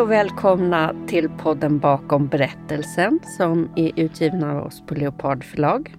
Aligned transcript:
Hej 0.00 0.04
och 0.04 0.10
välkomna 0.10 0.94
till 1.08 1.28
podden 1.28 1.78
Bakom 1.78 2.28
berättelsen 2.28 3.20
som 3.36 3.72
är 3.76 4.00
utgiven 4.00 4.44
av 4.44 4.66
oss 4.66 4.82
på 4.86 4.94
Leopard 4.94 5.44
förlag. 5.44 5.94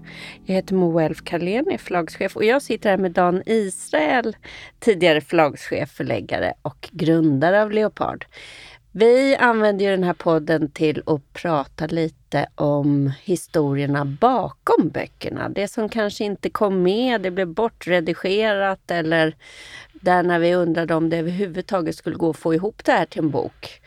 Jag 0.45 0.55
heter 0.55 0.75
Moa 0.75 1.03
Elf 1.03 1.23
Karlén, 1.23 1.71
är 1.71 1.77
förlagschef 1.77 2.35
och 2.35 2.43
jag 2.43 2.61
sitter 2.61 2.89
här 2.89 2.97
med 2.97 3.11
Dan 3.11 3.43
Israel, 3.45 4.35
tidigare 4.79 5.21
förlagschef, 5.21 5.91
förläggare 5.91 6.53
och 6.61 6.89
grundare 6.91 7.61
av 7.61 7.71
Leopard. 7.71 8.25
Vi 8.91 9.35
använder 9.35 9.85
ju 9.85 9.91
den 9.91 10.03
här 10.03 10.13
podden 10.13 10.71
till 10.71 11.03
att 11.05 11.33
prata 11.33 11.87
lite 11.87 12.47
om 12.55 13.11
historierna 13.23 14.05
bakom 14.05 14.89
böckerna. 14.89 15.49
Det 15.49 15.67
som 15.67 15.89
kanske 15.89 16.23
inte 16.23 16.49
kom 16.49 16.83
med, 16.83 17.21
det 17.21 17.31
blev 17.31 17.47
bortredigerat 17.47 18.91
eller 18.91 19.35
där 20.01 20.23
när 20.23 20.39
vi 20.39 20.53
undrade 20.53 20.95
om 20.95 21.09
det 21.09 21.17
överhuvudtaget 21.17 21.95
skulle 21.95 22.15
gå 22.15 22.29
att 22.29 22.37
få 22.37 22.53
ihop 22.53 22.83
det 22.85 22.91
här 22.91 23.05
till 23.05 23.21
en 23.21 23.29
bok. 23.29 23.81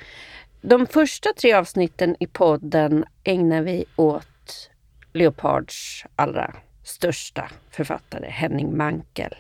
De 0.61 0.87
första 0.87 1.33
tre 1.33 1.53
avsnitten 1.53 2.17
i 2.21 2.27
podden 2.27 3.05
ägnar 3.25 3.63
vi 3.63 3.85
åt 3.97 4.71
Leopards 5.13 6.05
allra 6.17 6.55
största 6.85 7.51
författare, 7.71 8.31
Henning 8.31 8.77
Mankell. 8.77 9.35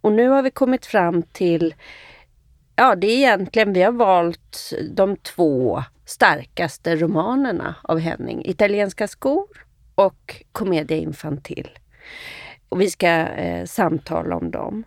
Och 0.00 0.12
nu 0.12 0.28
har 0.28 0.42
vi 0.42 0.50
kommit 0.50 0.86
fram 0.86 1.22
till 1.22 1.74
Ja, 2.76 2.94
det 2.94 3.06
är 3.06 3.16
egentligen, 3.16 3.72
vi 3.72 3.82
har 3.82 3.92
valt 3.92 4.72
de 4.90 5.16
två 5.16 5.82
starkaste 6.04 6.96
romanerna 6.96 7.74
av 7.82 7.98
Henning. 7.98 8.42
Italienska 8.46 9.08
skor 9.08 9.48
och 9.94 10.44
Commedia 10.52 10.96
infantil. 10.96 11.68
Och 12.68 12.80
vi 12.80 12.90
ska 12.90 13.08
eh, 13.08 13.64
samtala 13.64 14.36
om 14.36 14.50
dem. 14.50 14.84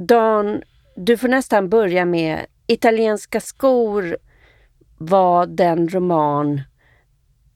Dan, 0.00 0.62
du 0.96 1.16
får 1.16 1.28
nästan 1.28 1.68
börja 1.68 2.04
med 2.04 2.46
Italienska 2.66 3.40
skor 3.40 4.16
var 4.98 5.46
den 5.46 5.88
roman 5.88 6.60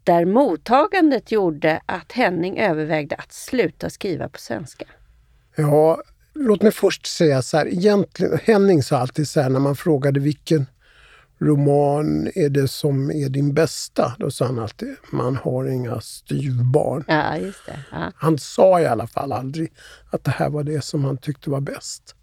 där 0.05 0.25
mottagandet 0.25 1.33
gjorde 1.33 1.81
att 1.87 2.12
Henning 2.12 2.59
övervägde 2.59 3.17
att 3.17 3.33
sluta 3.33 3.91
skriva 3.91 4.28
på 4.28 4.39
svenska. 4.39 4.84
Ja, 5.56 6.03
låt 6.34 6.62
mig 6.62 6.72
först 6.72 7.06
säga 7.06 7.42
så 7.42 7.56
här. 7.56 7.67
Egentligen, 7.67 8.39
Henning 8.45 8.83
sa 8.83 8.98
alltid 8.98 9.28
så 9.28 9.41
här 9.41 9.50
när 9.50 9.61
man 9.61 9.77
frågade 9.77 10.20
vilken 10.20 10.67
roman 11.39 12.28
är 12.34 12.48
det 12.48 12.69
som 12.69 13.11
är 13.11 13.28
din 13.28 13.55
bästa? 13.55 14.17
Då 14.19 14.31
sa 14.31 14.45
han 14.47 14.59
alltid, 14.59 14.97
man 15.12 15.37
har 15.37 15.65
inga 15.65 16.00
styvbarn. 16.00 17.05
Ja, 17.09 17.37
just 17.37 17.67
det. 17.67 17.78
Ja. 17.92 18.12
Han 18.17 18.39
sa 18.39 18.81
i 18.81 18.87
alla 18.87 19.06
fall 19.06 19.33
aldrig 19.33 19.72
att 20.11 20.25
det 20.25 20.31
här 20.31 20.50
var 20.50 20.62
det 20.62 20.84
som 20.84 21.05
han 21.05 21.17
tyckte 21.17 21.50
var 21.50 21.61
bäst. 21.61 22.15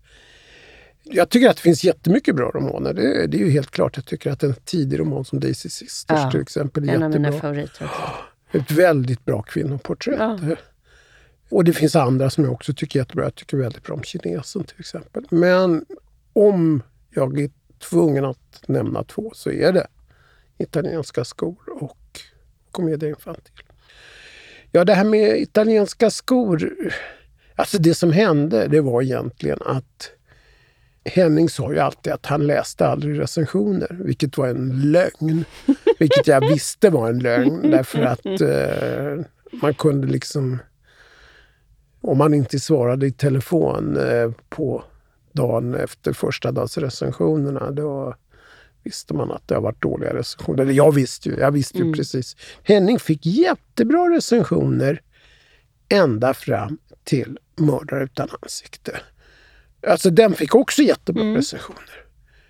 Jag 1.13 1.29
tycker 1.29 1.49
att 1.49 1.55
det 1.55 1.61
finns 1.61 1.83
jättemycket 1.83 2.35
bra 2.35 2.51
romaner. 2.51 2.93
Det, 2.93 3.27
det 3.27 3.37
är 3.37 3.39
ju 3.39 3.49
helt 3.49 3.71
klart. 3.71 3.97
Jag 3.97 4.05
tycker 4.05 4.31
att 4.31 4.43
en 4.43 4.53
tidig 4.53 4.99
roman 4.99 5.25
som 5.25 5.39
Daisy 5.39 5.69
Sisters 5.69 6.19
ja, 6.19 6.31
till 6.31 6.41
exempel 6.41 6.89
är 6.89 6.93
en 6.93 7.01
jättebra. 7.01 7.15
av 7.15 7.21
mina 7.21 7.41
favoriter 7.41 7.85
också. 7.85 8.01
Ett 8.57 8.71
väldigt 8.71 9.25
bra 9.25 9.41
kvinnoporträtt. 9.41 10.19
Ja. 10.19 10.39
Och 11.49 11.63
det 11.63 11.73
finns 11.73 11.95
andra 11.95 12.29
som 12.29 12.43
jag 12.43 12.53
också 12.53 12.73
tycker 12.73 12.99
är 12.99 13.01
jättebra. 13.01 13.23
Jag 13.23 13.35
tycker 13.35 13.57
väldigt 13.57 13.83
bra 13.83 13.95
om 13.95 14.03
kinesen 14.03 14.63
till 14.63 14.79
exempel. 14.79 15.25
Men 15.29 15.85
om 16.33 16.83
jag 17.09 17.39
är 17.39 17.49
tvungen 17.89 18.25
att 18.25 18.63
nämna 18.67 19.03
två 19.03 19.31
så 19.35 19.51
är 19.51 19.73
det 19.73 19.87
italienska 20.57 21.25
skor 21.25 21.57
och 21.81 22.19
Commedia 22.71 23.09
infantil. 23.09 23.63
Ja, 24.71 24.85
det 24.85 24.93
här 24.93 25.03
med 25.03 25.41
italienska 25.41 26.09
skor. 26.09 26.73
Alltså 27.55 27.77
det 27.77 27.93
som 27.93 28.11
hände, 28.11 28.67
det 28.67 28.81
var 28.81 29.01
egentligen 29.01 29.59
att 29.65 30.11
Henning 31.05 31.49
sa 31.49 31.73
ju 31.73 31.79
alltid 31.79 32.13
att 32.13 32.25
han 32.25 32.47
läste 32.47 32.87
aldrig 32.87 33.19
recensioner, 33.19 33.97
vilket 33.99 34.37
var 34.37 34.47
en 34.47 34.91
lögn. 34.91 35.45
Vilket 35.99 36.27
jag 36.27 36.49
visste 36.49 36.89
var 36.89 37.09
en 37.09 37.19
lögn 37.19 37.71
därför 37.71 38.01
att 38.01 38.25
eh, 38.25 39.25
man 39.61 39.73
kunde 39.73 40.07
liksom... 40.07 40.59
Om 42.03 42.17
man 42.17 42.33
inte 42.33 42.59
svarade 42.59 43.07
i 43.07 43.11
telefon 43.11 43.97
eh, 43.97 44.31
på 44.49 44.83
dagen 45.31 45.75
efter 45.75 46.13
första 46.13 46.51
dags 46.51 46.77
recensionerna, 46.77 47.71
då 47.71 48.15
visste 48.83 49.13
man 49.13 49.31
att 49.31 49.47
det 49.47 49.55
har 49.55 49.61
varit 49.61 49.81
dåliga 49.81 50.13
recensioner. 50.13 50.63
Eller 50.63 50.73
jag 50.73 50.91
visste 50.91 51.29
ju, 51.29 51.35
jag 51.39 51.51
visste 51.51 51.77
ju 51.77 51.83
mm. 51.83 51.93
precis. 51.93 52.35
Henning 52.63 52.99
fick 52.99 53.25
jättebra 53.25 54.15
recensioner 54.15 55.01
ända 55.89 56.33
fram 56.33 56.77
till 57.03 57.39
Mördare 57.55 58.03
utan 58.03 58.29
ansikte. 58.41 58.99
Alltså 59.87 60.09
den 60.09 60.33
fick 60.33 60.55
också 60.55 60.81
jättebra 60.81 61.23
mm. 61.23 61.35
recensioner. 61.35 62.05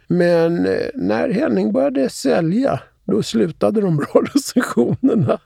Men 0.08 0.66
eh, 0.66 0.88
när 0.96 1.30
Henning 1.30 1.74
började 1.74 2.10
sälja, 2.10 2.80
då 3.06 3.24
slutade 3.24 3.82
de 3.82 3.98
bra 3.98 4.22
recensionerna. 4.34 5.40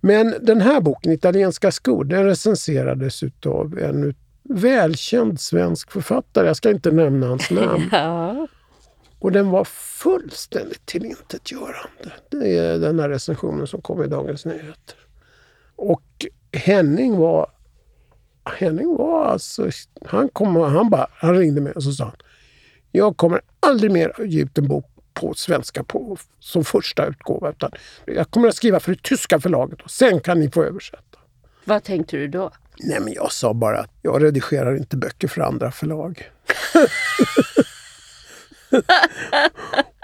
Men 0.00 0.34
den 0.40 0.60
här 0.60 0.80
boken, 0.80 1.12
Italienska 1.12 1.72
skor, 1.72 2.04
den 2.04 2.24
recenserades 2.24 3.22
av 3.46 3.78
en 3.78 4.14
välkänd 4.42 5.40
svensk 5.40 5.90
författare. 5.90 6.46
Jag 6.46 6.56
ska 6.56 6.70
inte 6.70 6.90
nämna 6.90 7.26
hans 7.26 7.50
namn. 7.50 7.88
ja. 7.92 8.46
Och 9.18 9.32
den 9.32 9.50
var 9.50 9.64
fullständigt 9.64 10.86
tillintetgörande. 10.86 12.12
Det 12.30 12.58
är 12.58 12.78
den 12.78 13.00
här 13.00 13.08
recensionen 13.08 13.66
som 13.66 13.82
kom 13.82 14.02
i 14.02 14.06
Dagens 14.06 14.44
Nyheter. 14.44 14.96
Och 15.76 16.26
Henning 16.52 17.16
var 17.16 17.46
Henning 18.56 18.96
var 18.96 19.26
alltså... 19.26 19.70
Han, 20.06 20.28
kom, 20.28 20.56
han, 20.56 20.90
bara, 20.90 21.06
han 21.12 21.34
ringde 21.38 21.60
mig 21.60 21.72
och 21.72 21.82
så 21.82 21.92
sa 21.92 22.04
han 22.04 22.16
Jag 22.92 23.16
kommer 23.16 23.40
aldrig 23.60 23.92
mer 23.92 24.12
ge 24.24 24.42
ut 24.42 24.58
en 24.58 24.68
bok 24.68 24.86
på 25.14 25.34
svenska 25.34 25.84
på, 25.84 26.16
som 26.40 26.64
första 26.64 27.06
utgåva. 27.06 27.50
Utan 27.50 27.70
jag 28.04 28.30
kommer 28.30 28.48
att 28.48 28.54
skriva 28.54 28.80
för 28.80 28.92
det 28.92 29.02
tyska 29.02 29.40
förlaget 29.40 29.82
och 29.82 29.90
sen 29.90 30.20
kan 30.20 30.40
ni 30.40 30.50
få 30.50 30.64
översätta. 30.64 31.18
Vad 31.64 31.84
tänkte 31.84 32.16
du 32.16 32.28
då? 32.28 32.50
Nej, 32.78 33.00
men 33.00 33.12
jag 33.12 33.32
sa 33.32 33.54
bara 33.54 33.78
att 33.78 33.90
jag 34.02 34.22
redigerar 34.22 34.76
inte 34.76 34.96
böcker 34.96 35.28
för 35.28 35.40
andra 35.40 35.70
förlag. 35.70 36.30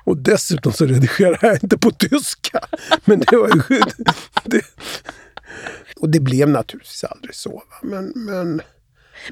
och 0.04 0.16
dessutom 0.16 0.72
så 0.72 0.87
redigerar 0.87 1.38
jag 1.43 1.65
inte 1.65 1.78
på 1.78 1.91
tyska. 1.91 2.60
Men 3.04 3.21
det 3.21 3.37
var 3.37 3.49
ju... 3.49 3.81
Det, 4.44 4.62
och 6.04 6.10
det 6.10 6.20
blev 6.20 6.48
naturligtvis 6.48 7.04
aldrig 7.04 7.34
så. 7.34 7.62
Men, 7.82 8.12
men... 8.16 8.62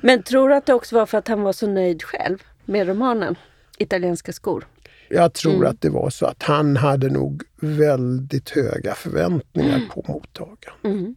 men 0.02 0.22
tror 0.22 0.48
du 0.48 0.54
att 0.54 0.66
det 0.66 0.74
också 0.74 0.94
var 0.94 1.06
för 1.06 1.18
att 1.18 1.28
han 1.28 1.42
var 1.42 1.52
så 1.52 1.66
nöjd 1.66 2.02
själv 2.02 2.38
med 2.64 2.88
romanen 2.88 3.36
Italienska 3.78 4.32
skor? 4.32 4.66
Jag 5.08 5.32
tror 5.32 5.54
mm. 5.54 5.70
att 5.70 5.80
det 5.80 5.90
var 5.90 6.10
så 6.10 6.26
att 6.26 6.42
han 6.42 6.76
hade 6.76 7.08
nog 7.10 7.42
väldigt 7.60 8.50
höga 8.50 8.94
förväntningar 8.94 9.76
mm. 9.76 9.88
på 9.88 10.04
mottagandet. 10.08 10.84
Mm. 10.84 11.14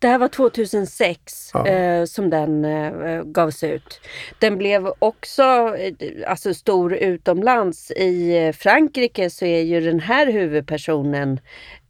Det 0.00 0.08
här 0.08 0.18
var 0.18 0.28
2006 0.28 1.50
ja. 1.54 1.66
eh, 1.66 2.04
som 2.04 2.30
den 2.30 2.64
eh, 2.64 3.22
gavs 3.24 3.64
ut. 3.64 4.00
Den 4.38 4.58
blev 4.58 4.92
också 4.98 5.42
eh, 5.42 6.30
alltså, 6.30 6.54
stor 6.54 6.94
utomlands. 6.94 7.90
I 7.90 8.46
eh, 8.46 8.52
Frankrike 8.52 9.30
så 9.30 9.44
är 9.44 9.62
ju 9.62 9.80
den 9.80 10.00
här 10.00 10.26
huvudpersonen, 10.26 11.40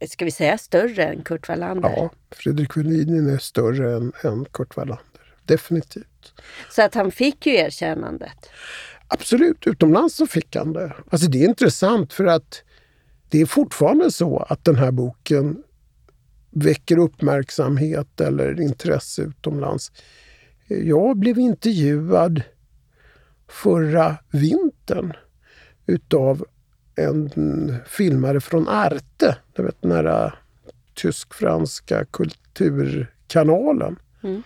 ska 0.08 0.24
vi 0.24 0.30
säga 0.30 0.58
större 0.58 1.04
än 1.04 1.22
Kurt 1.22 1.48
Wallander? 1.48 1.91
Ja, 1.96 2.10
Fredrik 2.30 2.76
Welin 2.76 3.34
är 3.34 3.38
större 3.38 3.96
än, 3.96 4.12
än 4.22 4.44
Kurt 4.44 4.76
Wallander. 4.76 5.04
Definitivt. 5.44 6.32
Så 6.70 6.82
att 6.82 6.94
han 6.94 7.10
fick 7.10 7.46
ju 7.46 7.54
erkännandet? 7.54 8.50
Absolut, 9.08 9.66
utomlands 9.66 10.16
så 10.16 10.26
fick 10.26 10.56
han 10.56 10.72
det. 10.72 10.92
Alltså 11.10 11.30
det 11.30 11.44
är 11.44 11.48
intressant 11.48 12.12
för 12.12 12.25
att 12.25 12.62
det 13.28 13.40
är 13.40 13.46
fortfarande 13.46 14.10
så 14.10 14.38
att 14.38 14.64
den 14.64 14.76
här 14.76 14.90
boken 14.90 15.62
väcker 16.50 16.98
uppmärksamhet 16.98 18.20
eller 18.20 18.60
intresse 18.60 19.23
utomlands. 19.23 19.93
Jag 20.69 21.17
blev 21.17 21.38
intervjuad 21.38 22.43
förra 23.49 24.17
vintern 24.31 25.12
utav 25.87 26.44
en 26.96 27.75
filmare 27.87 28.40
från 28.40 28.69
Arte, 28.69 29.37
du 29.52 29.62
vet 29.62 29.82
den 29.82 29.93
här 29.93 30.34
tysk-franska 30.94 32.05
kulturkanalen. 32.05 33.96
Mm. 34.23 34.43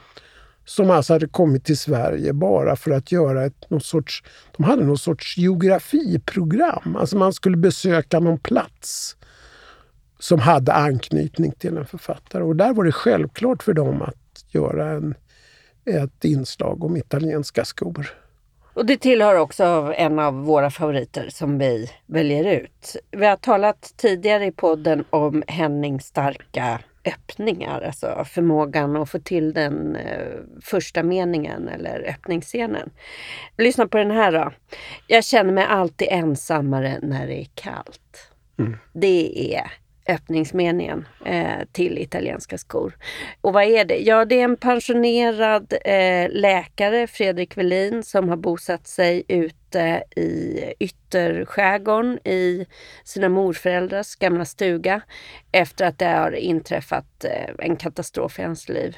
Som 0.64 0.90
alltså 0.90 1.12
hade 1.12 1.28
kommit 1.28 1.64
till 1.64 1.78
Sverige 1.78 2.32
bara 2.32 2.76
för 2.76 2.90
att 2.90 3.12
göra 3.12 3.44
ett, 3.44 3.70
någon 3.70 3.80
sorts... 3.80 4.24
De 4.56 4.64
hade 4.64 4.84
någon 4.84 4.98
sorts 4.98 5.38
geografiprogram. 5.38 6.96
Alltså 6.96 7.16
man 7.16 7.32
skulle 7.32 7.56
besöka 7.56 8.20
någon 8.20 8.38
plats 8.38 9.16
som 10.22 10.38
hade 10.38 10.72
anknytning 10.72 11.52
till 11.52 11.76
en 11.76 11.86
författare. 11.86 12.42
Och 12.42 12.56
där 12.56 12.72
var 12.72 12.84
det 12.84 12.92
självklart 12.92 13.62
för 13.62 13.72
dem 13.72 14.02
att 14.02 14.54
göra 14.54 14.90
en, 14.90 15.14
ett 15.84 16.24
inslag 16.24 16.84
om 16.84 16.96
italienska 16.96 17.64
skor. 17.64 18.14
Och 18.74 18.86
det 18.86 18.96
tillhör 18.96 19.34
också 19.36 19.92
en 19.96 20.18
av 20.18 20.34
våra 20.34 20.70
favoriter 20.70 21.28
som 21.28 21.58
vi 21.58 21.90
väljer 22.06 22.60
ut. 22.60 22.96
Vi 23.10 23.26
har 23.26 23.36
talat 23.36 23.94
tidigare 23.96 24.46
i 24.46 24.52
podden 24.52 25.04
om 25.10 25.42
Hennings 25.46 26.06
starka 26.06 26.80
öppningar, 27.04 27.80
alltså 27.80 28.24
förmågan 28.24 28.96
att 28.96 29.10
få 29.10 29.18
till 29.18 29.52
den 29.52 29.96
eh, 29.96 30.38
första 30.62 31.02
meningen 31.02 31.68
eller 31.68 32.08
öppningsscenen. 32.08 32.90
Lyssna 33.58 33.86
på 33.86 33.98
den 33.98 34.10
här 34.10 34.32
då. 34.32 34.52
Jag 35.06 35.24
känner 35.24 35.52
mig 35.52 35.64
alltid 35.64 36.08
ensammare 36.10 36.98
när 37.02 37.26
det 37.26 37.40
är 37.40 37.48
kallt. 37.54 38.28
Mm. 38.58 38.76
Det 38.92 39.54
är 39.54 39.81
öppningsmeningen 40.06 41.08
eh, 41.24 41.64
till 41.72 41.98
italienska 41.98 42.58
skor. 42.58 42.96
Och 43.40 43.52
vad 43.52 43.64
är 43.64 43.84
det? 43.84 43.96
Ja, 43.96 44.24
det 44.24 44.40
är 44.40 44.44
en 44.44 44.56
pensionerad 44.56 45.72
eh, 45.84 46.30
läkare, 46.30 47.06
Fredrik 47.06 47.56
Velin, 47.56 48.02
som 48.02 48.28
har 48.28 48.36
bosatt 48.36 48.86
sig 48.86 49.24
ute 49.28 50.02
i 50.16 50.64
ytterskärgården 50.78 52.18
i 52.28 52.66
sina 53.04 53.28
morföräldrars 53.28 54.16
gamla 54.16 54.44
stuga 54.44 55.00
efter 55.52 55.86
att 55.86 55.98
det 55.98 56.06
har 56.06 56.32
inträffat 56.32 57.24
eh, 57.24 57.66
en 57.66 57.76
katastrof 57.76 58.38
i 58.38 58.42
hans 58.42 58.68
liv. 58.68 58.96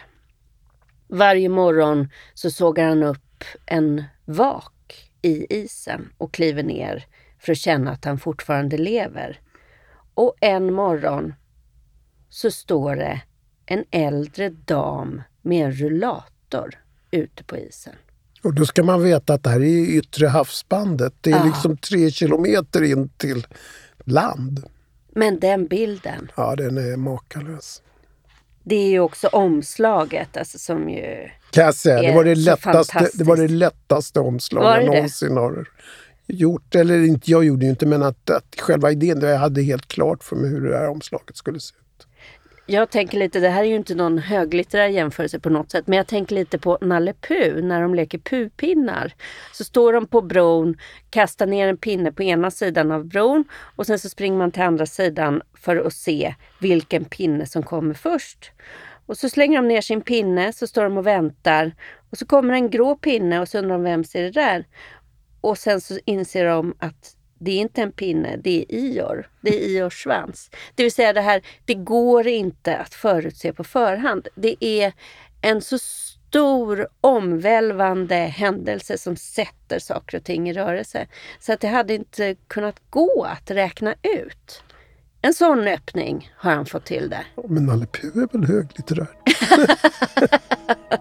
Varje 1.08 1.48
morgon 1.48 2.08
så 2.34 2.50
sågar 2.50 2.88
han 2.88 3.02
upp 3.02 3.44
en 3.66 4.04
vak 4.24 4.72
i 5.22 5.46
isen 5.50 6.12
och 6.18 6.34
kliver 6.34 6.62
ner 6.62 7.04
för 7.38 7.52
att 7.52 7.58
känna 7.58 7.90
att 7.90 8.04
han 8.04 8.18
fortfarande 8.18 8.76
lever. 8.78 9.40
Och 10.14 10.34
en 10.40 10.72
morgon 10.72 11.34
så 12.28 12.50
står 12.50 12.96
det 12.96 13.20
en 13.66 13.84
äldre 13.90 14.48
dam 14.48 15.22
med 15.42 15.66
en 15.66 15.72
rullator 15.72 16.70
ute 17.10 17.44
på 17.44 17.56
isen. 17.56 17.94
Och 18.42 18.54
då 18.54 18.66
ska 18.66 18.82
man 18.82 19.02
veta 19.02 19.34
att 19.34 19.42
det 19.42 19.50
här 19.50 19.60
är 19.60 19.96
yttre 19.96 20.26
havsbandet. 20.26 21.14
Det 21.20 21.30
är 21.30 21.36
ja. 21.36 21.44
liksom 21.44 21.76
tre 21.76 22.10
kilometer 22.10 22.82
in 22.82 23.08
till 23.08 23.46
land. 24.04 24.64
Men 25.12 25.40
den 25.40 25.66
bilden. 25.66 26.32
Ja, 26.36 26.56
den 26.56 26.78
är 26.78 26.96
makalös. 26.96 27.82
Det 28.62 28.76
är 28.76 28.88
ju 28.88 29.00
också 29.00 29.28
omslaget 29.28 30.36
alltså, 30.36 30.58
som 30.58 30.90
ju 30.90 31.28
kan 31.50 31.64
jag 31.64 31.74
säga. 31.74 32.02
Det 32.02 32.14
var 32.14 32.24
det, 32.24 32.34
lättaste, 32.34 33.10
det 33.14 33.24
var 33.24 33.36
det 33.36 33.48
lättaste 33.48 34.20
omslaget 34.20 34.84
jag 34.84 34.94
någonsin 34.94 35.36
har 35.36 35.68
gjort, 36.26 36.74
eller 36.74 37.06
inte 37.06 37.30
jag 37.30 37.44
gjorde 37.44 37.64
ju 37.64 37.70
inte, 37.70 37.86
men 37.86 38.02
att, 38.02 38.30
att 38.30 38.60
själva 38.60 38.90
idén, 38.90 39.20
jag 39.20 39.38
hade 39.38 39.62
helt 39.62 39.88
klart 39.88 40.24
för 40.24 40.36
mig 40.36 40.50
hur 40.50 40.68
det 40.68 40.78
här 40.78 40.88
omslaget 40.88 41.36
skulle 41.36 41.60
se 41.60 41.74
ut. 41.74 42.06
Jag 42.66 42.90
tänker 42.90 43.18
lite, 43.18 43.40
det 43.40 43.48
här 43.48 43.62
är 43.62 43.68
ju 43.68 43.76
inte 43.76 43.94
någon 43.94 44.18
höglitterär 44.18 44.88
jämförelse 44.88 45.38
på 45.38 45.50
något 45.50 45.70
sätt, 45.70 45.86
men 45.86 45.96
jag 45.96 46.06
tänker 46.06 46.34
lite 46.34 46.58
på 46.58 46.78
Nalle 46.80 47.14
Puh 47.28 47.64
när 47.64 47.82
de 47.82 47.94
leker 47.94 48.18
pupinnar. 48.18 49.14
Så 49.52 49.64
står 49.64 49.92
de 49.92 50.06
på 50.06 50.20
bron, 50.20 50.76
kastar 51.10 51.46
ner 51.46 51.68
en 51.68 51.76
pinne 51.76 52.12
på 52.12 52.22
ena 52.22 52.50
sidan 52.50 52.92
av 52.92 53.04
bron 53.06 53.44
och 53.76 53.86
sen 53.86 53.98
så 53.98 54.08
springer 54.08 54.38
man 54.38 54.50
till 54.50 54.62
andra 54.62 54.86
sidan 54.86 55.42
för 55.54 55.76
att 55.76 55.92
se 55.92 56.34
vilken 56.60 57.04
pinne 57.04 57.46
som 57.46 57.62
kommer 57.62 57.94
först. 57.94 58.52
Och 59.06 59.16
så 59.16 59.28
slänger 59.28 59.62
de 59.62 59.68
ner 59.68 59.80
sin 59.80 60.00
pinne, 60.00 60.52
så 60.52 60.66
står 60.66 60.84
de 60.84 60.98
och 60.98 61.06
väntar. 61.06 61.74
Och 62.10 62.18
så 62.18 62.26
kommer 62.26 62.54
en 62.54 62.70
grå 62.70 62.96
pinne 62.96 63.40
och 63.40 63.48
så 63.48 63.58
undrar 63.58 63.74
de 63.74 63.82
vems 63.82 64.14
är 64.14 64.22
det 64.22 64.30
där? 64.30 64.64
Och 65.44 65.58
sen 65.58 65.80
så 65.80 65.98
inser 66.04 66.44
de 66.44 66.74
att 66.78 67.16
det 67.38 67.50
är 67.50 67.60
inte 67.60 67.82
en 67.82 67.92
pinne, 67.92 68.36
det 68.36 68.60
är 68.60 68.74
Ior. 68.74 69.28
Det 69.40 69.64
är 69.64 69.68
Iors 69.68 70.02
svans. 70.02 70.50
Det 70.74 70.82
vill 70.82 70.92
säga 70.92 71.12
det 71.12 71.20
här, 71.20 71.42
det 71.64 71.74
går 71.74 72.26
inte 72.26 72.76
att 72.76 72.94
förutse 72.94 73.52
på 73.52 73.64
förhand. 73.64 74.28
Det 74.34 74.64
är 74.64 74.92
en 75.40 75.60
så 75.60 75.78
stor 75.78 76.88
omvälvande 77.00 78.14
händelse 78.14 78.98
som 78.98 79.16
sätter 79.16 79.78
saker 79.78 80.18
och 80.18 80.24
ting 80.24 80.48
i 80.48 80.52
rörelse. 80.52 81.06
Så 81.40 81.52
att 81.52 81.60
det 81.60 81.68
hade 81.68 81.94
inte 81.94 82.36
kunnat 82.46 82.80
gå 82.90 83.24
att 83.24 83.50
räkna 83.50 83.94
ut. 84.02 84.62
En 85.22 85.34
sån 85.34 85.68
öppning 85.68 86.32
har 86.36 86.54
han 86.54 86.66
fått 86.66 86.84
till 86.84 87.10
där. 87.10 87.26
Men 87.48 87.66
Nalle 87.66 87.86
Puh 87.86 88.22
är 88.22 88.38
väl 88.38 88.44
höglitterär? 88.44 89.08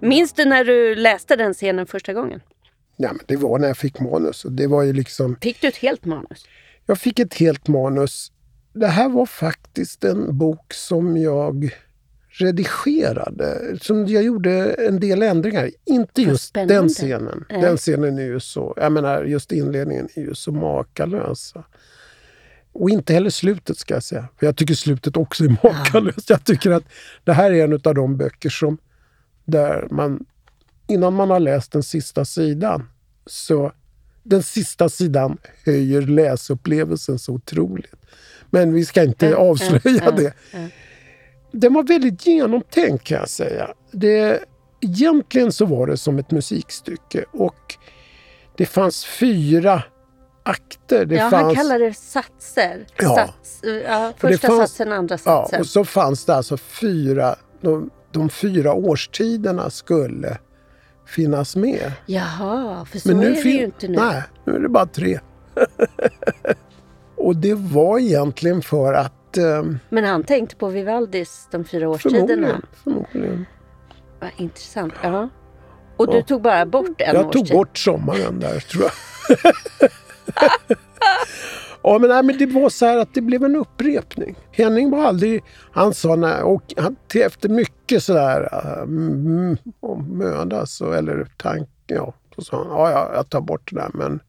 Minns 0.00 0.32
du 0.32 0.44
när 0.44 0.64
du 0.64 0.94
läste 0.94 1.36
den 1.36 1.54
scenen 1.54 1.86
första 1.86 2.12
gången? 2.12 2.40
Ja, 2.96 3.12
men 3.12 3.24
det 3.26 3.36
var 3.36 3.58
när 3.58 3.68
jag 3.68 3.76
fick 3.76 4.00
manus. 4.00 4.46
det 4.50 4.66
var 4.66 4.82
ju 4.82 4.92
liksom... 4.92 5.36
Fick 5.42 5.60
du 5.60 5.68
ett 5.68 5.76
helt 5.76 6.04
manus? 6.04 6.46
Jag 6.86 6.98
fick 6.98 7.18
ett 7.18 7.34
helt 7.34 7.68
manus. 7.68 8.32
Det 8.72 8.86
här 8.86 9.08
var 9.08 9.26
faktiskt 9.26 10.04
en 10.04 10.38
bok 10.38 10.74
som 10.74 11.16
jag 11.16 11.70
redigerade. 12.28 13.78
Som 13.80 14.06
jag 14.06 14.22
gjorde 14.22 14.72
en 14.72 15.00
del 15.00 15.22
ändringar 15.22 15.70
Inte 15.84 16.22
just 16.22 16.54
den 16.54 16.88
scenen. 16.88 17.44
Äh. 17.48 17.60
Den 17.60 17.76
scenen 17.76 18.18
är 18.18 18.22
ju 18.22 18.40
så... 18.40 18.74
Jag 18.76 18.92
menar, 18.92 19.24
just 19.24 19.52
inledningen 19.52 20.08
är 20.14 20.20
ju 20.20 20.34
så 20.34 20.52
makalös. 20.52 21.54
Och 22.72 22.90
inte 22.90 23.12
heller 23.12 23.30
slutet 23.30 23.78
ska 23.78 23.94
jag 23.94 24.02
säga. 24.02 24.28
För 24.38 24.46
jag 24.46 24.56
tycker 24.56 24.74
slutet 24.74 25.16
också 25.16 25.44
är 25.44 25.48
makalöst. 25.48 26.30
Ja. 26.30 26.34
Jag 26.34 26.44
tycker 26.44 26.70
att 26.70 26.84
det 27.24 27.32
här 27.32 27.50
är 27.50 27.64
en 27.64 27.72
av 27.72 27.94
de 27.94 28.16
böcker 28.16 28.50
som 28.50 28.78
där 29.48 29.88
man 29.90 30.26
innan 30.86 31.14
man 31.14 31.30
har 31.30 31.40
läst 31.40 31.72
den 31.72 31.82
sista 31.82 32.24
sidan 32.24 32.88
så 33.26 33.72
den 34.22 34.42
sista 34.42 34.88
sidan 34.88 35.38
höjer 35.64 36.02
läsupplevelsen 36.02 37.18
så 37.18 37.32
otroligt. 37.32 37.94
Men 38.50 38.74
vi 38.74 38.84
ska 38.84 39.02
inte 39.02 39.26
mm, 39.26 39.38
avslöja 39.38 40.02
mm, 40.02 40.16
det. 40.16 40.32
Mm, 40.52 40.70
den 41.52 41.74
var 41.74 41.82
väldigt 41.82 42.26
genomtänkt 42.26 43.04
kan 43.04 43.18
jag 43.18 43.28
säga. 43.28 43.70
Det, 43.92 44.44
egentligen 44.80 45.52
så 45.52 45.66
var 45.66 45.86
det 45.86 45.96
som 45.96 46.18
ett 46.18 46.30
musikstycke 46.30 47.24
och 47.32 47.74
det 48.56 48.66
fanns 48.66 49.04
fyra 49.04 49.82
akter. 50.42 51.04
Det 51.04 51.14
ja, 51.14 51.30
fanns, 51.30 51.44
han 51.44 51.54
kallar 51.54 51.78
det 51.78 51.94
satser. 51.94 52.86
Ja, 52.96 53.14
Sats, 53.16 53.60
ja, 53.86 54.12
första 54.16 54.48
fanns, 54.48 54.70
satsen, 54.70 54.92
andra 54.92 55.18
satsen. 55.18 55.56
Ja, 55.56 55.60
och 55.60 55.66
så 55.66 55.84
fanns 55.84 56.24
det 56.24 56.34
alltså 56.34 56.56
fyra 56.56 57.36
de, 57.60 57.90
de 58.10 58.28
fyra 58.30 58.72
årstiderna 58.72 59.70
skulle 59.70 60.38
finnas 61.06 61.56
med. 61.56 61.92
Jaha, 62.06 62.84
för 62.84 62.98
så 62.98 63.08
Men 63.08 63.16
nu 63.16 63.26
är 63.26 63.44
det 63.44 63.50
ju 63.50 63.64
inte 63.64 63.88
nu. 63.88 63.96
Nej, 63.96 64.22
nu 64.44 64.54
är 64.54 64.60
det 64.60 64.68
bara 64.68 64.86
tre. 64.86 65.20
och 67.16 67.36
det 67.36 67.54
var 67.54 67.98
egentligen 67.98 68.62
för 68.62 68.94
att... 68.94 69.36
Eh, 69.36 69.62
Men 69.88 70.04
han 70.04 70.24
tänkte 70.24 70.56
på 70.56 70.68
Vivaldis 70.68 71.48
De 71.50 71.64
fyra 71.64 71.88
årstiderna? 71.88 72.26
Förmodligen. 72.26 72.62
förmodligen. 72.84 73.46
Vad 74.20 74.30
intressant. 74.36 74.94
Ja. 75.02 75.28
Och 75.96 76.12
du 76.12 76.22
tog 76.22 76.42
bara 76.42 76.66
bort 76.66 77.00
en 77.00 77.14
jag 77.14 77.26
årstid? 77.26 77.40
Jag 77.40 77.48
tog 77.48 77.56
bort 77.56 77.78
sommaren 77.78 78.40
där, 78.40 78.60
tror 78.60 78.84
jag. 78.84 78.92
Ja, 81.82 81.98
men, 81.98 82.10
nej, 82.10 82.22
men 82.22 82.38
det 82.38 82.46
var 82.46 82.68
så 82.68 82.86
här 82.86 82.98
att 82.98 83.14
det 83.14 83.20
blev 83.20 83.44
en 83.44 83.56
upprepning. 83.56 84.36
Henning 84.50 84.90
var 84.90 85.04
aldrig... 85.04 85.42
Han 85.72 85.94
sa 85.94 86.16
nej, 86.16 86.42
och 86.42 86.74
han, 86.76 86.96
efter 87.14 87.48
mycket 87.48 88.02
sådär 88.02 88.48
mm, 88.82 89.56
möda 90.08 90.66
så, 90.66 90.92
eller 90.92 91.24
tanke, 91.36 91.68
ja, 91.86 92.14
så 92.34 92.42
sa 92.42 92.56
han 92.56 92.66
ja, 92.66 92.90
ja, 92.90 93.10
jag 93.14 93.30
tar 93.30 93.40
bort 93.40 93.70
det 93.70 93.80
där. 93.80 93.90
Men, 93.94 94.20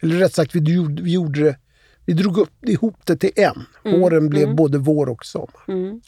eller 0.00 0.16
rätt 0.16 0.34
sagt, 0.34 0.54
vi 0.54 0.74
gjorde, 0.74 1.02
vi 1.02 1.12
gjorde 1.12 1.40
det, 1.40 1.56
vi 2.04 2.12
drog 2.12 2.38
upp, 2.38 2.64
ihop 2.64 2.96
det 3.04 3.16
till 3.16 3.32
en. 3.36 3.62
Mm. 3.84 4.02
Åren 4.02 4.28
blev 4.28 4.44
mm. 4.44 4.56
både 4.56 4.78
vår 4.78 5.08
och 5.08 5.24
sommar. 5.24 5.64
Mm. 5.68 6.00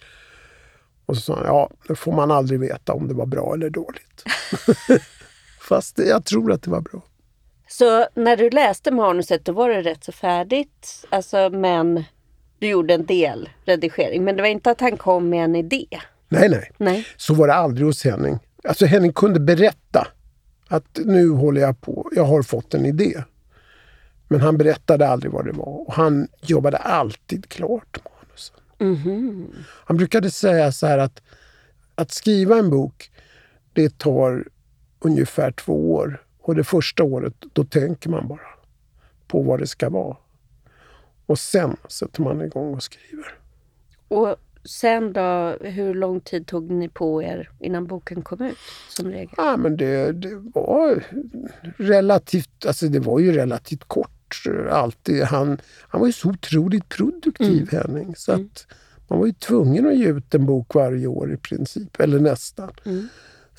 Och 1.07 1.17
så 1.17 1.21
sa 1.21 1.35
han, 1.37 1.45
ja, 1.47 1.71
nu 1.89 1.95
får 1.95 2.13
man 2.13 2.31
aldrig 2.31 2.61
veta 2.61 2.93
om 2.93 3.09
det 3.09 3.15
var 3.15 3.27
bra 3.27 3.55
eller 3.55 3.71
dåligt. 3.71 4.25
Fast 5.61 5.99
jag 5.99 6.25
tror 6.25 6.53
att 6.53 6.63
det 6.63 6.71
var 6.71 6.81
bra. 6.81 7.03
Så 7.69 8.07
när 8.15 8.37
du 8.37 8.51
läste 8.51 8.91
manuset 8.91 9.45
då 9.45 9.53
var 9.53 9.69
det 9.69 9.83
rätt 9.83 10.05
så 10.05 10.13
färdigt. 10.13 11.07
Alltså, 11.09 11.51
men 11.51 12.05
du 12.59 12.69
gjorde 12.69 12.95
en 12.95 13.07
del 13.07 13.49
redigering. 13.65 14.25
Men 14.25 14.37
det 14.37 14.43
var 14.43 14.49
inte 14.49 14.71
att 14.71 14.81
han 14.81 14.97
kom 14.97 15.29
med 15.29 15.45
en 15.45 15.57
idé. 15.57 15.87
Nej, 16.29 16.49
nej. 16.49 16.71
nej. 16.77 17.07
Så 17.17 17.35
var 17.35 17.47
det 17.47 17.55
aldrig 17.55 17.87
hos 17.87 18.05
Henning. 18.05 18.39
Alltså 18.65 18.87
Henning 18.87 19.13
kunde 19.13 19.41
berätta 19.41 20.09
att 20.69 20.99
nu 21.05 21.29
håller 21.29 21.61
jag 21.61 21.81
på, 21.81 22.11
jag 22.15 22.25
har 22.25 22.43
fått 22.43 22.75
en 22.75 22.87
idé. 22.87 23.23
Men 24.29 24.41
han 24.41 24.59
berättade 24.59 25.09
aldrig 25.09 25.33
vad 25.33 25.45
det 25.45 25.53
var 25.53 25.89
och 25.89 25.95
han 25.95 26.29
jobbade 26.43 26.77
alltid 26.77 27.49
klart 27.49 27.99
manusen. 28.05 28.57
Mm 28.79 28.97
-hmm. 28.97 29.47
Han 29.85 29.97
brukade 29.97 30.31
säga 30.31 30.73
så 30.73 30.87
här 30.87 30.99
att 30.99 31.23
att 31.95 32.11
skriva 32.11 32.59
en 32.59 32.71
bok, 32.71 33.11
det 33.73 33.99
tar 33.99 34.45
ungefär 34.99 35.51
två 35.51 35.95
år. 35.95 36.23
Och 36.49 36.55
det 36.55 36.65
första 36.65 37.05
året, 37.05 37.35
då 37.53 37.65
tänker 37.65 38.11
man 38.11 38.29
bara 38.29 38.41
på 39.27 39.43
vad 39.43 39.59
det 39.59 39.67
ska 39.67 39.91
vara. 39.91 40.17
Och 41.27 41.39
sen 41.39 41.77
sätter 41.89 42.23
man 42.23 42.43
igång 42.43 42.75
och 42.75 42.83
skriver. 42.83 43.35
Och 44.09 44.37
sen 44.65 45.13
då, 45.13 45.57
hur 45.61 45.95
lång 45.95 46.21
tid 46.21 46.47
tog 46.47 46.71
ni 46.71 46.89
på 46.89 47.23
er 47.23 47.51
innan 47.61 47.87
boken 47.87 48.23
kom 48.23 48.43
ut 48.43 48.57
som 48.89 49.07
regel? 49.07 49.35
Ja, 49.37 49.57
men 49.57 49.77
det, 49.77 50.13
det 50.13 50.35
var 50.55 51.05
relativt, 51.77 52.67
alltså 52.67 52.89
det 52.89 53.01
var 53.01 53.19
ju 53.19 53.33
relativt 53.33 53.85
kort 53.85 54.43
alltid. 54.71 55.23
Han, 55.23 55.61
han 55.89 56.01
var 56.01 56.07
ju 56.07 56.13
så 56.13 56.29
otroligt 56.31 56.89
produktiv, 56.89 57.69
mm. 57.73 57.83
Henning. 57.83 58.17
Så 58.17 58.33
mm. 58.33 58.47
att 58.47 58.67
man 59.09 59.19
var 59.19 59.27
ju 59.27 59.33
tvungen 59.33 59.87
att 59.87 59.97
ge 59.97 60.09
ut 60.09 60.35
en 60.35 60.47
bok 60.47 60.75
varje 60.75 61.07
år 61.07 61.33
i 61.33 61.37
princip, 61.37 62.01
eller 62.01 62.21
nästan. 62.21 62.71
Mm. 62.85 63.09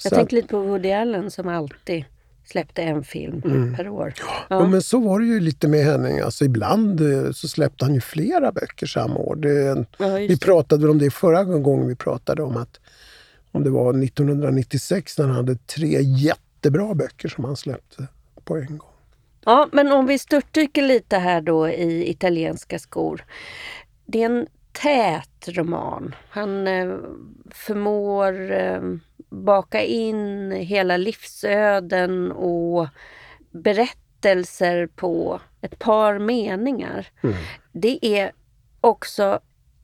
Jag 0.03 0.13
tänker 0.13 0.36
lite 0.36 0.48
på 0.48 0.60
Woody 0.60 0.91
Allen 0.91 1.31
som 1.31 1.48
alltid 1.48 2.05
släppte 2.50 2.82
en 2.82 3.03
film 3.03 3.41
mm. 3.46 3.75
per 3.75 3.89
år. 3.89 4.13
Ja. 4.20 4.46
ja. 4.50 4.68
men 4.68 4.82
så 4.82 5.00
var 5.00 5.20
det 5.20 5.25
ju 5.25 5.39
lite 5.39 5.68
med 5.68 5.86
Henning. 5.86 6.20
Alltså, 6.20 6.46
ibland 6.46 7.01
eh, 7.01 7.32
så 7.32 7.48
släppte 7.48 7.86
han 7.86 7.94
ju 7.94 8.01
flera 8.01 8.51
böcker 8.51 8.88
samma 8.88 9.15
år. 9.15 9.36
Det, 9.36 9.86
ja, 9.98 10.15
vi 10.15 10.39
pratade 10.39 10.89
om 10.89 10.98
det 10.98 11.12
förra 11.12 11.44
gången 11.44 11.88
vi 11.88 11.96
pratade 11.96 12.44
om 12.44 12.58
att 12.58 12.79
om 13.51 13.63
det 13.63 13.70
var 13.70 14.03
1996 14.03 15.18
när 15.18 15.25
han 15.25 15.36
hade 15.36 15.56
tre 15.56 16.01
jättebra 16.01 16.94
böcker 16.94 17.29
som 17.29 17.44
han 17.44 17.56
släppte 17.56 18.08
på 18.44 18.58
en 18.58 18.77
gång. 18.77 18.89
Ja, 19.46 19.70
men 19.72 19.91
om 19.91 20.06
vi 20.06 20.20
störtdyker 20.20 20.82
lite 20.82 21.18
här 21.18 21.41
då 21.41 21.70
i 21.70 22.10
italienska 22.10 22.79
skor. 22.79 23.25
Det 24.06 24.22
är 24.22 24.25
en 24.25 24.48
tät 24.72 25.48
roman. 25.48 26.15
Han 26.29 26.68
eh, 26.68 26.96
förmår 27.51 28.51
eh, 28.51 28.82
baka 29.30 29.84
in 29.84 30.52
hela 30.52 30.98
livsöden 30.98 32.32
och 32.32 32.88
berättelser 33.52 34.88
på 34.88 35.42
ett 35.62 35.80
par 35.80 36.20
meningar. 36.20 37.08
Mm. 37.24 37.36
Det 37.72 38.06
är 38.06 38.32
också 38.82 39.40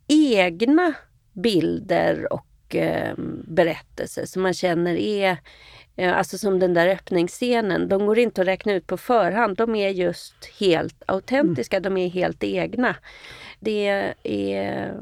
egna 0.07 0.93
bilder 1.33 2.33
och 2.33 2.75
eh, 2.75 3.13
berättelser 3.47 4.25
som 4.25 4.41
man 4.41 4.53
känner 4.53 4.95
är 4.95 5.37
Alltså 5.97 6.37
som 6.37 6.59
den 6.59 6.73
där 6.73 6.87
öppningsscenen, 6.87 7.87
de 7.87 8.05
går 8.05 8.19
inte 8.19 8.41
att 8.41 8.47
räkna 8.47 8.73
ut 8.73 8.87
på 8.87 8.97
förhand. 8.97 9.57
De 9.57 9.75
är 9.75 9.89
just 9.89 10.35
helt 10.59 11.03
autentiska, 11.05 11.77
mm. 11.77 11.93
de 11.93 12.01
är 12.01 12.09
helt 12.09 12.43
egna. 12.43 12.95
Det 13.59 14.13
är 14.23 14.93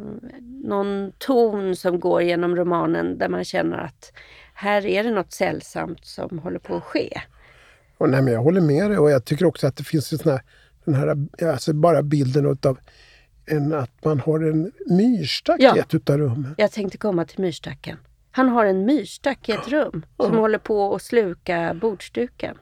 någon 0.64 1.12
ton 1.18 1.76
som 1.76 2.00
går 2.00 2.22
genom 2.22 2.56
romanen 2.56 3.18
där 3.18 3.30
man 3.30 3.44
känner 3.44 3.78
att 3.78 4.14
här 4.54 4.86
är 4.86 5.04
det 5.04 5.12
något 5.12 5.32
sällsamt 5.32 6.06
som 6.06 6.40
håller 6.40 6.60
på 6.60 6.76
att 6.76 6.84
ske. 6.84 7.22
Och 7.98 8.10
nej, 8.10 8.22
men 8.22 8.34
jag 8.34 8.42
håller 8.42 8.62
med 8.62 8.90
dig 8.90 8.98
och 8.98 9.12
jag 9.12 9.26
tycker 9.26 9.46
också 9.46 9.68
att 9.68 9.76
det 9.76 9.84
finns 9.84 10.12
en 10.12 10.18
sån 10.18 10.32
här, 10.32 10.42
den 10.86 10.96
här 10.96 11.48
alltså 11.52 11.74
bara 11.74 12.04
bilden 12.04 12.58
av 12.64 12.78
en, 13.46 13.74
att 13.74 14.06
man 14.06 14.20
har 14.20 14.40
en 14.40 14.72
myrstack 14.86 15.58
ja. 15.60 15.76
i 15.78 15.80
ett 15.80 15.94
utav 15.94 16.18
rummen. 16.18 16.56
Jag 16.58 16.72
tänkte 16.72 16.98
komma 16.98 17.26
till 17.26 17.40
myrstacken. 17.40 17.98
Han 18.36 18.50
har 18.50 18.66
en 18.66 18.86
myrstack 18.86 19.50
i 19.50 19.52
ett 19.52 19.68
rum 19.68 20.06
som 20.18 20.38
håller 20.38 20.58
på 20.58 20.96
att 20.96 21.02
sluka 21.02 21.74
bordsduken. 21.82 22.58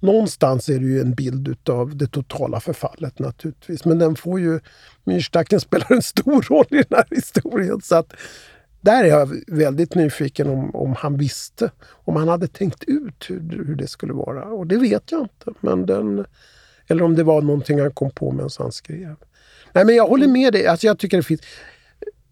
Någonstans 0.00 0.68
är 0.68 0.78
det 0.78 0.86
ju 0.86 1.00
en 1.00 1.14
bild 1.14 1.48
utav 1.48 1.96
det 1.96 2.06
totala 2.06 2.60
förfallet 2.60 3.18
naturligtvis. 3.18 3.84
Men 3.84 3.98
den 3.98 4.16
får 4.16 4.40
ju... 4.40 4.60
Myrstacken 5.04 5.60
spelar 5.68 5.92
en 5.92 6.02
stor 6.02 6.42
roll 6.42 6.66
i 6.70 6.76
den 6.76 6.98
här 6.98 7.06
historien. 7.10 7.80
Så 7.80 7.94
att 7.94 8.12
där 8.80 9.04
är 9.04 9.08
jag 9.08 9.42
väldigt 9.46 9.94
nyfiken 9.94 10.50
om, 10.50 10.76
om 10.76 10.94
han 10.98 11.16
visste, 11.16 11.70
om 11.90 12.16
han 12.16 12.28
hade 12.28 12.48
tänkt 12.48 12.84
ut 12.84 13.30
hur, 13.30 13.64
hur 13.66 13.74
det 13.74 13.86
skulle 13.86 14.12
vara. 14.12 14.44
Och 14.44 14.66
det 14.66 14.76
vet 14.76 15.12
jag 15.12 15.20
inte. 15.20 15.60
Men 15.60 15.86
den, 15.86 16.24
eller 16.86 17.02
om 17.02 17.14
det 17.14 17.22
var 17.22 17.42
någonting 17.42 17.80
han 17.80 17.92
kom 17.92 18.10
på 18.10 18.32
medan 18.32 18.50
han 18.58 18.72
skrev. 18.72 19.16
Nej 19.72 19.84
men 19.84 19.94
jag 19.94 20.08
håller 20.08 20.28
med 20.28 20.52
dig. 20.52 20.66
Alltså 20.66 20.86
jag 20.86 20.98
tycker 20.98 21.16
det 21.16 21.22
finns 21.22 21.40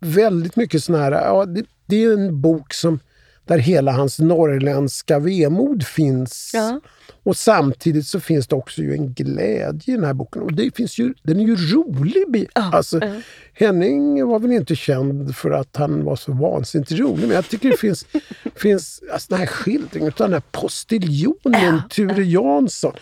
väldigt 0.02 0.56
mycket 0.56 0.84
sådana 0.84 1.04
här... 1.04 1.12
Ja, 1.12 1.44
det, 1.46 1.64
det, 1.86 2.04
är 2.04 2.12
en 2.12 2.40
bok 2.40 2.74
som, 2.74 3.00
där 3.44 3.58
hela 3.58 3.92
hans 3.92 4.18
norrländska 4.18 5.18
vemod 5.18 5.86
finns. 5.86 6.50
Ja. 6.54 6.80
Och 7.24 7.36
samtidigt 7.36 8.06
så 8.06 8.20
finns 8.20 8.46
det 8.46 8.56
också 8.56 8.82
ju 8.82 8.92
en 8.92 9.12
glädje 9.12 9.94
i 9.94 9.96
den 9.96 10.04
här 10.04 10.14
boken. 10.14 10.42
Och 10.42 10.52
det 10.52 10.76
finns 10.76 10.98
ju, 10.98 11.14
den 11.22 11.40
är 11.40 11.44
ju 11.44 11.56
rolig. 11.56 12.48
Ja, 12.54 12.70
alltså, 12.72 13.04
ja. 13.04 13.14
Henning 13.54 14.26
var 14.26 14.38
väl 14.38 14.52
inte 14.52 14.76
känd 14.76 15.36
för 15.36 15.50
att 15.50 15.76
han 15.76 16.04
var 16.04 16.16
så 16.16 16.32
vansinnigt 16.32 16.92
rolig. 16.92 17.26
Men 17.26 17.30
jag 17.30 17.48
tycker 17.48 17.70
det 17.70 17.76
finns, 17.76 18.06
finns 18.56 19.02
alltså, 19.12 19.26
den 19.28 19.38
här 19.38 19.46
skildringen 19.46 20.08
av 20.08 20.14
den 20.16 20.32
här 20.32 20.42
postiljonen 20.50 21.34
ja, 21.44 21.82
Ture 21.90 22.24
Jansson. 22.24 22.92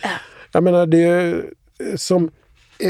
Jag 0.51 0.63
menar, 0.63 0.85
det 0.85 1.03
är 1.03 1.45
som 1.95 2.31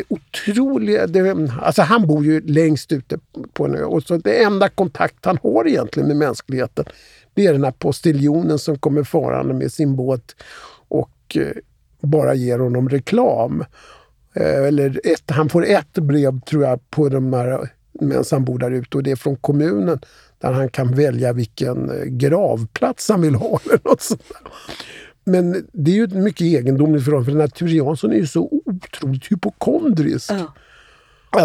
otroliga... 0.07 1.07
Det, 1.07 1.49
alltså 1.61 1.81
han 1.81 2.07
bor 2.07 2.25
ju 2.25 2.41
längst 2.41 2.91
ute 2.91 3.19
på 3.53 3.65
en 3.65 3.75
ö. 3.75 3.83
Och 3.83 4.03
så 4.03 4.17
det 4.17 4.43
enda 4.43 4.69
kontakt 4.69 5.25
han 5.25 5.37
har 5.43 5.67
egentligen 5.67 6.07
med 6.07 6.17
mänskligheten 6.17 6.85
det 7.33 7.45
är 7.45 7.53
den 7.53 7.63
här 7.63 7.71
postiljonen 7.71 8.59
som 8.59 8.77
kommer 8.77 9.03
farande 9.03 9.53
med 9.53 9.71
sin 9.71 9.95
båt 9.95 10.35
Eh, 11.35 11.51
bara 12.01 12.33
ger 12.33 12.59
honom 12.59 12.89
reklam. 12.89 13.65
Eh, 14.33 14.65
eller 14.65 15.01
ett, 15.03 15.31
han 15.31 15.49
får 15.49 15.65
ett 15.65 15.93
brev 15.93 16.41
tror 16.41 16.63
jag 16.63 16.89
på 16.89 17.09
de 17.09 17.33
här 17.33 17.69
medan 17.93 18.23
han 18.31 18.45
bor 18.45 18.59
där 18.59 18.71
ute 18.71 18.97
och 18.97 19.03
det 19.03 19.11
är 19.11 19.15
från 19.15 19.35
kommunen 19.35 19.99
där 20.39 20.51
han 20.51 20.69
kan 20.69 20.95
välja 20.95 21.33
vilken 21.33 21.89
eh, 21.89 22.05
gravplats 22.05 23.09
han 23.09 23.21
vill 23.21 23.35
ha. 23.35 23.59
Eller 23.65 23.79
något 23.83 24.01
sånt 24.01 24.23
men 25.31 25.67
det 25.73 25.91
är 25.91 25.95
ju 25.95 26.07
mycket 26.07 26.41
egendomligt 26.41 27.05
för 27.05 27.11
dem 27.11 27.25
för 27.25 27.31
den 27.31 27.41
här 27.41 27.47
Ture 27.47 27.71
Jansson 27.71 28.11
är 28.11 28.15
ju 28.15 28.27
så 28.27 28.61
otroligt 28.65 29.31
hypokondrisk. 29.31 30.31
Ja. 30.31 30.53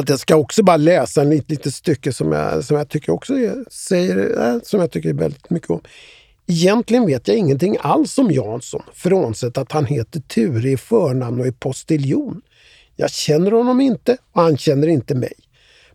Jag 0.09 0.19
ska 0.19 0.37
också 0.37 0.63
bara 0.63 0.77
läsa 0.77 1.23
en 1.23 1.31
litet, 1.31 1.51
litet 1.51 1.75
stycke 1.75 2.13
som 2.13 2.33
jag, 2.33 2.65
som 2.65 2.77
jag 2.77 2.89
tycker 2.89 3.13
också 3.13 3.35
är, 3.35 3.65
säger, 3.71 4.61
som 4.65 4.81
jag 4.81 4.91
tycker 4.91 5.13
väldigt 5.13 5.51
mycket 5.51 5.71
om. 5.71 5.81
Egentligen 6.47 7.07
vet 7.07 7.29
jag 7.29 7.37
ingenting 7.37 7.77
alls 7.81 8.19
om 8.19 8.31
Jansson, 8.31 8.83
frånsett 8.93 9.59
att 9.59 9.73
han 9.73 9.85
heter 9.87 10.21
Ture 10.21 10.71
i 10.71 10.77
förnamn 10.77 11.41
och 11.41 11.47
är 11.47 11.53
postiljon. 11.53 12.43
Jag 12.97 13.11
känner 13.11 13.51
honom 13.51 13.81
inte 13.81 14.17
och 14.33 14.43
han 14.43 14.57
känner 14.57 14.87
inte 14.89 15.15
mig. 15.15 15.33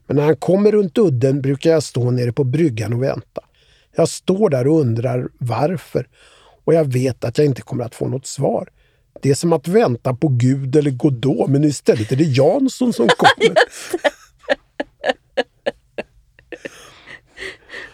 Men 0.07 0.15
när 0.15 0.24
han 0.24 0.36
kommer 0.36 0.71
runt 0.71 0.98
udden 0.98 1.41
brukar 1.41 1.71
jag 1.71 1.83
stå 1.83 2.12
nere 2.12 2.31
på 2.31 2.43
bryggan 2.43 2.93
och 2.93 3.03
vänta. 3.03 3.41
Jag 3.95 4.10
står 4.10 4.50
där 4.50 4.67
och 4.67 4.79
undrar 4.79 5.27
varför 5.38 6.07
och 6.65 6.74
jag 6.74 6.94
vet 6.94 7.24
att 7.24 7.38
jag 7.38 7.48
inte 7.48 7.62
kommer 7.62 7.84
att 7.84 7.96
få 7.96 8.08
något 8.08 8.25
svar. 8.25 8.70
Det 9.22 9.30
är 9.30 9.36
som 9.36 9.53
att 9.53 9.68
vänta 9.68 10.13
på 10.13 10.27
Gud 10.27 10.75
eller 10.75 10.91
Godot, 10.91 11.50
men 11.50 11.63
istället 11.63 12.12
är 12.12 12.15
det 12.15 12.24
Jansson 12.24 12.94
som 12.94 13.08
kommer. 13.18 13.56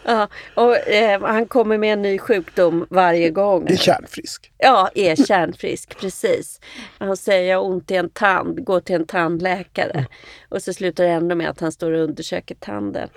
Ja, 0.08 0.28
och 0.54 0.88
eh, 0.88 1.20
han 1.22 1.46
kommer 1.46 1.78
med 1.78 1.92
en 1.92 2.02
ny 2.02 2.18
sjukdom 2.18 2.86
varje 2.90 3.30
gång. 3.30 3.68
Är 3.68 3.76
kärnfrisk. 3.76 4.52
Ja, 4.58 4.90
är 4.94 5.16
kärnfrisk, 5.16 6.00
precis. 6.00 6.60
Han 6.98 7.16
säger 7.16 7.50
jag 7.50 7.58
har 7.58 7.70
ont 7.70 7.90
i 7.90 7.96
en 7.96 8.10
tand, 8.10 8.64
gå 8.64 8.80
till 8.80 8.94
en 8.94 9.06
tandläkare. 9.06 9.90
Mm. 9.90 10.04
Och 10.48 10.62
så 10.62 10.72
slutar 10.72 11.04
det 11.04 11.10
ändå 11.10 11.34
med 11.34 11.48
att 11.50 11.60
han 11.60 11.72
står 11.72 11.92
och 11.92 12.04
undersöker 12.04 12.54
tanden. 12.54 13.08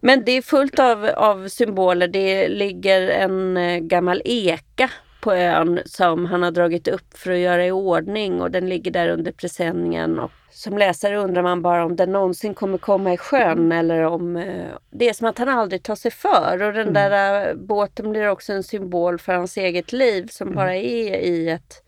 Men 0.00 0.24
det 0.24 0.32
är 0.32 0.42
fullt 0.42 0.78
av, 0.78 1.06
av 1.06 1.48
symboler. 1.48 2.08
Det 2.08 2.48
ligger 2.48 3.08
en 3.08 3.56
eh, 3.56 3.78
gammal 3.78 4.22
eka 4.24 4.90
på 5.24 5.32
ön 5.32 5.80
som 5.86 6.26
han 6.26 6.42
har 6.42 6.50
dragit 6.50 6.88
upp 6.88 7.16
för 7.16 7.30
att 7.30 7.38
göra 7.38 7.66
i 7.66 7.70
ordning 7.70 8.40
och 8.40 8.50
den 8.50 8.68
ligger 8.68 8.90
där 8.90 9.08
under 9.08 9.32
presenningen. 9.32 10.18
Och 10.18 10.30
som 10.50 10.78
läsare 10.78 11.16
undrar 11.16 11.42
man 11.42 11.62
bara 11.62 11.84
om 11.84 11.96
den 11.96 12.12
någonsin 12.12 12.54
kommer 12.54 12.78
komma 12.78 13.12
i 13.12 13.16
sjön 13.16 13.58
mm. 13.58 13.72
eller 13.72 14.02
om 14.02 14.36
eh, 14.36 14.66
det 14.90 15.08
är 15.08 15.12
som 15.12 15.28
att 15.28 15.38
han 15.38 15.48
aldrig 15.48 15.82
tar 15.82 15.94
sig 15.94 16.10
för. 16.10 16.62
Och 16.62 16.72
den 16.72 16.88
mm. 16.88 16.94
där 16.94 17.48
eh, 17.48 17.54
båten 17.54 18.10
blir 18.10 18.28
också 18.28 18.52
en 18.52 18.62
symbol 18.62 19.18
för 19.18 19.34
hans 19.34 19.56
eget 19.56 19.92
liv 19.92 20.26
som 20.30 20.48
mm. 20.48 20.56
bara 20.56 20.74
är 20.74 21.16
i 21.16 21.48
ett, 21.48 21.82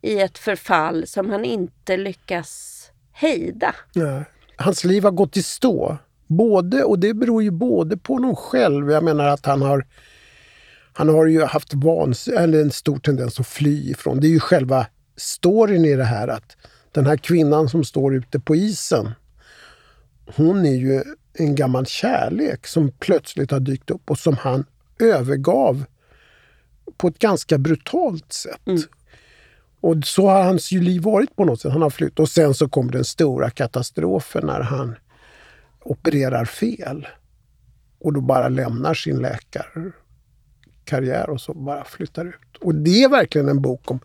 i 0.00 0.20
ett 0.20 0.38
förfall 0.38 1.06
som 1.06 1.30
han 1.30 1.44
inte 1.44 1.96
lyckas 1.96 2.80
hejda. 3.12 3.74
Nej. 3.92 4.24
Hans 4.56 4.84
liv 4.84 5.04
har 5.04 5.10
gått 5.10 5.36
i 5.36 5.42
stå. 5.42 5.96
Både, 6.26 6.84
och 6.84 6.98
det 6.98 7.14
beror 7.14 7.42
ju 7.42 7.50
både 7.50 7.96
på 7.96 8.12
honom 8.12 8.36
själv. 8.36 8.90
Jag 8.90 9.04
menar 9.04 9.26
att 9.26 9.46
han 9.46 9.62
har 9.62 9.84
han 10.94 11.08
har 11.08 11.26
ju 11.26 11.42
haft 11.42 11.74
vans 11.74 12.28
eller 12.28 12.60
en 12.60 12.70
stor 12.70 12.98
tendens 12.98 13.40
att 13.40 13.46
fly 13.46 13.90
ifrån. 13.90 14.20
Det 14.20 14.26
är 14.26 14.30
ju 14.30 14.40
själva 14.40 14.86
storyn 15.16 15.84
i 15.84 15.94
det 15.94 16.04
här 16.04 16.28
att 16.28 16.56
den 16.92 17.06
här 17.06 17.16
kvinnan 17.16 17.68
som 17.68 17.84
står 17.84 18.14
ute 18.14 18.40
på 18.40 18.56
isen, 18.56 19.10
hon 20.36 20.66
är 20.66 20.76
ju 20.76 21.02
en 21.32 21.54
gammal 21.54 21.86
kärlek 21.86 22.66
som 22.66 22.90
plötsligt 22.90 23.50
har 23.50 23.60
dykt 23.60 23.90
upp 23.90 24.10
och 24.10 24.18
som 24.18 24.36
han 24.36 24.64
övergav 24.98 25.84
på 26.96 27.08
ett 27.08 27.18
ganska 27.18 27.58
brutalt 27.58 28.32
sätt. 28.32 28.66
Mm. 28.66 28.82
Och 29.80 29.96
så 30.04 30.28
har 30.28 30.42
hans 30.42 30.72
liv 30.72 31.02
varit 31.02 31.36
på 31.36 31.44
något 31.44 31.60
sätt. 31.60 31.72
Han 31.72 31.82
har 31.82 31.90
flytt. 31.90 32.18
Och 32.18 32.28
sen 32.28 32.54
så 32.54 32.68
kommer 32.68 32.92
den 32.92 33.04
stora 33.04 33.50
katastrofen 33.50 34.46
när 34.46 34.60
han 34.60 34.96
opererar 35.80 36.44
fel. 36.44 37.08
Och 37.98 38.12
då 38.12 38.20
bara 38.20 38.48
lämnar 38.48 38.94
sin 38.94 39.18
läkarkarriär 40.84 41.30
och 41.30 41.40
så 41.40 41.54
bara 41.54 41.84
flyttar 41.84 42.24
ut. 42.24 42.56
Och 42.60 42.74
det 42.74 43.02
är 43.02 43.08
verkligen 43.08 43.48
en 43.48 43.62
bok 43.62 43.90
om 43.90 44.00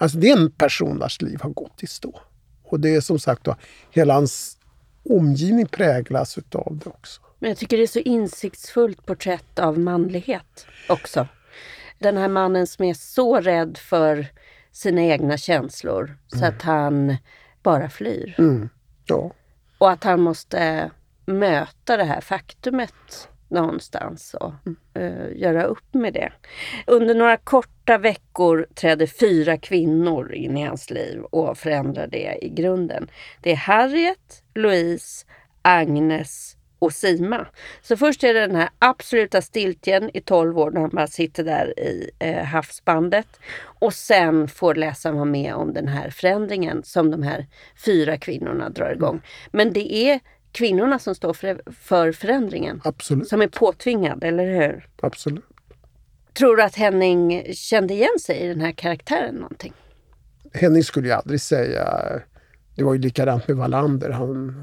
Alltså 0.00 0.18
det 0.18 0.30
är 0.30 0.36
en 0.36 0.50
person 0.50 0.98
vars 0.98 1.22
liv 1.22 1.40
har 1.40 1.50
gått 1.50 1.82
i 1.82 1.86
stå. 1.86 2.20
Och 2.64 2.80
det 2.80 2.94
är 2.94 3.00
som 3.00 3.18
sagt 3.18 3.44
då, 3.44 3.56
hela 3.90 4.14
hans 4.14 4.58
omgivning 5.10 5.66
präglas 5.66 6.38
utav 6.38 6.80
det 6.84 6.90
också. 6.90 7.20
Men 7.38 7.50
jag 7.50 7.58
tycker 7.58 7.76
det 7.76 7.82
är 7.82 7.86
så 7.86 7.98
insiktsfullt 7.98 9.06
porträtt 9.06 9.58
av 9.58 9.78
manlighet 9.78 10.66
också. 10.88 11.26
Den 11.98 12.16
här 12.16 12.28
mannen 12.28 12.66
som 12.66 12.84
är 12.84 12.94
så 12.94 13.40
rädd 13.40 13.78
för 13.78 14.26
sina 14.72 15.02
egna 15.02 15.36
känslor 15.36 16.18
så 16.28 16.36
mm. 16.36 16.48
att 16.48 16.62
han 16.62 17.16
bara 17.62 17.90
flyr. 17.90 18.34
Mm. 18.38 18.68
Ja. 19.06 19.32
Och 19.78 19.90
att 19.90 20.04
han 20.04 20.20
måste 20.20 20.90
möta 21.26 21.96
det 21.96 22.04
här 22.04 22.20
faktumet 22.20 23.28
någonstans 23.50 24.34
och 24.34 24.52
uh, 24.98 25.36
göra 25.36 25.64
upp 25.64 25.94
med 25.94 26.14
det. 26.14 26.32
Under 26.86 27.14
några 27.14 27.36
korta 27.36 27.98
veckor 27.98 28.66
trädde 28.74 29.06
fyra 29.06 29.56
kvinnor 29.56 30.34
in 30.34 30.56
i 30.56 30.62
hans 30.62 30.90
liv 30.90 31.20
och 31.22 31.58
förändrade 31.58 32.18
det 32.18 32.38
i 32.44 32.48
grunden. 32.48 33.10
Det 33.42 33.52
är 33.52 33.56
Harriet, 33.56 34.42
Louise, 34.54 35.26
Agnes 35.62 36.58
och 36.78 36.92
Sima. 36.92 37.46
Så 37.82 37.96
först 37.96 38.24
är 38.24 38.34
det 38.34 38.40
den 38.40 38.56
här 38.56 38.68
absoluta 38.78 39.42
stiltjen 39.42 40.10
i 40.14 40.20
12 40.20 40.58
år 40.58 40.70
när 40.70 40.80
han 40.80 40.90
bara 40.90 41.06
sitter 41.06 41.44
där 41.44 41.80
i 41.80 42.10
eh, 42.18 42.44
havsbandet. 42.44 43.40
Och 43.60 43.94
sen 43.94 44.48
får 44.48 44.74
läsaren 44.74 45.16
vara 45.16 45.24
med 45.24 45.54
om 45.54 45.72
den 45.72 45.88
här 45.88 46.10
förändringen 46.10 46.82
som 46.82 47.10
de 47.10 47.22
här 47.22 47.46
fyra 47.84 48.16
kvinnorna 48.18 48.68
drar 48.68 48.92
igång. 48.92 49.20
Men 49.52 49.72
det 49.72 49.94
är 49.94 50.20
kvinnorna 50.58 50.98
som 50.98 51.14
står 51.14 51.32
för, 51.32 51.62
för 51.80 52.12
förändringen. 52.12 52.80
Absolut. 52.84 53.28
Som 53.28 53.42
är 53.42 53.48
påtvingad, 53.48 54.24
eller 54.24 54.46
hur? 54.46 54.88
Absolut. 55.00 55.44
Tror 56.32 56.56
du 56.56 56.62
att 56.62 56.74
Henning 56.74 57.44
kände 57.54 57.94
igen 57.94 58.18
sig 58.20 58.36
i 58.36 58.48
den 58.48 58.60
här 58.60 58.72
karaktären 58.72 59.34
någonting? 59.34 59.72
Henning 60.52 60.84
skulle 60.84 61.08
ju 61.08 61.14
aldrig 61.14 61.40
säga... 61.40 62.02
Det 62.74 62.84
var 62.84 62.92
ju 62.94 63.00
likadant 63.00 63.48
med 63.48 63.56
Wallander. 63.56 64.10
Han, 64.10 64.54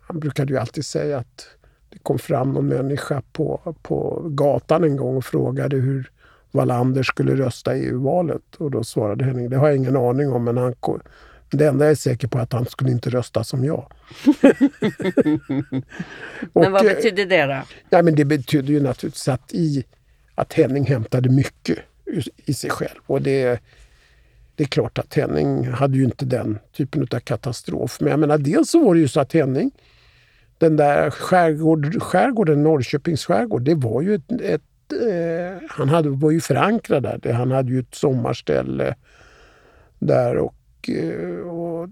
han 0.00 0.20
brukade 0.20 0.52
ju 0.52 0.58
alltid 0.58 0.84
säga 0.84 1.18
att 1.18 1.48
det 1.90 1.98
kom 1.98 2.18
fram 2.18 2.52
någon 2.52 2.66
människa 2.66 3.22
på, 3.32 3.74
på 3.82 4.22
gatan 4.24 4.84
en 4.84 4.96
gång 4.96 5.16
och 5.16 5.24
frågade 5.24 5.76
hur 5.76 6.10
Wallander 6.50 7.02
skulle 7.02 7.34
rösta 7.34 7.76
i 7.76 7.86
EU-valet. 7.86 8.54
Och 8.58 8.70
då 8.70 8.84
svarade 8.84 9.24
Henning, 9.24 9.50
det 9.50 9.56
har 9.56 9.68
jag 9.68 9.76
ingen 9.76 9.96
aning 9.96 10.32
om, 10.32 10.44
men 10.44 10.56
han, 10.56 10.74
det 11.50 11.66
enda 11.66 11.84
jag 11.84 11.92
är 11.92 11.96
säker 11.96 12.28
på 12.28 12.38
är 12.38 12.42
att 12.42 12.52
han 12.52 12.66
skulle 12.66 12.90
inte 12.90 13.10
rösta 13.10 13.44
som 13.44 13.64
jag. 13.64 13.92
men 16.52 16.72
vad 16.72 16.84
betyder 16.84 17.26
det 17.26 17.46
då? 17.46 17.62
Ja, 17.90 18.02
men 18.02 18.14
det 18.14 18.24
betyder 18.24 18.68
ju 18.68 18.80
naturligtvis 18.80 19.28
att, 19.28 19.54
i, 19.54 19.84
att 20.34 20.52
Henning 20.52 20.86
hämtade 20.86 21.28
mycket 21.28 21.78
i 22.36 22.54
sig 22.54 22.70
själv. 22.70 22.98
Och 23.06 23.22
det, 23.22 23.60
det 24.54 24.64
är 24.64 24.68
klart 24.68 24.98
att 24.98 25.14
Henning 25.14 25.68
hade 25.68 25.96
ju 25.96 26.04
inte 26.04 26.24
den 26.24 26.58
typen 26.76 27.02
av 27.02 27.20
katastrof. 27.20 28.00
Men 28.00 28.10
jag 28.10 28.20
menar, 28.20 28.38
dels 28.38 28.70
så 28.70 28.84
var 28.84 28.94
det 28.94 29.00
ju 29.00 29.08
så 29.08 29.20
att 29.20 29.32
Henning 29.32 29.70
den 30.58 30.76
där 30.76 31.10
skärgård, 31.10 32.02
skärgården, 32.02 32.62
Norrköpings 32.62 33.24
skärgård, 33.24 33.62
det 33.62 33.74
var 33.74 34.02
ju 34.02 34.14
ett, 34.14 34.40
ett 34.40 34.62
eh, 34.92 35.68
han 35.68 35.88
hade, 35.88 36.08
var 36.08 36.30
ju 36.30 36.40
förankrad 36.40 37.02
där. 37.02 37.32
Han 37.32 37.50
hade 37.50 37.72
ju 37.72 37.80
ett 37.80 37.94
sommarställe 37.94 38.94
där 39.98 40.36
och, 40.36 40.54
eh, 40.54 40.57
Eh, 40.88 41.48
och 41.48 41.88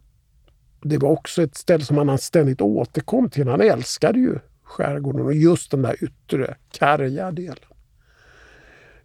det 0.81 0.99
var 0.99 1.11
också 1.11 1.43
ett 1.43 1.57
ställe 1.57 1.85
som 1.85 2.09
han 2.09 2.19
ständigt 2.19 2.61
återkom 2.61 3.31
till. 3.31 3.49
Han 3.49 3.61
älskade 3.61 4.19
ju 4.19 4.39
skärgården 4.63 5.23
och 5.27 5.35
just 5.35 5.71
den 5.71 5.83
där 5.83 6.05
yttre, 6.05 6.57
karga 6.71 7.31
delen. 7.31 7.73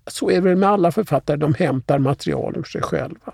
Så 0.08 0.30
är 0.30 0.36
det 0.36 0.42
väl 0.42 0.56
med 0.56 0.70
alla 0.70 0.92
författare, 0.92 1.38
de 1.38 1.54
hämtar 1.54 2.00
material 2.00 2.58
ur 2.58 2.64
sig 2.64 2.82
själva. 2.82 3.34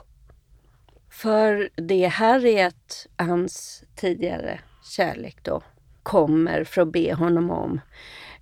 För 1.09 1.69
det 1.75 2.05
Harriet, 2.05 3.07
hans 3.15 3.83
tidigare 3.95 4.59
kärlek 4.83 5.37
då, 5.43 5.61
kommer 6.03 6.63
för 6.63 6.81
att 6.81 6.91
be 6.91 7.13
honom 7.13 7.51
om 7.51 7.81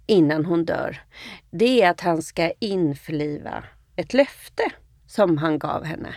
innan 0.05 0.45
hon 0.45 0.65
dör, 0.65 1.01
det 1.51 1.81
är 1.81 1.89
att 1.89 2.01
han 2.01 2.21
ska 2.21 2.51
införliva 2.59 3.63
ett 3.95 4.13
löfte 4.13 4.63
som 5.07 5.37
han 5.37 5.59
gav 5.59 5.83
henne. 5.83 6.15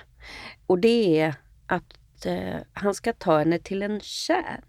Och 0.66 0.78
det 0.78 1.20
är 1.20 1.34
att 1.68 2.26
eh, 2.26 2.56
han 2.72 2.94
ska 2.94 3.12
ta 3.12 3.38
henne 3.38 3.58
till 3.58 3.82
en 3.82 4.00
kärn 4.00 4.64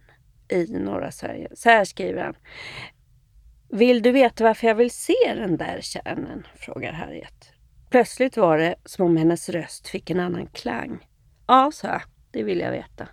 i 0.50 0.66
norra 0.68 1.12
Sverige. 1.12 1.50
Så 1.54 1.70
här 1.70 1.86
skriver 1.86 2.24
han. 2.24 2.36
Vill 3.70 4.02
du 4.02 4.12
veta 4.12 4.44
varför 4.44 4.68
jag 4.68 4.76
vill 4.76 4.92
se 4.92 5.34
den 5.36 5.58
där 5.58 5.80
kärnen? 5.82 6.48
frågar 6.56 6.94
Harriet. 6.94 7.52
Plötsligt 7.90 8.38
var 8.38 8.58
det 8.58 8.76
som 8.86 9.06
om 9.06 9.18
hennes 9.18 9.50
röst 9.50 9.88
fick 9.88 10.10
en 10.10 10.20
annan 10.20 10.48
klang. 10.48 11.08
Ja, 11.48 11.72
sa 11.74 11.88
jag. 11.88 12.02
Det 12.32 12.44
vill 12.44 12.60
jag 12.60 12.72
veta. 12.72 13.08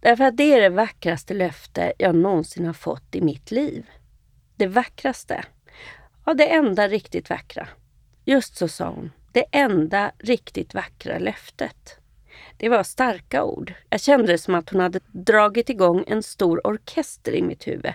Därför 0.00 0.24
att 0.24 0.36
det 0.36 0.52
är 0.52 0.60
det 0.60 0.68
vackraste 0.68 1.34
löfte 1.34 1.92
jag 1.98 2.14
någonsin 2.14 2.66
har 2.66 2.72
fått 2.72 3.14
i 3.14 3.20
mitt 3.20 3.50
liv. 3.50 3.86
Det 4.56 4.66
vackraste. 4.66 5.44
Ja, 6.26 6.34
det 6.34 6.54
enda 6.54 6.88
riktigt 6.88 7.30
vackra. 7.30 7.68
Just 8.24 8.56
så 8.56 8.68
sa 8.68 8.88
hon. 8.88 9.10
Det 9.32 9.44
enda 9.52 10.12
riktigt 10.18 10.74
vackra 10.74 11.18
löftet. 11.18 11.97
Det 12.60 12.68
var 12.68 12.82
starka 12.82 13.44
ord. 13.44 13.74
Jag 13.90 14.00
kände 14.00 14.32
det 14.32 14.38
som 14.38 14.54
att 14.54 14.70
hon 14.70 14.80
hade 14.80 15.00
dragit 15.12 15.70
igång 15.70 16.04
en 16.06 16.22
stor 16.22 16.66
orkester 16.66 17.32
i 17.32 17.42
mitt 17.42 17.66
huvud. 17.66 17.92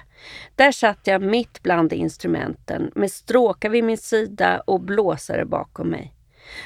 Där 0.56 0.72
satt 0.72 1.08
jag 1.08 1.22
mitt 1.22 1.64
bland 1.64 1.94
instrumenten 1.94 2.92
med 2.96 3.12
stråkar 3.12 3.70
vid 3.70 3.84
min 3.84 3.98
sida 3.98 4.60
och 4.60 4.82
blåsare 4.82 5.46
bakom 5.46 5.90
mig. 5.90 6.14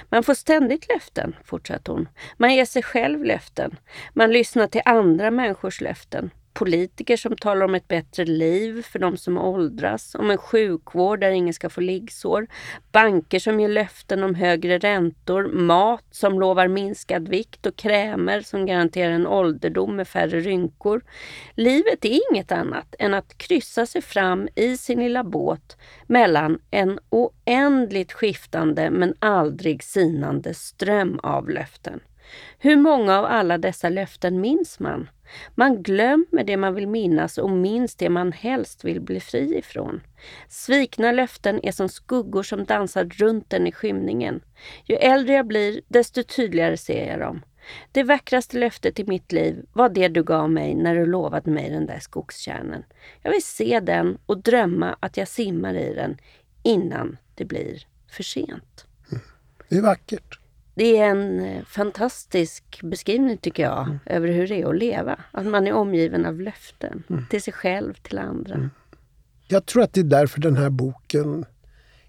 Man 0.10 0.24
får 0.24 0.34
ständigt 0.34 0.88
löften, 0.90 1.36
fortsatte 1.44 1.92
hon. 1.92 2.10
Man 2.38 2.56
ger 2.56 2.66
sig 2.66 2.84
själv 2.84 3.24
löften. 3.24 3.78
Man 4.14 4.32
lyssnar 4.32 4.68
till 4.68 4.82
andra 4.86 5.32
människors 5.32 5.82
löften 5.82 6.32
politiker 6.58 7.18
som 7.18 7.36
talar 7.36 7.66
om 7.66 7.76
ett 7.76 7.88
bättre 7.88 8.26
liv 8.26 8.82
för 8.82 9.00
de 9.00 9.18
som 9.18 9.38
åldras, 9.38 10.16
om 10.16 10.32
en 10.32 10.38
sjukvård 10.38 11.20
där 11.20 11.32
ingen 11.32 11.54
ska 11.54 11.70
få 11.70 11.82
liggsår, 11.82 12.48
banker 12.92 13.40
som 13.40 13.60
ger 13.60 13.70
löften 13.70 14.24
om 14.24 14.36
högre 14.36 14.78
räntor, 14.78 15.48
mat 15.48 16.04
som 16.12 16.40
lovar 16.40 16.68
minskad 16.68 17.28
vikt 17.28 17.66
och 17.66 17.76
krämer 17.76 18.42
som 18.42 18.66
garanterar 18.66 19.12
en 19.12 19.28
ålderdom 19.28 19.96
med 19.96 20.08
färre 20.08 20.40
rynkor. 20.40 21.02
Livet 21.56 22.06
är 22.06 22.20
inget 22.32 22.52
annat 22.52 22.96
än 23.00 23.14
att 23.14 23.38
kryssa 23.38 23.86
sig 23.86 24.02
fram 24.02 24.48
i 24.56 24.78
sin 24.78 25.00
lilla 25.00 25.24
båt 25.24 25.78
mellan 26.08 26.60
en 26.72 27.00
oändligt 27.10 28.14
skiftande 28.14 28.90
men 28.90 29.14
aldrig 29.20 29.84
sinande 29.84 30.54
ström 30.54 31.20
av 31.24 31.50
löften. 31.50 32.00
Hur 32.60 32.76
många 32.76 33.18
av 33.18 33.26
alla 33.26 33.58
dessa 33.58 33.90
löften 33.90 34.42
minns 34.42 34.80
man? 34.80 35.10
Man 35.56 35.84
glömmer 35.84 36.44
det 36.44 36.58
man 36.58 36.76
vill 36.76 36.88
minnas 36.88 37.38
och 37.38 37.50
minns 37.50 37.96
det 37.96 38.10
man 38.10 38.32
helst 38.32 38.84
vill 38.84 39.02
bli 39.02 39.20
fri 39.20 39.58
ifrån. 39.58 40.02
Svikna 40.50 41.12
löften 41.12 41.60
är 41.64 41.72
som 41.72 41.90
skuggor 41.90 42.44
som 42.44 42.66
dansar 42.66 43.06
runt 43.06 43.54
en 43.54 43.68
i 43.68 43.72
skymningen. 43.72 44.42
Ju 44.86 44.96
äldre 44.96 45.34
jag 45.34 45.48
blir, 45.48 45.82
desto 45.88 46.24
tydligare 46.24 46.78
ser 46.78 47.08
jag 47.08 47.20
dem. 47.20 47.42
Det 47.92 48.04
vackraste 48.04 48.58
löftet 48.58 49.00
i 49.00 49.04
mitt 49.04 49.32
liv 49.32 49.66
var 49.74 49.90
det 49.90 50.08
du 50.08 50.24
gav 50.24 50.52
mig 50.52 50.76
när 50.76 50.96
du 50.96 51.06
lovade 51.06 51.52
mig 51.52 51.70
den 51.70 51.86
där 51.86 52.00
skogskärnen. 52.00 52.84
Jag 53.22 53.32
vill 53.32 53.44
se 53.44 53.80
den 53.80 54.18
och 54.26 54.38
drömma 54.38 54.98
att 55.00 55.18
jag 55.18 55.28
simmar 55.28 55.74
i 55.76 55.94
den 55.94 56.18
innan 56.64 57.18
det 57.36 57.46
blir 57.46 57.88
för 58.08 58.24
sent. 58.24 58.86
Mm. 59.12 59.24
Det 59.70 59.78
är 59.78 59.82
vackert. 59.82 60.40
Det 60.78 60.98
är 60.98 61.10
en 61.10 61.40
eh, 61.40 61.64
fantastisk 61.66 62.82
beskrivning 62.84 63.38
tycker 63.38 63.64
jag 63.64 63.84
mm. 63.86 64.00
över 64.06 64.28
hur 64.28 64.48
det 64.48 64.62
är 64.62 64.70
att 64.70 64.78
leva. 64.78 65.20
Att 65.32 65.46
man 65.46 65.68
är 65.68 65.74
omgiven 65.74 66.26
av 66.26 66.42
löften 66.42 67.04
mm. 67.10 67.26
till 67.30 67.42
sig 67.42 67.54
själv, 67.54 67.94
till 67.94 68.18
andra. 68.18 68.56
Mm. 68.56 68.70
Jag 69.48 69.66
tror 69.66 69.84
att 69.84 69.94
det 69.94 70.00
är 70.00 70.04
därför 70.04 70.42
den 70.42 70.58
här 70.58 70.70
boken 70.70 71.46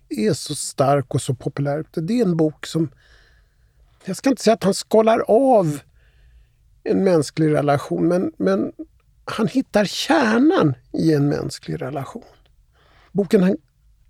är 0.08 0.32
så 0.32 0.54
stark 0.54 1.14
och 1.14 1.22
så 1.22 1.34
populär. 1.34 1.84
Det 1.92 2.20
är 2.20 2.24
en 2.24 2.36
bok 2.36 2.66
som... 2.66 2.90
Jag 4.04 4.16
ska 4.16 4.30
inte 4.30 4.42
säga 4.42 4.54
att 4.54 4.64
han 4.64 4.74
skalar 4.74 5.24
av 5.28 5.80
en 6.84 7.04
mänsklig 7.04 7.52
relation, 7.52 8.08
men, 8.08 8.32
men 8.36 8.72
han 9.24 9.46
hittar 9.46 9.84
kärnan 9.84 10.74
i 10.92 11.12
en 11.12 11.28
mänsklig 11.28 11.82
relation. 11.82 12.24
Boken 13.12 13.56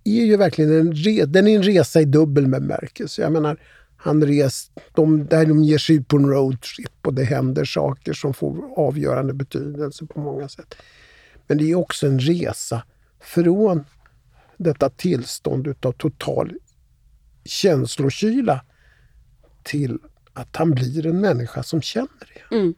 är 0.03 0.25
ju 0.25 0.37
verkligen 0.37 0.79
en, 0.79 0.93
re, 0.93 1.25
den 1.25 1.47
är 1.47 1.55
en 1.55 1.63
resa 1.63 2.01
i 2.01 2.05
dubbel 2.05 2.47
bemärkelse. 2.47 3.21
Jag 3.21 3.31
menar, 3.31 3.57
han 4.01 4.25
rest, 4.25 4.71
de, 4.93 5.25
där 5.25 5.45
de 5.45 5.63
ger 5.63 5.77
sig 5.77 5.95
ut 5.95 6.07
på 6.07 6.17
en 6.17 6.29
roadtrip 6.29 7.07
och 7.07 7.13
det 7.13 7.23
händer 7.23 7.65
saker 7.65 8.13
som 8.13 8.33
får 8.33 8.79
avgörande 8.79 9.33
betydelse 9.33 10.05
på 10.05 10.19
många 10.19 10.49
sätt. 10.49 10.75
Men 11.47 11.57
det 11.57 11.71
är 11.71 11.75
också 11.75 12.07
en 12.07 12.19
resa 12.19 12.83
från 13.19 13.85
detta 14.57 14.89
tillstånd 14.89 15.67
utav 15.67 15.91
total 15.91 16.53
känslokyla 17.43 18.65
till 19.63 19.99
att 20.33 20.55
han 20.55 20.71
blir 20.71 21.05
en 21.05 21.21
människa 21.21 21.63
som 21.63 21.81
känner 21.81 22.33
det. 22.33 22.55
Mm. 22.55 22.73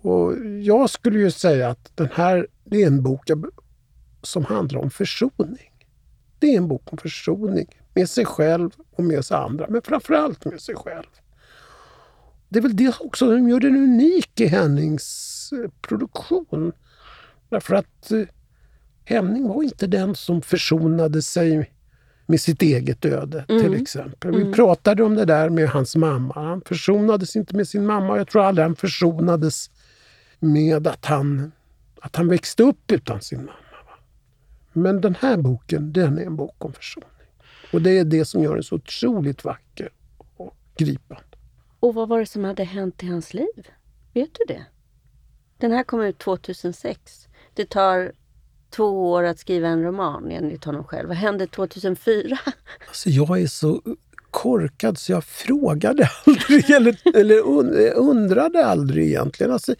Och 0.00 0.46
jag 0.62 0.90
skulle 0.90 1.18
ju 1.18 1.30
säga 1.30 1.68
att 1.68 1.96
den 1.96 2.08
här 2.14 2.46
det 2.64 2.82
är 2.82 2.86
en 2.86 3.02
bok 3.02 3.30
som 4.22 4.44
handlar 4.44 4.80
om 4.80 4.90
försoning. 4.90 5.72
Det 6.38 6.54
är 6.54 6.56
en 6.56 6.68
bok 6.68 6.92
om 6.92 6.98
försoning 6.98 7.66
med 7.94 8.08
sig 8.08 8.24
själv 8.24 8.70
och 8.90 9.04
med 9.04 9.24
sig 9.24 9.36
andra, 9.36 9.66
men 9.68 9.82
framförallt 9.82 10.44
med 10.44 10.60
sig 10.60 10.74
själv. 10.74 11.06
Det 12.48 12.58
är 12.58 12.62
väl 12.62 12.76
det 12.76 13.00
också 13.00 13.26
som 13.26 13.48
gör 13.48 13.60
den 13.60 13.76
unik 13.76 14.40
i 14.40 14.46
Hennings 14.46 15.50
eh, 15.52 15.70
produktion. 15.80 16.72
Därför 17.48 17.74
att 17.74 18.10
eh, 18.10 18.22
Henning 19.04 19.48
var 19.48 19.62
inte 19.62 19.86
den 19.86 20.14
som 20.14 20.42
försonade 20.42 21.22
sig 21.22 21.70
med 22.26 22.40
sitt 22.40 22.62
eget 22.62 23.04
öde, 23.04 23.44
mm. 23.48 23.62
till 23.62 23.82
exempel. 23.82 24.30
Vi 24.30 24.40
mm. 24.40 24.52
pratade 24.52 25.02
om 25.02 25.14
det 25.14 25.24
där 25.24 25.48
med 25.48 25.68
hans 25.68 25.96
mamma. 25.96 26.34
Han 26.34 26.60
försonades 26.60 27.36
inte 27.36 27.56
med 27.56 27.68
sin 27.68 27.86
mamma. 27.86 28.16
Jag 28.16 28.28
tror 28.28 28.42
aldrig 28.42 28.66
han 28.66 28.76
försonades 28.76 29.70
med 30.40 30.86
att 30.86 31.04
han, 31.04 31.52
att 32.00 32.16
han 32.16 32.28
växte 32.28 32.62
upp 32.62 32.92
utan 32.92 33.20
sin 33.20 33.38
mamma. 33.38 33.52
Men 34.72 35.00
den 35.00 35.14
här 35.20 35.36
boken, 35.36 35.92
den 35.92 36.18
är 36.18 36.22
en 36.22 36.36
bok 36.36 36.64
om 36.64 36.72
försoning. 36.72 37.08
Och 37.72 37.82
det 37.82 37.98
är 37.98 38.04
det 38.04 38.24
som 38.24 38.42
gör 38.42 38.54
den 38.54 38.64
så 38.64 38.74
otroligt 38.74 39.44
vacker 39.44 39.88
och 40.36 40.56
gripande. 40.76 41.22
Och 41.80 41.94
vad 41.94 42.08
var 42.08 42.20
det 42.20 42.26
som 42.26 42.44
hade 42.44 42.64
hänt 42.64 43.02
i 43.02 43.06
hans 43.06 43.34
liv? 43.34 43.68
Vet 44.12 44.30
du 44.34 44.54
det? 44.54 44.64
Den 45.58 45.72
här 45.72 45.82
kom 45.84 46.00
ut 46.00 46.18
2006. 46.18 47.28
Det 47.54 47.64
tar 47.70 48.12
två 48.70 49.10
år 49.10 49.22
att 49.22 49.38
skriva 49.38 49.68
en 49.68 49.82
roman 49.82 50.30
enligt 50.30 50.64
honom 50.64 50.84
själv. 50.84 51.08
Vad 51.08 51.16
hände 51.16 51.46
2004? 51.46 52.38
Alltså 52.88 53.10
jag 53.10 53.40
är 53.40 53.46
så 53.46 53.82
korkad 54.30 54.98
så 54.98 55.12
jag 55.12 55.24
frågade 55.24 56.10
aldrig 56.26 56.70
eller, 56.76 57.16
eller 57.16 57.40
undrade 57.96 58.66
aldrig 58.66 59.06
egentligen. 59.06 59.52
Alltså, 59.52 59.74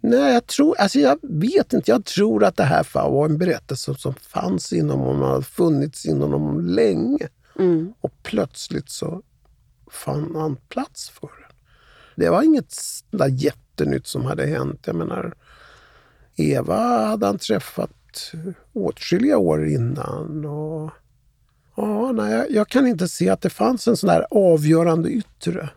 nej, 0.00 0.34
jag, 0.34 0.46
tror, 0.46 0.76
alltså 0.78 0.98
jag 0.98 1.18
vet 1.22 1.72
inte. 1.72 1.90
Jag 1.90 2.04
tror 2.04 2.44
att 2.44 2.56
det 2.56 2.64
här 2.64 2.86
var 2.92 3.24
en 3.24 3.38
berättelse 3.38 3.94
som 3.94 4.14
fanns 4.14 4.72
inom 4.72 5.00
honom, 5.00 5.22
har 5.22 5.42
funnits 5.42 6.06
inom 6.06 6.32
honom 6.32 6.60
länge. 6.60 7.28
Mm. 7.58 7.92
Och 8.00 8.12
plötsligt 8.22 8.90
så 8.90 9.22
fann 9.90 10.36
han 10.36 10.56
plats 10.68 11.08
för 11.08 11.26
den. 11.26 11.56
Det 12.16 12.30
var 12.30 12.42
inget 12.42 12.74
där 13.10 13.28
jättenytt 13.28 14.06
som 14.06 14.24
hade 14.24 14.46
hänt. 14.46 14.80
Jag 14.84 14.96
menar, 14.96 15.34
Eva 16.36 17.06
hade 17.06 17.26
han 17.26 17.38
träffat 17.38 18.32
åtskilliga 18.72 19.38
år 19.38 19.68
innan. 19.68 20.44
Och, 20.44 20.90
ja, 21.76 22.12
nej, 22.12 22.46
jag 22.50 22.68
kan 22.68 22.86
inte 22.86 23.08
se 23.08 23.28
att 23.28 23.40
det 23.40 23.50
fanns 23.50 23.88
en 23.88 23.96
sån 23.96 24.08
där 24.08 24.26
avgörande 24.30 25.10
yttre. 25.10 25.68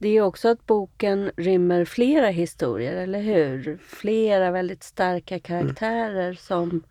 Det 0.00 0.08
är 0.08 0.20
också 0.20 0.48
att 0.48 0.66
boken 0.66 1.30
rymmer 1.36 1.84
flera 1.84 2.28
historier, 2.28 2.96
eller 2.96 3.20
hur? 3.20 3.78
Flera 3.88 4.50
väldigt 4.50 4.82
starka 4.82 5.38
karaktärer 5.38 6.24
mm. 6.24 6.36
som 6.36 6.82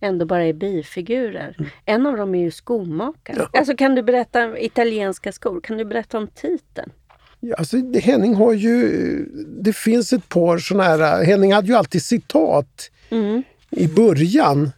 ändå 0.00 0.26
bara 0.26 0.44
är 0.44 0.52
bifigurer. 0.52 1.54
Mm. 1.58 1.70
En 1.84 2.06
av 2.06 2.16
dem 2.16 2.34
är 2.34 2.42
ju 2.42 2.50
skomakaren. 2.50 3.40
Ja. 3.52 3.58
Alltså, 3.58 3.76
kan 3.76 3.94
du 3.94 4.02
berätta, 4.02 4.58
italienska 4.58 5.32
skor, 5.32 5.60
kan 5.60 5.76
du 5.76 5.84
berätta 5.84 6.18
om 6.18 6.26
titeln? 6.26 6.90
Ja, 7.40 7.56
alltså, 7.56 7.76
Henning 7.94 8.34
har 8.34 8.52
ju... 8.52 8.88
Det 9.46 9.72
finns 9.72 10.12
ett 10.12 10.28
par 10.28 10.58
såna 10.58 10.82
här... 10.82 11.24
Henning 11.24 11.52
hade 11.52 11.68
ju 11.68 11.74
alltid 11.74 12.02
citat 12.02 12.90
mm 13.10 13.42
i 13.70 13.88
början. 13.88 14.70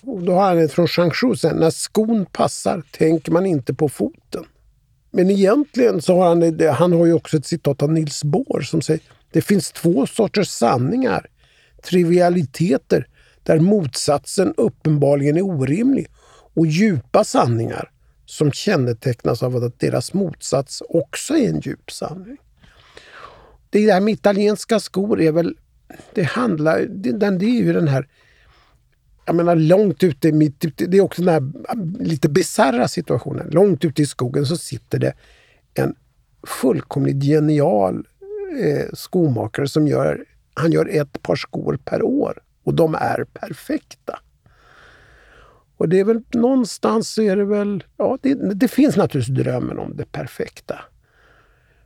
Och 0.00 0.22
då 0.22 0.32
har 0.32 0.42
han 0.42 0.58
ett 0.58 0.72
från 0.72 0.88
Changshu 0.88 1.36
sen. 1.36 1.56
När 1.56 1.70
skon 1.70 2.26
passar 2.26 2.82
tänker 2.90 3.32
man 3.32 3.46
inte 3.46 3.74
på 3.74 3.88
foten. 3.88 4.44
Men 5.10 5.30
egentligen 5.30 6.02
så 6.02 6.16
har 6.16 6.28
han, 6.28 6.60
han 6.74 6.92
har 6.92 7.06
ju 7.06 7.12
också 7.12 7.36
ett 7.36 7.46
citat 7.46 7.82
av 7.82 7.92
Nils 7.92 8.24
Bohr 8.24 8.60
som 8.60 8.82
säger 8.82 9.00
det 9.32 9.42
finns 9.42 9.72
två 9.72 10.06
sorters 10.06 10.48
sanningar. 10.48 11.26
Trivialiteter 11.82 13.06
där 13.42 13.58
motsatsen 13.58 14.54
uppenbarligen 14.56 15.36
är 15.36 15.42
orimlig 15.42 16.06
och 16.54 16.66
djupa 16.66 17.24
sanningar 17.24 17.90
som 18.26 18.52
kännetecknas 18.52 19.42
av 19.42 19.56
att 19.56 19.80
deras 19.80 20.12
motsats 20.12 20.82
också 20.88 21.34
är 21.34 21.48
en 21.48 21.60
djup 21.60 21.90
sanning. 21.90 22.36
Det 23.70 23.86
där 23.86 24.00
med 24.00 24.14
italienska 24.14 24.80
skor 24.80 25.20
är 25.20 25.32
väl 25.32 25.54
det 26.14 26.22
handlar, 26.22 26.80
det, 26.88 27.12
det 27.12 27.44
är 27.44 27.62
ju 27.62 27.72
den 27.72 27.88
här 27.88 28.08
jag 29.30 29.36
menar 29.36 29.56
långt 29.56 30.02
ute, 30.02 30.28
i 30.28 30.32
mitt, 30.32 30.58
typ, 30.58 30.74
det 30.76 30.96
är 30.96 31.00
också 31.00 31.22
den 31.22 31.34
här 31.34 31.52
äh, 31.68 32.06
lite 32.06 32.28
bisarra 32.28 32.88
situationen. 32.88 33.48
Långt 33.50 33.84
ute 33.84 34.02
i 34.02 34.06
skogen 34.06 34.46
så 34.46 34.56
sitter 34.56 34.98
det 34.98 35.12
en 35.74 35.94
fullkomligt 36.46 37.22
genial 37.24 38.06
eh, 38.60 38.86
skomakare 38.92 39.68
som 39.68 39.86
gör, 39.86 40.24
han 40.54 40.72
gör 40.72 40.88
ett 40.88 41.22
par 41.22 41.36
skor 41.36 41.78
per 41.84 42.02
år 42.02 42.38
och 42.64 42.74
de 42.74 42.94
är 42.94 43.24
perfekta. 43.24 44.18
Och 45.76 45.88
det 45.88 46.00
är 46.00 46.04
väl 46.04 46.22
någonstans 46.32 47.08
så 47.08 47.22
är 47.22 47.36
det 47.36 47.44
väl, 47.44 47.84
ja 47.96 48.18
det, 48.22 48.34
det 48.34 48.68
finns 48.68 48.96
naturligtvis 48.96 49.44
drömmen 49.44 49.78
om 49.78 49.96
det 49.96 50.12
perfekta. 50.12 50.80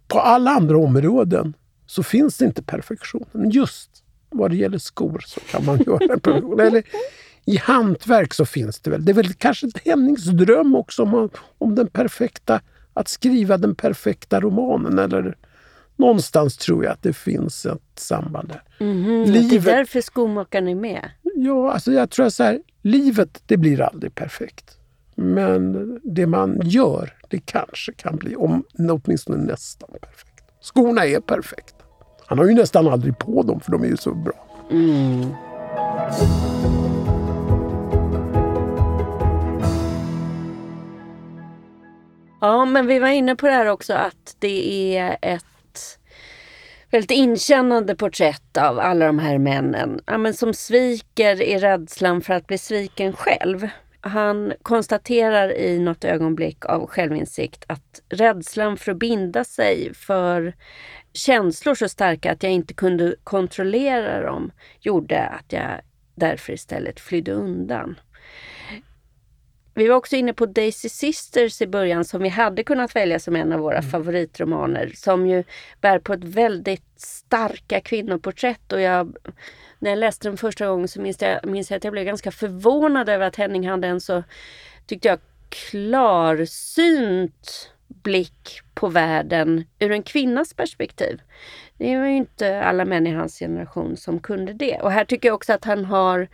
På 0.08 0.20
alla 0.20 0.50
andra 0.50 0.78
områden 0.78 1.54
så 1.86 2.02
finns 2.02 2.38
det 2.38 2.44
inte 2.44 2.62
perfektion. 2.62 3.26
Men 3.32 3.50
just 3.50 3.90
vad 4.30 4.50
det 4.50 4.56
gäller 4.56 4.78
skor 4.78 5.24
så 5.26 5.40
kan 5.40 5.64
man 5.64 5.78
göra 5.86 6.12
en 6.14 6.20
perfektion. 6.20 6.60
Eller 6.60 6.84
i 7.46 7.56
hantverk 7.56 8.34
så 8.34 8.44
finns 8.44 8.80
det 8.80 8.90
väl. 8.90 9.04
Det 9.04 9.12
är 9.12 9.14
väl 9.14 9.32
kanske 9.32 9.68
Hennings 9.84 10.24
dröm 10.24 10.74
också 10.74 11.02
om, 11.02 11.30
om 11.58 11.74
den 11.74 11.86
perfekta, 11.86 12.60
att 12.92 13.08
skriva 13.08 13.58
den 13.58 13.74
perfekta 13.74 14.40
romanen. 14.40 14.98
Eller 14.98 15.36
någonstans 15.96 16.56
tror 16.56 16.84
jag 16.84 16.92
att 16.92 17.02
det 17.02 17.12
finns 17.12 17.66
ett 17.66 17.82
samband 17.94 18.48
där. 18.48 18.62
Mm, 18.80 19.24
livet, 19.24 19.64
det 19.64 19.70
är 19.70 19.76
därför 19.76 20.00
skomakaren 20.00 20.68
är 20.68 20.74
med? 20.74 21.10
Ja, 21.22 21.72
alltså 21.72 21.92
jag 21.92 22.10
tror 22.10 22.28
så 22.28 22.42
här, 22.42 22.60
livet 22.82 23.42
det 23.46 23.56
blir 23.56 23.80
aldrig 23.80 24.14
perfekt. 24.14 24.78
Men 25.14 26.00
det 26.02 26.26
man 26.26 26.60
gör, 26.64 27.12
det 27.28 27.38
kanske 27.38 27.92
kan 27.92 28.16
bli, 28.16 28.36
om, 28.36 28.64
åtminstone 28.78 29.44
nästan 29.44 29.88
perfekt. 30.00 30.44
Skorna 30.60 31.06
är 31.06 31.20
perfekta. 31.20 31.84
Han 32.26 32.38
har 32.38 32.44
ju 32.46 32.54
nästan 32.54 32.88
aldrig 32.88 33.18
på 33.18 33.42
dem 33.42 33.60
för 33.60 33.72
de 33.72 33.82
är 33.82 33.88
ju 33.88 33.96
så 33.96 34.14
bra. 34.14 34.66
Mm. 34.70 35.26
Ja, 42.44 42.64
men 42.64 42.86
vi 42.86 42.98
var 42.98 43.08
inne 43.08 43.36
på 43.36 43.46
det 43.46 43.52
här 43.52 43.66
också 43.66 43.94
att 43.94 44.36
det 44.38 44.96
är 44.96 45.16
ett 45.22 45.98
väldigt 46.90 47.10
inkännande 47.10 47.96
porträtt 47.96 48.56
av 48.56 48.78
alla 48.78 49.06
de 49.06 49.18
här 49.18 49.38
männen 49.38 50.00
ja, 50.06 50.18
men 50.18 50.34
som 50.34 50.54
sviker 50.54 51.42
i 51.42 51.58
rädslan 51.58 52.20
för 52.20 52.34
att 52.34 52.46
bli 52.46 52.58
sviken 52.58 53.12
själv. 53.12 53.68
Han 54.00 54.52
konstaterar 54.62 55.52
i 55.52 55.78
något 55.78 56.04
ögonblick 56.04 56.64
av 56.64 56.86
självinsikt 56.86 57.64
att 57.66 58.02
rädslan 58.08 58.76
för 58.76 58.92
att 58.92 58.98
binda 58.98 59.44
sig 59.44 59.94
för 59.94 60.54
känslor 61.12 61.74
så 61.74 61.88
starka 61.88 62.32
att 62.32 62.42
jag 62.42 62.52
inte 62.52 62.74
kunde 62.74 63.14
kontrollera 63.24 64.22
dem 64.22 64.50
gjorde 64.80 65.26
att 65.26 65.52
jag 65.52 65.80
därför 66.14 66.52
istället 66.52 67.00
flydde 67.00 67.32
undan. 67.32 67.96
Vi 69.74 69.88
var 69.88 69.96
också 69.96 70.16
inne 70.16 70.32
på 70.32 70.46
Daisy 70.46 70.88
Sisters 70.88 71.62
i 71.62 71.66
början 71.66 72.04
som 72.04 72.22
vi 72.22 72.28
hade 72.28 72.64
kunnat 72.64 72.96
välja 72.96 73.18
som 73.18 73.36
en 73.36 73.52
av 73.52 73.60
våra 73.60 73.78
mm. 73.78 73.90
favoritromaner. 73.90 74.92
Som 74.94 75.26
ju 75.26 75.44
bär 75.80 75.98
på 75.98 76.12
ett 76.12 76.24
väldigt 76.24 76.84
starka 76.96 77.80
kvinnoporträtt. 77.80 78.72
Och 78.72 78.80
jag, 78.80 79.16
när 79.78 79.90
jag 79.90 79.98
läste 79.98 80.28
den 80.28 80.36
första 80.36 80.66
gången 80.66 80.88
så 80.88 81.00
minns 81.00 81.22
jag, 81.22 81.46
minns 81.46 81.70
jag 81.70 81.76
att 81.76 81.84
jag 81.84 81.92
blev 81.92 82.04
ganska 82.04 82.30
förvånad 82.30 83.08
över 83.08 83.26
att 83.26 83.36
Henning 83.36 83.68
hade 83.68 83.88
en 83.88 84.00
så, 84.00 84.22
tyckte 84.86 85.08
jag, 85.08 85.18
klarsynt 85.48 87.70
blick 87.88 88.60
på 88.74 88.88
världen 88.88 89.64
ur 89.78 89.92
en 89.92 90.02
kvinnas 90.02 90.54
perspektiv. 90.54 91.20
Det 91.84 91.96
var 91.96 92.06
ju 92.06 92.16
inte 92.16 92.62
alla 92.62 92.84
män 92.84 93.06
i 93.06 93.10
hans 93.10 93.38
generation 93.38 93.96
som 93.96 94.20
kunde 94.20 94.52
det. 94.52 94.80
Och 94.82 94.90
här 94.90 95.04
tycker 95.04 95.28
jag 95.28 95.34
också 95.34 95.52
att 95.52 95.64
han 95.64 95.84
har 95.84 96.28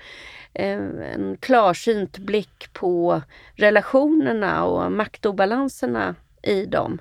eh, 0.54 0.78
en 1.14 1.36
klarsynt 1.40 2.18
blick 2.18 2.72
på 2.72 3.22
relationerna 3.54 4.64
och 4.64 4.92
maktobalanserna 4.92 6.14
i 6.42 6.66
dem. 6.66 7.00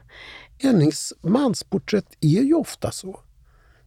Hennings 0.57 1.13
mansporträtt 1.21 2.05
är 2.19 2.41
ju 2.41 2.53
ofta 2.53 2.91
så. 2.91 3.19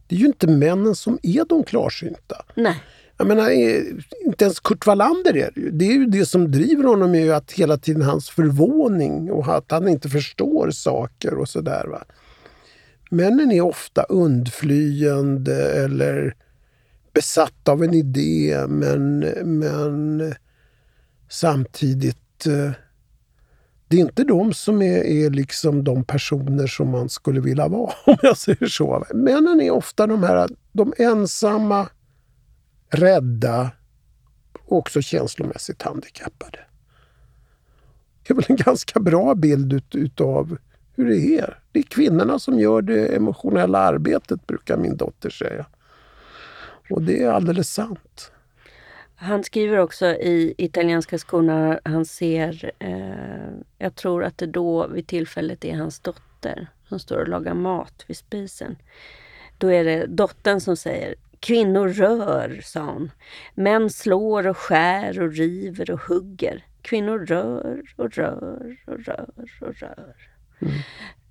Det 0.07 0.15
är 0.15 0.19
ju 0.19 0.25
inte 0.25 0.47
männen 0.47 0.95
som 0.95 1.19
är 1.23 1.45
de 1.45 1.63
klarsynta. 1.63 2.45
Nej. 2.55 2.83
Jag 3.17 3.27
menar, 3.27 3.49
eh, 3.49 3.81
inte 4.25 4.45
ens 4.45 4.59
Kurt 4.59 4.85
Wallander 4.85 5.37
är 5.37 5.51
det. 5.55 5.71
Det 5.71 5.85
är 5.85 5.93
ju 5.93 6.05
det 6.05 6.25
som 6.25 6.51
driver 6.51 6.83
honom 6.83 7.15
är 7.15 7.19
ju 7.19 7.33
att 7.33 7.51
hela 7.51 7.77
tiden 7.77 8.01
hans 8.01 8.29
förvåning 8.29 9.31
och 9.31 9.55
att 9.57 9.71
han 9.71 9.87
inte 9.87 10.09
förstår 10.09 10.71
saker 10.71 11.33
och 11.33 11.49
sådär. 11.49 12.03
Männen 13.13 13.51
är 13.51 13.61
ofta 13.61 14.03
undflyende 14.03 15.83
eller 15.83 16.35
besatta 17.13 17.71
av 17.71 17.83
en 17.83 17.93
idé 17.93 18.65
men, 18.67 19.19
men 19.59 20.33
samtidigt 21.29 22.45
eh, 22.45 22.71
det 23.87 23.97
är 23.97 24.01
inte 24.01 24.23
de 24.23 24.53
som 24.53 24.81
är, 24.81 25.03
är 25.03 25.29
liksom 25.29 25.83
de 25.83 26.03
personer 26.03 26.67
som 26.67 26.89
man 26.89 27.09
skulle 27.09 27.41
vilja 27.41 27.67
vara, 27.67 27.93
om 28.05 28.17
jag 28.21 28.37
säger 28.37 28.67
så. 28.67 29.05
Männen 29.13 29.61
är 29.61 29.71
ofta 29.71 30.07
de 30.07 30.23
här 30.23 30.49
de 30.71 30.93
ensamma, 30.97 31.89
rädda 32.89 33.71
och 34.63 34.77
också 34.77 35.01
känslomässigt 35.01 35.81
handikappade. 35.81 36.59
Det 38.23 38.33
är 38.33 38.35
väl 38.35 38.45
en 38.47 38.55
ganska 38.55 38.99
bra 38.99 39.35
bild 39.35 39.73
ut, 39.73 39.95
utav 39.95 40.57
hur 40.95 41.09
det 41.09 41.39
är. 41.39 41.62
Det 41.73 41.79
är 41.79 41.83
kvinnorna 41.83 42.39
som 42.39 42.59
gör 42.59 42.81
det 42.81 43.15
emotionella 43.15 43.79
arbetet, 43.79 44.47
brukar 44.47 44.77
min 44.77 44.97
dotter 44.97 45.29
säga. 45.29 45.65
Och 46.89 47.01
det 47.01 47.23
är 47.23 47.29
alldeles 47.29 47.73
sant. 47.73 48.31
Han 49.15 49.43
skriver 49.43 49.77
också 49.77 50.05
i 50.05 50.53
italienska 50.57 51.17
skorna, 51.17 51.79
han 51.83 52.05
ser, 52.05 52.71
eh, 52.79 53.53
jag 53.77 53.95
tror 53.95 54.23
att 54.23 54.37
det 54.37 54.45
då 54.45 54.87
vid 54.87 55.07
tillfället 55.07 55.65
är 55.65 55.75
hans 55.75 55.99
dotter 55.99 56.67
som 56.89 56.99
står 56.99 57.17
och 57.17 57.27
lagar 57.27 57.53
mat 57.53 58.05
vid 58.07 58.17
spisen. 58.17 58.75
Då 59.57 59.67
är 59.67 59.83
det 59.83 60.05
dottern 60.05 60.59
som 60.59 60.77
säger 60.77 61.15
Kvinnor 61.39 61.89
rör, 61.89 62.61
sa 62.63 62.81
hon. 62.81 63.11
Män 63.55 63.89
slår 63.89 64.47
och 64.47 64.57
skär 64.57 65.21
och 65.21 65.33
river 65.33 65.91
och 65.91 65.99
hugger. 65.99 66.65
Kvinnor 66.81 67.25
rör 67.25 67.81
och 67.95 68.11
rör 68.11 68.77
och 68.85 68.99
rör 68.99 69.29
och 69.61 69.75
rör. 69.75 70.15
Mm. 70.59 70.73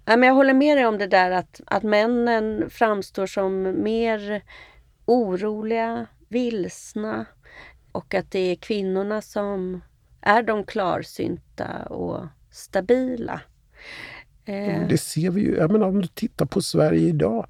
Ja, 0.04 0.16
men 0.16 0.26
jag 0.26 0.34
håller 0.34 0.54
med 0.54 0.76
dig 0.76 0.86
om 0.86 0.98
det 0.98 1.06
där 1.06 1.30
att, 1.30 1.60
att 1.66 1.82
männen 1.82 2.70
framstår 2.70 3.26
som 3.26 3.82
mer 3.82 4.42
oroliga, 5.04 6.06
vilsna 6.28 7.26
och 7.92 8.14
att 8.14 8.30
det 8.30 8.38
är 8.38 8.56
kvinnorna 8.56 9.22
som 9.22 9.80
är 10.20 10.42
de 10.42 10.64
klarsynta 10.64 11.82
och 11.82 12.26
stabila. 12.50 13.40
Eh. 14.44 14.88
Det 14.88 14.98
ser 14.98 15.30
vi 15.30 15.40
ju. 15.40 15.56
Jag 15.56 15.72
menar, 15.72 15.86
om 15.86 16.00
du 16.00 16.08
tittar 16.08 16.46
på 16.46 16.62
Sverige 16.62 17.08
idag 17.08 17.46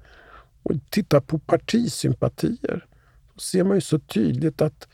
och 0.63 0.73
tittar 0.89 1.19
på 1.19 1.39
partisympatier 1.39 2.85
så 3.33 3.39
ser 3.39 3.63
man 3.63 3.77
ju 3.77 3.81
så 3.81 3.99
tydligt 3.99 4.61
att 4.61 4.87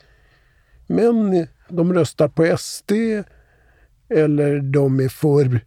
män 0.86 1.46
de 1.68 1.94
röstar 1.94 2.28
på 2.28 2.56
SD 2.58 2.92
eller 4.08 4.60
de 4.60 5.00
är 5.00 5.08
för 5.08 5.60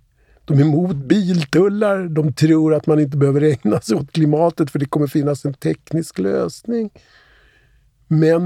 de 0.46 0.60
är 0.60 0.62
emot 0.62 0.96
biltullar. 0.96 2.08
De 2.08 2.34
tror 2.34 2.74
att 2.74 2.88
man 2.88 3.00
inte 3.00 3.18
behöver 3.18 3.42
ägna 3.42 3.82
sig 3.82 3.98
åt 3.98 4.12
klimatet 4.12 4.72
för 4.72 4.80
det 4.80 4.86
kommer 4.86 5.08
finnas 5.08 5.46
en 5.46 5.54
teknisk 5.54 6.20
lösning. 6.20 6.90
Men, 8.08 8.44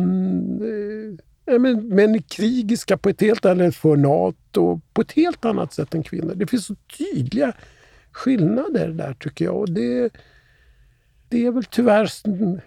eh, 1.46 1.60
men 1.60 1.88
män 1.88 2.16
är 2.16 2.20
krigiska 2.20 2.98
på 2.98 3.10
ett 3.10 3.22
helt 3.22 3.46
annat 3.46 3.74
sätt 3.74 3.82
för 3.82 3.96
Nato, 3.96 4.82
på 4.94 5.02
ett 5.02 5.12
helt 5.12 5.46
annat 5.46 5.74
sätt 5.74 5.94
än 5.94 6.04
kvinnor. 6.04 6.34
Det 6.36 6.48
finns 6.48 6.66
så 6.66 6.76
tydliga 6.98 7.54
skillnader 8.12 8.88
där 8.88 9.14
tycker 9.14 9.46
jag. 9.46 9.56
Och 9.56 9.70
det, 9.70 10.14
det 11.30 11.46
är 11.46 11.52
väl 11.52 11.64
tyvärr 11.64 12.10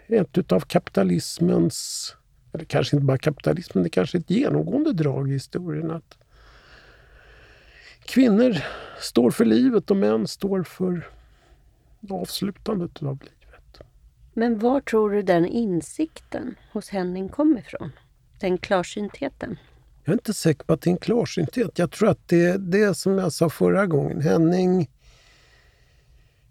ett 0.08 0.52
av 0.52 0.60
kapitalismens, 0.60 2.16
eller 2.52 2.64
kanske 2.64 2.96
inte 2.96 3.06
bara 3.06 3.18
kapitalismen, 3.18 3.84
det 3.84 3.90
kanske 3.90 4.18
är 4.18 4.20
ett 4.20 4.30
genomgående 4.30 4.92
drag 4.92 5.30
i 5.30 5.32
historien 5.32 5.90
att 5.90 6.18
kvinnor 8.10 8.56
står 9.00 9.30
för 9.30 9.44
livet 9.44 9.90
och 9.90 9.96
män 9.96 10.26
står 10.26 10.62
för 10.62 11.08
avslutandet 12.10 13.02
av 13.02 13.18
livet. 13.22 13.80
Men 14.34 14.58
var 14.58 14.80
tror 14.80 15.10
du 15.10 15.22
den 15.22 15.46
insikten 15.46 16.54
hos 16.72 16.88
Henning 16.88 17.28
kom 17.28 17.58
ifrån? 17.58 17.92
Den 18.40 18.58
klarsyntheten? 18.58 19.58
Jag 20.04 20.12
är 20.12 20.16
inte 20.16 20.34
säker 20.34 20.64
på 20.64 20.72
att 20.72 20.80
det 20.80 20.90
är 20.90 20.92
en 20.92 20.98
klarsynthet. 20.98 21.78
Jag 21.78 21.90
tror 21.90 22.08
att 22.08 22.28
det 22.28 22.46
är 22.46 22.58
det 22.58 22.94
som 22.94 23.18
jag 23.18 23.32
sa 23.32 23.50
förra 23.50 23.86
gången. 23.86 24.20
Henning... 24.20 24.90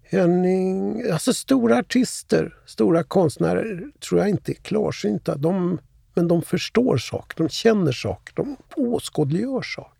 Henning... 0.02 1.02
Alltså 1.10 1.34
stora 1.34 1.78
artister, 1.78 2.56
stora 2.66 3.02
konstnärer 3.02 3.90
tror 4.00 4.20
jag 4.20 4.28
inte 4.28 4.52
är 4.52 4.54
klarsynta. 4.54 5.36
De, 5.36 5.80
men 6.14 6.28
de 6.28 6.42
förstår 6.42 6.96
saker, 6.96 7.36
de 7.36 7.48
känner 7.48 7.92
saker, 7.92 8.34
de 8.34 8.56
åskådliggör 8.76 9.62
saker 9.62 9.99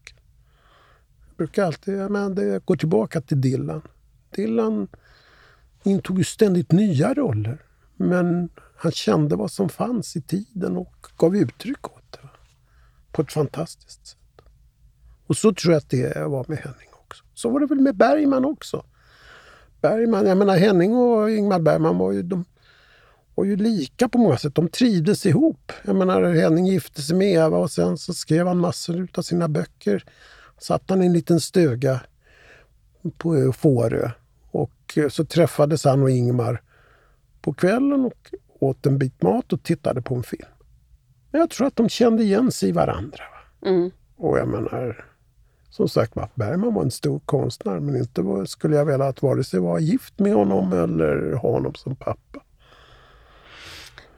brukar 1.41 1.65
alltid, 1.65 2.11
men 2.11 2.35
det 2.35 2.65
går 2.65 2.77
tillbaka 2.77 3.21
till 3.21 3.41
Dylan. 3.41 3.83
Dylan 4.31 4.89
intog 5.83 6.19
ju 6.19 6.25
ständigt 6.25 6.73
nya 6.73 7.15
roller. 7.15 7.59
Men 7.97 8.49
han 8.77 8.93
kände 8.93 9.37
vad 9.37 9.51
som 9.51 9.69
fanns 9.69 10.17
i 10.17 10.23
tiden 10.23 10.77
och 10.77 11.07
gav 11.17 11.37
uttryck 11.37 11.87
åt 11.87 12.13
det. 12.13 12.29
På 13.13 13.23
ett 13.23 13.33
fantastiskt 13.33 14.07
sätt. 14.07 14.43
Och 15.27 15.37
så 15.37 15.53
tror 15.55 15.73
jag 15.73 15.79
att 15.79 15.91
det 15.91 16.29
var 16.29 16.45
med 16.49 16.59
Henning 16.59 16.89
också. 16.93 17.25
Så 17.35 17.51
var 17.51 17.61
det 17.61 17.67
väl 17.67 17.81
med 17.81 17.97
Bergman 17.97 18.45
också. 18.45 18.85
Bergman, 19.81 20.27
jag 20.27 20.39
menar 20.39 20.57
Henning 20.57 20.97
och 20.97 21.31
Ingmar 21.31 21.61
Bergman 21.61 21.99
var 21.99 22.13
ju, 22.13 22.23
de 22.23 22.45
var 23.35 23.45
ju 23.45 23.57
lika 23.57 24.09
på 24.09 24.19
många 24.19 24.39
sätt. 24.39 24.55
De 24.55 24.69
trivdes 24.69 25.27
ihop. 25.27 25.73
Jag 25.85 25.97
menar 25.97 26.23
Henning 26.23 26.67
gifte 26.67 27.03
sig 27.03 27.17
med 27.17 27.33
Eva 27.33 27.59
och 27.59 27.71
sen 27.71 27.99
så 27.99 28.15
skrev 28.15 28.47
han 28.47 28.59
massor 28.59 29.09
av 29.15 29.23
sina 29.23 29.49
böcker 29.49 30.05
satt 30.61 30.91
han 30.91 31.03
i 31.03 31.07
en 31.07 31.13
liten 31.13 31.41
stuga 31.41 32.01
på 33.19 33.53
Fårö. 33.53 34.11
Och 34.51 34.73
eh, 34.97 35.09
så 35.09 35.25
träffades 35.25 35.85
han 35.85 36.03
och 36.03 36.11
Ingmar 36.11 36.63
på 37.41 37.53
kvällen 37.53 38.05
och 38.05 38.31
åt 38.59 38.87
en 38.87 38.99
bit 38.99 39.23
mat 39.23 39.53
och 39.53 39.63
tittade 39.63 40.03
på 40.03 40.15
en 40.15 40.23
film. 40.23 40.49
Men 41.31 41.41
jag 41.41 41.51
tror 41.51 41.67
att 41.67 41.77
de 41.77 41.89
kände 41.89 42.23
igen 42.23 42.53
sig 42.53 42.69
i 42.69 42.73
varandra. 42.73 43.25
Mm. 43.67 43.91
Och 44.17 44.39
jag 44.39 44.49
menar, 44.49 45.07
som 45.71 45.89
sagt 45.89 46.17
var, 46.17 46.29
Bergman 46.35 46.75
var 46.75 46.83
en 46.83 46.91
stor 46.91 47.19
konstnär 47.19 47.81
men 47.81 47.97
inte 47.97 48.47
skulle 48.47 48.77
jag 48.77 48.85
vilja 48.85 49.07
att 49.07 49.23
vare 49.23 49.45
sig 49.45 49.61
vara 49.61 49.81
gift 49.81 50.19
med 50.19 50.35
honom 50.35 50.73
eller 50.73 51.33
ha 51.33 51.51
honom 51.51 51.75
som 51.75 51.97
pappa. 51.97 52.43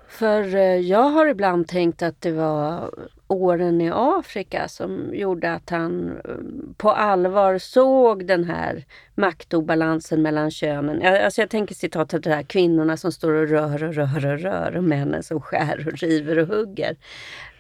För 0.09 0.55
eh, 0.55 0.63
jag 0.63 1.11
har 1.11 1.27
ibland 1.27 1.69
tänkt 1.69 2.03
att 2.03 2.21
det 2.21 2.33
var 2.33 2.91
åren 3.33 3.81
i 3.81 3.91
Afrika 3.95 4.69
som 4.69 5.11
gjorde 5.15 5.53
att 5.53 5.71
han 5.71 6.21
eh, 6.25 6.35
på 6.77 6.91
allvar 6.91 7.59
såg 7.59 8.27
den 8.27 8.45
här 8.45 8.85
maktobalansen 9.15 10.23
mellan 10.23 10.51
könen. 10.51 11.25
Alltså 11.25 11.41
jag 11.41 11.51
tänker 11.51 11.75
citatet 11.75 12.23
där 12.23 12.43
kvinnorna 12.43 12.97
som 12.97 13.13
står 13.13 13.33
och 13.33 13.49
rör 13.49 13.85
och 13.85 13.95
rör 13.95 14.27
och 14.27 14.39
rör 14.39 14.77
och 14.77 14.85
männen 14.85 15.23
som 15.23 15.41
skär 15.41 15.89
och 15.89 15.99
river 15.99 16.39
och 16.39 16.49
hugger. 16.49 16.97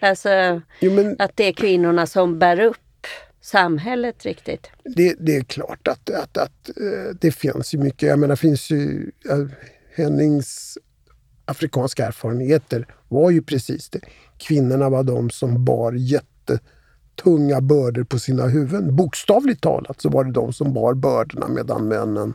Alltså 0.00 0.60
jo, 0.80 0.92
men, 0.92 1.16
att 1.18 1.36
det 1.36 1.44
är 1.44 1.52
kvinnorna 1.52 2.06
som 2.06 2.38
bär 2.38 2.60
upp 2.60 3.06
samhället 3.40 4.24
riktigt. 4.24 4.70
Det, 4.84 5.14
det 5.18 5.36
är 5.36 5.44
klart 5.44 5.88
att, 5.88 6.10
att, 6.10 6.36
att 6.36 6.68
eh, 6.68 7.14
det 7.20 7.32
finns 7.32 7.74
ju 7.74 7.78
mycket. 7.78 8.08
Jag 8.08 8.18
menar, 8.18 8.36
finns 8.36 8.70
ju 8.70 9.10
Hennings 9.94 10.78
afrikanska 11.44 12.06
erfarenheter 12.06 12.86
var 13.08 13.30
ju 13.30 13.42
precis 13.42 13.88
det. 13.88 14.00
Kvinnorna 14.42 14.90
var 14.90 15.02
de 15.02 15.30
som 15.30 15.64
bar 15.64 15.92
jättetunga 15.92 17.60
bördor 17.60 18.04
på 18.04 18.18
sina 18.18 18.46
huvuden. 18.46 18.96
Bokstavligt 18.96 19.62
talat 19.62 20.00
så 20.00 20.08
var 20.08 20.24
det 20.24 20.32
de 20.32 20.52
som 20.52 20.74
bar 20.74 20.94
bördorna 20.94 21.48
medan 21.48 21.88
männen 21.88 22.34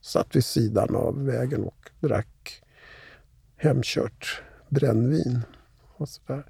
satt 0.00 0.36
vid 0.36 0.44
sidan 0.44 0.96
av 0.96 1.24
vägen 1.24 1.64
och 1.64 1.90
drack 2.00 2.62
hemkört 3.56 4.42
brännvin. 4.68 5.40
Och 5.96 6.08
sådär. 6.08 6.44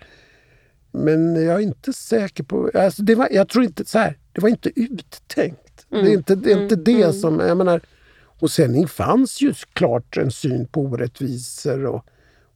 Men 0.91 1.45
jag 1.45 1.55
är 1.55 1.61
inte 1.61 1.93
säker 1.93 2.45
på... 2.45 2.71
Alltså 2.75 3.03
det 3.03 3.15
var, 3.15 3.29
jag 3.31 3.49
tror 3.49 3.65
inte 3.65 3.85
så 3.85 3.99
här, 3.99 4.19
det 4.33 4.41
var 4.41 4.49
inte 4.49 4.81
uttänkt. 4.81 5.87
Mm. 5.91 6.05
Det 6.05 6.11
är 6.11 6.15
inte 6.15 6.35
det, 6.35 6.53
är 6.53 6.63
inte 6.63 6.75
mm. 6.75 6.85
det 6.85 7.03
mm. 7.03 7.13
som... 7.13 7.41
Jag 7.41 7.57
menar, 7.57 7.81
och 8.17 8.51
sen 8.51 8.89
fanns 8.89 9.41
ju 9.41 9.55
klart 9.73 10.17
en 10.17 10.31
syn 10.31 10.67
på 10.67 10.81
orättvisor 10.81 11.87
och 11.87 12.07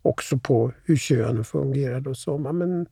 också 0.04 0.38
på 0.38 0.72
hur 0.84 0.96
könen 0.96 1.44
fungerade 1.44 2.10
och 2.10 2.16
så. 2.16 2.38
Men 2.38 2.86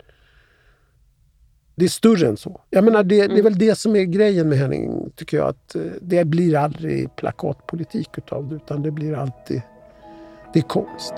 det 1.74 1.84
är 1.84 1.88
större 1.88 2.26
än 2.26 2.36
så. 2.36 2.60
Jag 2.70 2.84
menar, 2.84 3.02
det, 3.02 3.26
det, 3.26 3.38
är 3.38 3.42
väl 3.42 3.58
det 3.58 3.78
som 3.78 3.96
är 3.96 4.02
grejen 4.02 4.48
med 4.48 4.58
Henning, 4.58 5.10
tycker 5.16 5.36
jag. 5.36 5.48
att 5.48 5.74
eh, 5.74 5.82
Det 6.00 6.24
blir 6.24 6.56
aldrig 6.56 7.16
plakatpolitik 7.16 8.18
utav 8.18 8.48
det, 8.48 8.54
utan 8.54 8.82
det 8.82 8.90
blir 8.90 9.14
alltid... 9.14 9.62
Det 10.52 10.58
är 10.58 10.62
konst. 10.62 11.14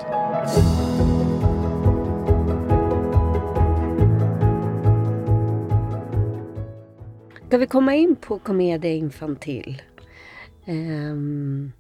Ska 7.47 7.59
vi 7.59 7.67
komma 7.67 7.95
in 7.95 8.17
på 8.17 8.39
Commedia 8.39 8.93
Infantil? 8.93 9.83
Um, 10.67 11.73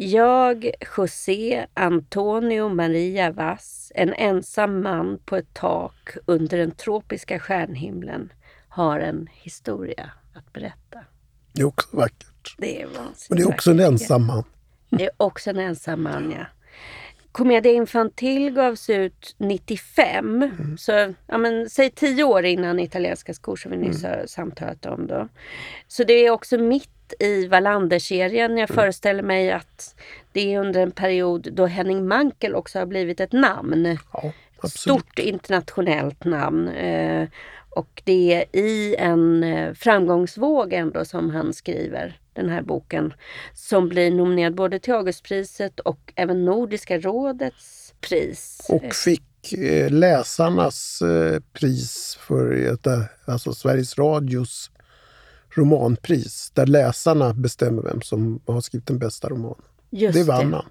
jag, 0.00 0.70
José 0.96 1.66
Antonio 1.74 2.68
Maria 2.68 3.30
Vass, 3.30 3.92
en 3.94 4.12
ensam 4.12 4.82
man 4.82 5.18
på 5.24 5.36
ett 5.36 5.54
tak 5.54 6.16
under 6.26 6.58
den 6.58 6.70
tropiska 6.70 7.38
stjärnhimlen, 7.38 8.32
har 8.68 9.00
en 9.00 9.28
historia 9.32 10.10
att 10.34 10.52
berätta. 10.52 10.98
Det 11.52 11.60
är 11.60 11.66
också 11.66 11.96
vackert. 11.96 12.54
Det 12.58 12.82
är 12.82 12.88
Men 13.28 13.38
det 13.38 13.42
är 13.42 13.48
också 13.48 13.70
vackert. 13.70 13.86
en 13.86 13.92
ensam 13.92 14.26
man. 14.26 14.44
Det 14.90 15.04
är 15.04 15.10
också 15.16 15.50
en 15.50 15.58
ensam 15.58 16.02
man, 16.02 16.30
ja. 16.30 16.46
Commedia 17.32 17.72
Infantil 17.72 18.50
gavs 18.50 18.90
ut 18.90 19.34
95, 19.38 20.42
mm. 20.42 20.78
så 20.78 21.14
ja, 21.26 21.38
men, 21.38 21.70
säg 21.70 21.90
tio 21.90 22.24
år 22.24 22.44
innan 22.44 22.80
Italienska 22.80 23.34
skor 23.34 23.56
som 23.56 23.70
vi 23.70 23.76
nyss 23.76 24.04
mm. 24.04 24.18
har 24.18 24.26
samtalat 24.26 24.86
om. 24.86 25.06
Då. 25.06 25.28
Så 25.88 26.04
det 26.04 26.12
är 26.12 26.30
också 26.30 26.58
mitt 26.58 26.97
i 27.20 27.46
Wallander-serien. 27.46 28.58
Jag 28.58 28.70
mm. 28.70 28.76
föreställer 28.76 29.22
mig 29.22 29.52
att 29.52 29.94
det 30.32 30.54
är 30.54 30.60
under 30.60 30.80
en 30.80 30.90
period 30.90 31.48
då 31.52 31.66
Henning 31.66 32.08
Mankell 32.08 32.54
också 32.54 32.78
har 32.78 32.86
blivit 32.86 33.20
ett 33.20 33.32
namn. 33.32 33.98
Ja, 34.12 34.32
Stort 34.68 35.18
internationellt 35.18 36.24
namn. 36.24 36.68
Eh, 36.68 37.28
och 37.70 38.02
det 38.04 38.34
är 38.34 38.56
i 38.56 38.96
en 38.98 39.44
eh, 39.44 39.74
framgångsvåg 39.74 40.72
ändå 40.72 41.04
som 41.04 41.30
han 41.30 41.52
skriver 41.52 42.20
den 42.32 42.48
här 42.48 42.62
boken. 42.62 43.14
Som 43.54 43.88
blir 43.88 44.10
nominerad 44.10 44.54
både 44.54 44.78
till 44.78 44.94
Augustpriset 44.94 45.80
och 45.80 46.12
även 46.16 46.44
Nordiska 46.44 46.98
rådets 46.98 47.94
pris. 48.00 48.66
Och 48.68 48.94
fick 48.94 49.52
eh, 49.52 49.90
läsarnas 49.90 51.02
pris 51.52 52.18
för 52.20 52.76
alltså 53.24 53.52
Sveriges 53.52 53.98
Radios 53.98 54.70
romanpris 55.50 56.50
där 56.54 56.66
läsarna 56.66 57.34
bestämmer 57.34 57.82
vem 57.82 58.00
som 58.00 58.40
har 58.46 58.60
skrivit 58.60 58.86
den 58.86 58.98
bästa 58.98 59.28
romanen. 59.28 59.62
Just 59.90 60.18
det 60.18 60.24
vann 60.24 60.52
han. 60.52 60.66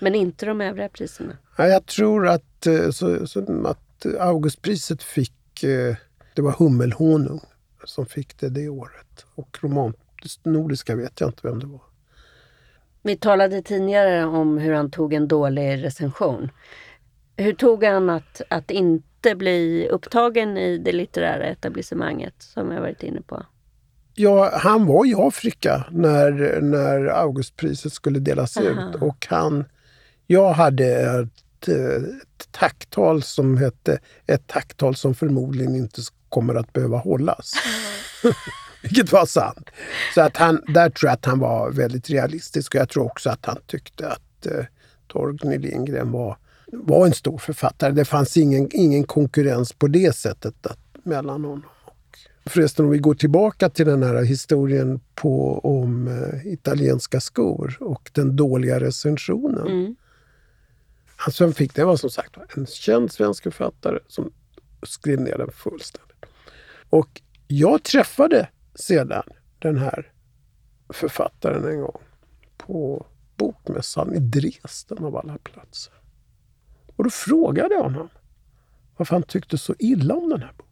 Men 0.00 0.14
inte 0.14 0.46
de 0.46 0.60
övriga 0.60 0.88
priserna? 0.88 1.36
Ja, 1.56 1.66
jag 1.66 1.86
tror 1.86 2.28
att, 2.28 2.66
eh, 2.66 2.90
så, 2.90 3.26
så, 3.26 3.66
att 3.66 4.06
Augustpriset 4.20 5.02
fick, 5.02 5.62
eh, 5.62 5.96
det 6.34 6.42
var 6.42 6.52
Hummelhonung 6.52 7.40
som 7.84 8.06
fick 8.06 8.40
det 8.40 8.48
det 8.48 8.68
året. 8.68 9.26
Och 9.34 9.58
roman, 9.60 9.94
Nordiska 10.42 10.96
vet 10.96 11.20
jag 11.20 11.28
inte 11.28 11.48
vem 11.48 11.58
det 11.58 11.66
var. 11.66 11.80
Vi 13.02 13.16
talade 13.16 13.62
tidigare 13.62 14.24
om 14.24 14.58
hur 14.58 14.72
han 14.72 14.90
tog 14.90 15.12
en 15.12 15.28
dålig 15.28 15.84
recension. 15.84 16.50
Hur 17.36 17.52
tog 17.52 17.84
han 17.84 18.10
att, 18.10 18.42
att 18.48 18.70
inte 18.70 19.34
bli 19.34 19.88
upptagen 19.88 20.56
i 20.56 20.78
det 20.78 20.92
litterära 20.92 21.46
etablissemanget 21.46 22.34
som 22.38 22.72
jag 22.72 22.80
varit 22.80 23.02
inne 23.02 23.20
på? 23.22 23.46
Ja, 24.14 24.58
han 24.58 24.86
var 24.86 25.06
i 25.06 25.14
Afrika 25.16 25.84
när, 25.90 26.60
när 26.60 27.06
Augustpriset 27.06 27.92
skulle 27.92 28.18
delas 28.18 28.56
Aha. 28.56 28.66
ut 28.66 28.94
och 28.94 29.26
han... 29.30 29.64
Jag 30.26 30.52
hade 30.52 30.86
ett, 30.86 31.68
ett 31.68 32.48
tacktal 32.50 33.22
som 33.22 33.56
hette 33.56 33.98
Ett 34.26 34.46
tacktal 34.46 34.96
som 34.96 35.14
förmodligen 35.14 35.76
inte 35.76 36.02
kommer 36.28 36.54
att 36.54 36.72
behöva 36.72 36.98
hållas. 36.98 37.52
Vilket 38.82 39.12
var 39.12 39.26
sant. 39.26 39.70
Så 40.14 40.20
att 40.20 40.36
han, 40.36 40.62
där 40.68 40.90
tror 40.90 41.08
jag 41.08 41.14
att 41.14 41.24
han 41.24 41.38
var 41.38 41.70
väldigt 41.70 42.10
realistisk 42.10 42.74
och 42.74 42.80
jag 42.80 42.88
tror 42.88 43.04
också 43.04 43.30
att 43.30 43.46
han 43.46 43.58
tyckte 43.66 44.08
att 44.08 44.46
eh, 44.46 44.64
Torgny 45.06 45.58
Lindgren 45.58 46.12
var, 46.12 46.36
var 46.72 47.06
en 47.06 47.14
stor 47.14 47.38
författare. 47.38 47.92
Det 47.92 48.04
fanns 48.04 48.36
ingen, 48.36 48.68
ingen 48.72 49.04
konkurrens 49.04 49.72
på 49.72 49.86
det 49.86 50.16
sättet 50.16 50.66
att, 50.66 50.78
mellan 51.04 51.44
honom 51.44 51.71
Förresten, 52.44 52.84
om 52.84 52.90
vi 52.90 52.98
går 52.98 53.14
tillbaka 53.14 53.68
till 53.68 53.86
den 53.86 54.02
här 54.02 54.22
historien 54.22 55.00
på, 55.14 55.58
om 55.58 56.08
uh, 56.08 56.46
italienska 56.46 57.20
skor 57.20 57.76
och 57.80 58.10
den 58.14 58.36
dåliga 58.36 58.80
recensionen. 58.80 59.66
Mm. 59.66 59.96
Han 61.16 61.52
fick, 61.52 61.74
det 61.74 61.84
var 61.84 61.96
som 61.96 62.10
sagt 62.10 62.36
en 62.56 62.66
känd 62.66 63.12
svensk 63.12 63.42
författare 63.42 63.98
som 64.08 64.32
skrev 64.82 65.20
ner 65.20 65.38
den 65.38 65.52
fullständigt. 65.52 66.24
Och 66.90 67.22
jag 67.46 67.82
träffade 67.82 68.48
sedan 68.74 69.22
den 69.58 69.78
här 69.78 70.12
författaren 70.88 71.64
en 71.64 71.80
gång 71.80 72.00
på 72.56 73.06
Bokmässan 73.36 74.14
i 74.14 74.18
Dresden 74.18 75.04
av 75.04 75.16
alla 75.16 75.38
platser. 75.38 75.92
Och 76.96 77.04
då 77.04 77.10
frågade 77.10 77.74
jag 77.74 77.82
honom 77.82 78.08
varför 78.96 79.14
han 79.14 79.22
tyckte 79.22 79.58
så 79.58 79.74
illa 79.78 80.14
om 80.14 80.28
den 80.28 80.42
här 80.42 80.52
boken. 80.56 80.71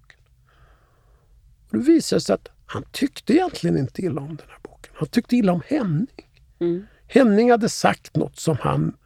Och 1.70 1.78
det 1.78 1.84
visade 1.84 2.20
sig 2.20 2.34
att 2.34 2.48
han 2.66 2.84
tyckte 2.90 3.32
egentligen 3.32 3.78
inte 3.78 4.02
illa 4.02 4.20
om 4.20 4.28
den 4.28 4.46
här 4.48 4.58
boken. 4.62 4.92
Han 4.94 5.08
tyckte 5.08 5.36
illa 5.36 5.52
om 5.52 5.62
Henning. 5.66 6.28
Mm. 6.60 6.86
Henning 7.06 7.50
hade 7.50 7.68
sagt 7.68 8.16
något 8.16 8.38
som 8.38 8.56
han 8.60 8.96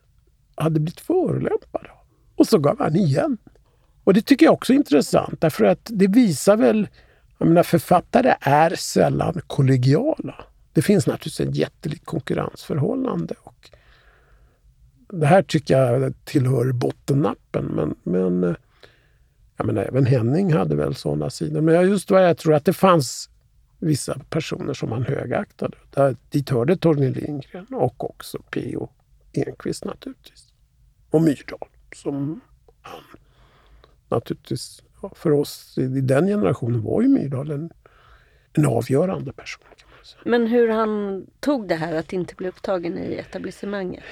hade 0.54 0.80
blivit 0.80 1.00
förolämpad 1.00 1.86
av. 1.86 2.06
Och 2.36 2.46
så 2.46 2.58
gav 2.58 2.78
han 2.78 2.96
igen. 2.96 3.38
Och 4.04 4.14
det 4.14 4.22
tycker 4.22 4.46
jag 4.46 4.52
också 4.54 4.72
är 4.72 4.76
intressant 4.76 5.40
därför 5.40 5.64
att 5.64 5.90
det 5.92 6.06
visar 6.06 6.56
väl... 6.56 6.88
Jag 7.38 7.48
menar, 7.48 7.62
författare 7.62 8.34
är 8.40 8.74
sällan 8.76 9.40
kollegiala. 9.46 10.44
Det 10.72 10.82
finns 10.82 11.06
naturligtvis 11.06 11.48
ett 11.48 11.56
jättelikt 11.56 12.06
konkurrensförhållande. 12.06 13.34
Och 13.42 13.70
det 15.08 15.26
här 15.26 15.42
tycker 15.42 15.78
jag 15.78 16.14
tillhör 16.24 16.72
bottennappen. 16.72 17.64
Men, 17.64 17.94
men 18.02 18.56
jag 19.56 19.66
menar, 19.66 19.82
även 19.82 20.06
Henning 20.06 20.52
hade 20.52 20.76
väl 20.76 20.94
sådana 20.94 21.30
sidor. 21.30 21.60
Men 21.60 21.90
just 21.90 22.10
vad 22.10 22.28
jag 22.28 22.38
tror 22.38 22.54
att 22.54 22.64
det 22.64 22.72
fanns 22.72 23.30
vissa 23.78 24.18
personer 24.30 24.74
som 24.74 24.90
man 24.90 25.02
högaktade. 25.02 25.76
Där, 25.90 26.16
dit 26.30 26.50
hörde 26.50 26.76
Torgny 26.76 27.10
Lindgren 27.10 27.66
och 27.70 28.10
också 28.10 28.38
P.O. 28.50 28.88
Enquist 29.32 29.84
naturligtvis. 29.84 30.52
Och 31.10 31.22
Myrdal 31.22 31.68
som 31.94 32.40
han 32.82 33.02
naturligtvis, 34.08 34.82
för 35.14 35.30
oss 35.30 35.78
i 35.78 36.00
den 36.00 36.26
generationen 36.26 36.82
var 36.82 37.02
ju 37.02 37.08
Myrdal 37.08 37.50
en, 37.50 37.70
en 38.52 38.66
avgörande 38.66 39.32
person. 39.32 39.62
Men 40.24 40.46
hur 40.46 40.68
han 40.68 41.26
tog 41.40 41.68
det 41.68 41.74
här 41.74 41.94
att 41.94 42.12
inte 42.12 42.34
bli 42.34 42.48
upptagen 42.48 42.98
i 42.98 43.14
etablissemanget? 43.14 44.04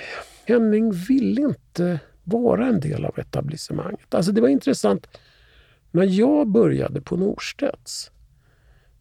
Henning 0.44 0.92
ville 0.92 1.40
inte 1.40 2.00
vara 2.24 2.66
en 2.66 2.80
del 2.80 3.04
av 3.04 3.18
etablissemanget. 3.18 4.14
Alltså 4.14 4.32
det 4.32 4.40
var 4.40 4.48
intressant. 4.48 5.06
När 5.94 6.04
jag 6.04 6.48
började 6.48 7.00
på 7.00 7.16
Norstedts, 7.16 8.10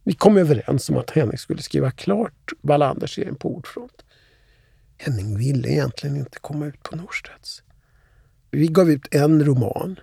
vi 0.03 0.13
kom 0.13 0.37
överens 0.37 0.89
om 0.89 0.97
att 0.97 1.09
Henning 1.09 1.37
skulle 1.37 1.61
skriva 1.61 1.91
klart 1.91 2.51
Wallander-serien 2.61 3.35
på 3.35 3.55
Ordfront. 3.55 4.05
Henning 4.97 5.37
ville 5.37 5.69
egentligen 5.69 6.17
inte 6.17 6.39
komma 6.39 6.65
ut 6.65 6.83
på 6.83 6.95
Norstedts. 6.95 7.63
Vi 8.51 8.67
gav 8.67 8.89
ut 8.89 9.07
en 9.11 9.45
roman 9.45 9.99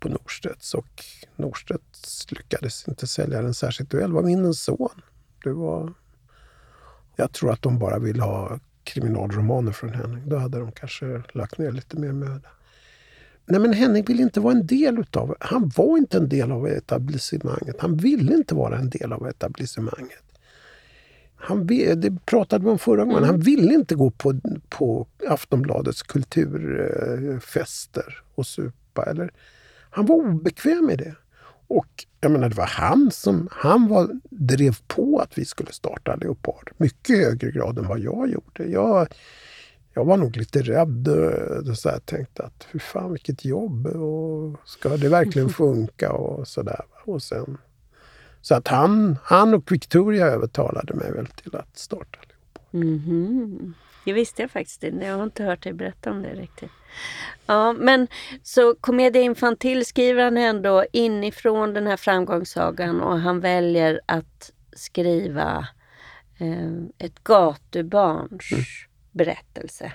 på 0.00 0.08
Norstedts 0.08 0.74
och 0.74 1.04
Norstedts 1.36 2.30
lyckades 2.30 2.88
inte 2.88 3.06
sälja 3.06 3.42
den 3.42 3.54
särskilt 3.54 3.94
väl. 3.94 4.10
Det 4.10 4.14
var 4.14 4.22
min 4.22 4.54
son. 4.54 5.02
Det 5.44 5.52
var... 5.52 5.92
Jag 7.16 7.32
tror 7.32 7.52
att 7.52 7.62
de 7.62 7.78
bara 7.78 7.98
ville 7.98 8.22
ha 8.22 8.58
kriminalromaner 8.84 9.72
från 9.72 9.94
Henning. 9.94 10.28
Då 10.28 10.36
hade 10.36 10.58
de 10.58 10.72
kanske 10.72 11.22
lagt 11.32 11.58
ner 11.58 11.72
lite 11.72 11.96
mer 11.96 12.12
möda. 12.12 12.48
Nej, 13.46 13.60
men 13.60 13.72
Henning 13.72 14.04
ville 14.04 14.22
inte 14.22 14.40
vara 14.40 14.54
en 14.54 14.66
del 14.66 14.98
utav 14.98 15.36
Han 15.40 15.72
var 15.76 15.98
inte 15.98 16.16
en 16.16 16.28
del 16.28 16.52
av 16.52 16.66
etablissemanget. 16.66 17.76
Han 17.78 17.96
ville 17.96 18.34
inte 18.34 18.54
vara 18.54 18.78
en 18.78 18.90
del 18.90 19.12
av 19.12 19.28
etablissemanget. 19.28 20.22
Han, 21.36 21.66
det 21.66 22.26
pratade 22.26 22.64
vi 22.64 22.70
om 22.70 22.78
förra 22.78 23.04
gången. 23.04 23.18
Mm. 23.18 23.30
Han 23.30 23.40
ville 23.40 23.74
inte 23.74 23.94
gå 23.94 24.10
på, 24.10 24.40
på 24.68 25.06
Aftonbladets 25.28 26.02
kulturfester 26.02 28.22
och 28.34 28.46
supa. 28.46 29.04
Eller, 29.04 29.30
han 29.90 30.06
var 30.06 30.16
obekväm 30.16 30.86
med 30.86 30.98
det. 30.98 31.14
Och 31.66 32.04
jag 32.20 32.32
menar, 32.32 32.48
det 32.48 32.56
var 32.56 32.66
han 32.66 33.10
som 33.10 33.48
han 33.50 33.88
var, 33.88 34.20
drev 34.30 34.76
på 34.86 35.18
att 35.18 35.38
vi 35.38 35.44
skulle 35.44 35.72
starta 35.72 36.16
Leopard. 36.16 36.72
Mycket 36.76 37.18
högre 37.18 37.50
grad 37.50 37.78
än 37.78 37.88
vad 37.88 37.98
jag 37.98 38.28
gjorde. 38.28 38.64
Jag, 38.64 39.08
jag 39.94 40.04
var 40.04 40.16
nog 40.16 40.36
lite 40.36 40.62
rädd. 40.62 41.08
Och 41.68 41.78
så 41.78 41.88
här, 41.88 41.98
tänkte 41.98 42.42
att 42.42 42.66
hur 42.70 42.80
fan 42.80 43.12
vilket 43.12 43.44
jobb. 43.44 43.86
Och 43.86 44.60
ska 44.64 44.96
det 44.96 45.08
verkligen 45.08 45.48
funka? 45.62 46.12
Och 46.12 46.48
så 46.48 46.62
där. 46.62 46.84
Och 47.04 47.22
sen, 47.22 47.58
så 48.40 48.54
att 48.54 48.68
han, 48.68 49.18
han 49.22 49.54
och 49.54 49.72
Victoria 49.72 50.26
övertalade 50.26 50.94
mig 50.94 51.12
väl 51.12 51.26
till 51.26 51.56
att 51.56 51.78
starta 51.78 52.18
Mm 52.74 52.98
-hmm. 52.98 53.72
Det 54.04 54.12
visste 54.12 54.42
jag 54.42 54.50
faktiskt 54.50 54.84
inte. 54.84 55.06
Jag 55.06 55.16
har 55.16 55.24
inte 55.24 55.44
hört 55.44 55.62
dig 55.62 55.72
berätta 55.72 56.10
om 56.10 56.22
det 56.22 56.34
riktigt. 56.34 56.70
Ja, 57.46 57.72
men 57.72 58.08
så 58.42 58.74
Commedia 58.74 59.22
Infantil 59.22 59.86
skriver 59.86 60.24
han 60.24 60.36
ändå 60.36 60.84
inifrån 60.92 61.74
den 61.74 61.86
här 61.86 61.96
framgångssagan 61.96 63.00
och 63.00 63.20
han 63.20 63.40
väljer 63.40 64.00
att 64.06 64.52
skriva 64.72 65.68
eh, 66.38 67.06
ett 67.06 67.24
gatubarns 67.24 68.52
mm 68.52 68.64
berättelse. 69.14 69.92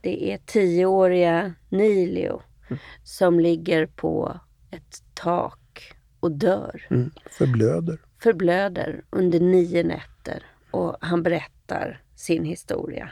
Det 0.00 0.32
är 0.32 0.38
tioåriga 0.38 1.54
Nilio 1.68 2.42
mm. 2.68 2.78
som 3.04 3.40
ligger 3.40 3.86
på 3.86 4.40
ett 4.70 5.02
tak 5.14 5.92
och 6.20 6.32
dör. 6.32 6.86
Mm. 6.90 7.10
Förblöder. 7.30 7.98
Förblöder 8.22 9.04
under 9.10 9.40
nio 9.40 9.82
nätter. 9.82 10.42
Och 10.70 10.96
han 11.00 11.22
berättar 11.22 12.02
sin 12.14 12.44
historia 12.44 13.10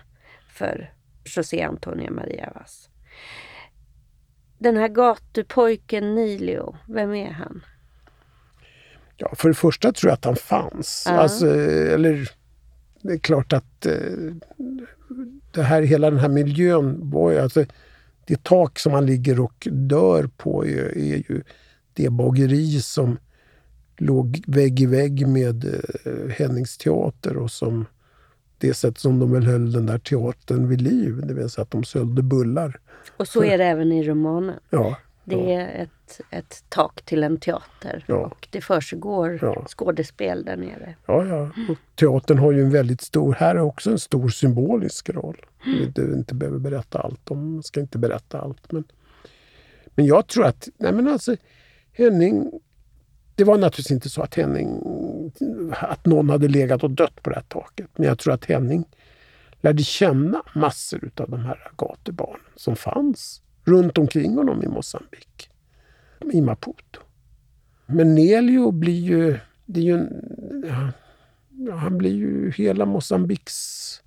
för 0.49 0.93
José 1.25 1.63
Antonio 1.63 2.11
Maria 2.11 2.53
Vaz. 2.55 2.91
Den 4.59 4.77
här 4.77 4.89
gatupojken 4.89 6.15
Nilio, 6.15 6.77
vem 6.89 7.15
är 7.15 7.31
han? 7.31 7.65
Ja, 9.17 9.35
för 9.35 9.49
det 9.49 9.55
första 9.55 9.93
tror 9.93 10.11
jag 10.11 10.15
att 10.15 10.25
han 10.25 10.37
fanns. 10.37 11.05
Ja. 11.09 11.13
Alltså, 11.13 11.47
eller 11.47 12.31
det 13.05 13.13
är 13.13 13.19
klart 13.19 13.53
att 13.53 13.87
eh, 13.87 14.35
det 15.53 15.63
här, 15.63 15.83
hela 15.83 16.11
den 16.11 16.19
här 16.19 16.29
miljön 16.29 17.11
var 17.11 17.31
ju... 17.31 17.39
Alltså, 17.39 17.65
det 18.27 18.45
tak 18.45 18.79
som 18.79 18.93
han 18.93 19.07
ligger 19.07 19.41
och 19.41 19.69
dör 19.71 20.31
på 20.37 20.67
är, 20.67 20.99
är 20.99 21.17
ju 21.17 21.43
det 21.93 22.11
bageri 22.11 22.81
som 22.81 23.19
låg 23.97 24.45
vägg 24.47 24.81
i 24.81 24.87
vägg 24.87 25.29
med 25.29 25.65
eh, 25.65 26.29
Hennings 26.31 26.79
teater 26.79 27.37
och 27.37 27.51
som 27.51 27.87
det 28.59 28.75
sätt 28.75 28.99
som 28.99 29.19
de 29.19 29.33
väl 29.33 29.47
höll 29.47 29.73
den 29.73 29.87
där 29.87 29.99
teatern 29.99 30.69
vid 30.69 30.81
liv. 30.81 31.21
Det 31.27 31.35
vill 31.35 31.51
säga 31.51 31.63
att 31.63 31.71
de 31.71 31.85
sålde 31.85 32.23
bullar. 32.23 32.81
Och 33.17 33.29
så 33.29 33.45
är 33.45 33.59
det 33.59 33.65
även 33.65 33.93
i 33.93 34.03
romanen. 34.03 34.55
Ja, 34.71 34.97
det 35.25 35.37
ja. 35.37 35.61
är 35.61 35.83
ett, 35.83 36.21
ett 36.31 36.65
tak 36.69 37.03
till 37.03 37.23
en 37.23 37.41
teater 37.41 38.05
ja. 38.07 38.15
och 38.17 38.49
det 38.51 38.61
försiggår 38.61 39.39
ja. 39.43 39.65
skådespel 39.69 40.45
där 40.45 40.57
nere. 40.57 40.95
Ja, 41.07 41.25
ja. 41.25 41.51
Och 41.69 41.79
teatern 41.95 42.39
har 42.39 42.53
ju 42.53 42.63
en 42.63 42.71
väldigt 42.71 43.01
stor, 43.01 43.35
här 43.35 43.55
är 43.55 43.61
också 43.61 43.91
en 43.91 43.99
stor 43.99 44.29
symbolisk 44.29 45.09
roll. 45.09 45.47
Mm. 45.67 45.93
Du 45.93 46.15
inte 46.15 46.35
behöver 46.35 46.59
berätta 46.59 46.99
allt 46.99 47.31
om, 47.31 47.63
ska 47.63 47.81
inte 47.81 47.99
berätta 47.99 48.41
allt. 48.41 48.73
Men, 48.73 48.85
men 49.95 50.07
jag 50.07 50.27
tror 50.27 50.47
att, 50.47 50.69
nej 50.77 50.93
men 50.93 51.09
alltså 51.09 51.37
Henning, 51.93 52.51
det 53.35 53.45
var 53.45 53.59
naturligtvis 53.59 53.91
inte 53.91 54.09
så 54.09 54.23
att 54.23 54.35
Henning, 54.35 54.83
att 55.71 56.07
någon 56.07 56.31
hade 56.31 56.49
legat 56.49 56.83
och 56.85 56.91
dött 56.91 57.23
på 57.23 57.31
det 57.31 57.37
här 57.37 57.45
taket. 57.49 57.89
Men 57.97 58.07
jag 58.07 58.19
tror 58.19 58.35
att 58.35 58.45
Henning 58.45 58.85
lärde 59.61 59.83
känna 59.83 60.43
massor 60.55 61.11
av 61.17 61.31
de 61.31 61.41
här 61.41 61.73
gatubarnen 61.77 62.41
som 62.57 62.77
fanns 62.77 63.41
runt 63.65 63.99
omkring 63.99 64.37
honom 64.37 64.63
i 64.63 64.69
Mosambik, 64.69 65.51
i 66.33 66.41
Maputo. 66.41 67.01
Men 67.87 68.15
Nelio 68.15 68.71
blir 68.71 69.01
ju... 69.01 69.39
Det 69.67 69.81
är 69.81 69.85
ju 69.85 69.95
en, 69.95 70.25
ja, 71.49 71.75
han 71.75 71.99
blir 71.99 72.15
ju 72.15 72.51
hela 72.51 72.87
Mosambiks 72.87 74.03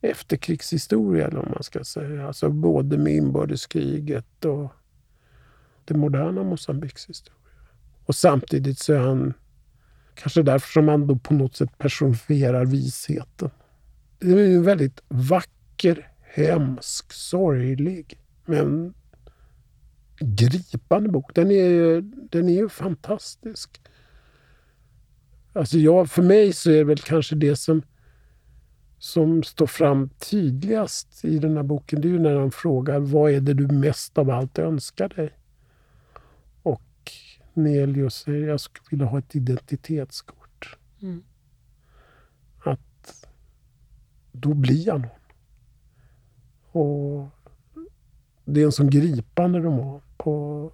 efterkrigshistoria, 0.00 1.26
eller 1.26 1.36
vad 1.36 1.50
man 1.50 1.62
ska 1.62 1.84
säga. 1.84 2.26
Alltså 2.26 2.50
både 2.50 2.98
med 2.98 3.14
inbördeskriget 3.14 4.44
och 4.44 4.72
det 5.84 5.94
moderna 5.94 6.42
Mosambiks 6.42 7.08
historia. 7.08 7.38
Och 8.04 8.14
samtidigt 8.14 8.78
så 8.78 8.92
är 8.92 8.98
han 8.98 9.34
kanske 10.14 10.42
därför 10.42 10.72
som 10.72 10.88
han 10.88 11.06
då 11.06 11.16
på 11.16 11.34
något 11.34 11.56
sätt 11.56 11.78
personifierar 11.78 12.64
visheten. 12.64 13.50
Det 14.18 14.26
är 14.26 14.56
en 14.56 14.62
väldigt 14.62 15.02
vacker, 15.08 16.10
hemsk, 16.20 17.12
sorglig 17.12 18.18
men 18.44 18.94
gripande 20.18 21.08
bok. 21.08 21.34
Den 21.34 21.50
är, 21.50 22.00
den 22.30 22.48
är 22.48 22.54
ju 22.54 22.68
fantastisk. 22.68 23.80
Alltså 25.52 25.78
jag, 25.78 26.10
för 26.10 26.22
mig 26.22 26.52
så 26.52 26.70
är 26.70 26.76
det 26.76 26.84
väl 26.84 26.98
kanske 26.98 27.34
det 27.34 27.56
som, 27.56 27.82
som 28.98 29.42
står 29.42 29.66
fram 29.66 30.08
tydligast 30.08 31.24
i 31.24 31.38
den 31.38 31.56
här 31.56 31.62
boken. 31.62 32.00
Det 32.00 32.08
är 32.08 32.10
ju 32.10 32.18
när 32.18 32.36
han 32.36 32.50
frågar 32.50 32.98
vad 33.00 33.32
är 33.32 33.40
det 33.40 33.54
du 33.54 33.66
mest 33.66 34.18
av 34.18 34.30
allt 34.30 34.58
önskar 34.58 35.08
dig? 35.08 35.38
Och 36.62 37.12
Nelius 37.54 38.14
säger 38.14 38.48
jag 38.48 38.60
skulle 38.60 38.86
vilja 38.90 39.06
ha 39.06 39.18
ett 39.18 39.36
identitetskort. 39.36 40.78
Mm. 41.02 41.22
Att 42.64 43.26
då 44.32 44.54
blir 44.54 44.86
jag 44.86 45.00
någon. 45.00 45.10
Och 46.72 47.28
det 48.44 48.60
är 48.60 48.64
en 48.64 48.72
sån 48.72 48.90
gripande 48.90 49.58
roman. 49.58 50.00
På, 50.16 50.70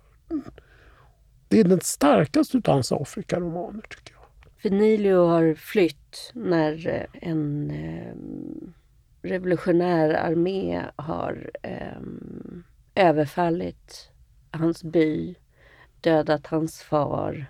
det 1.49 1.61
är 1.61 1.65
den 1.65 1.81
starkaste 1.81 2.57
av 2.57 2.63
hans 2.75 2.93
Afrika-romaner 2.93 3.83
tycker 3.83 4.15
jag. 4.15 4.21
Finilio 4.57 5.27
har 5.27 5.55
flytt 5.55 6.31
när 6.35 6.89
eh, 6.89 7.29
en 7.31 7.71
eh, 7.71 8.15
revolutionär 9.23 10.11
armé 10.11 10.83
har 10.97 11.51
eh, 11.63 12.01
överfallit 12.95 14.11
hans 14.51 14.83
by, 14.85 15.35
dödat 16.01 16.47
hans 16.47 16.83
far 16.83 17.47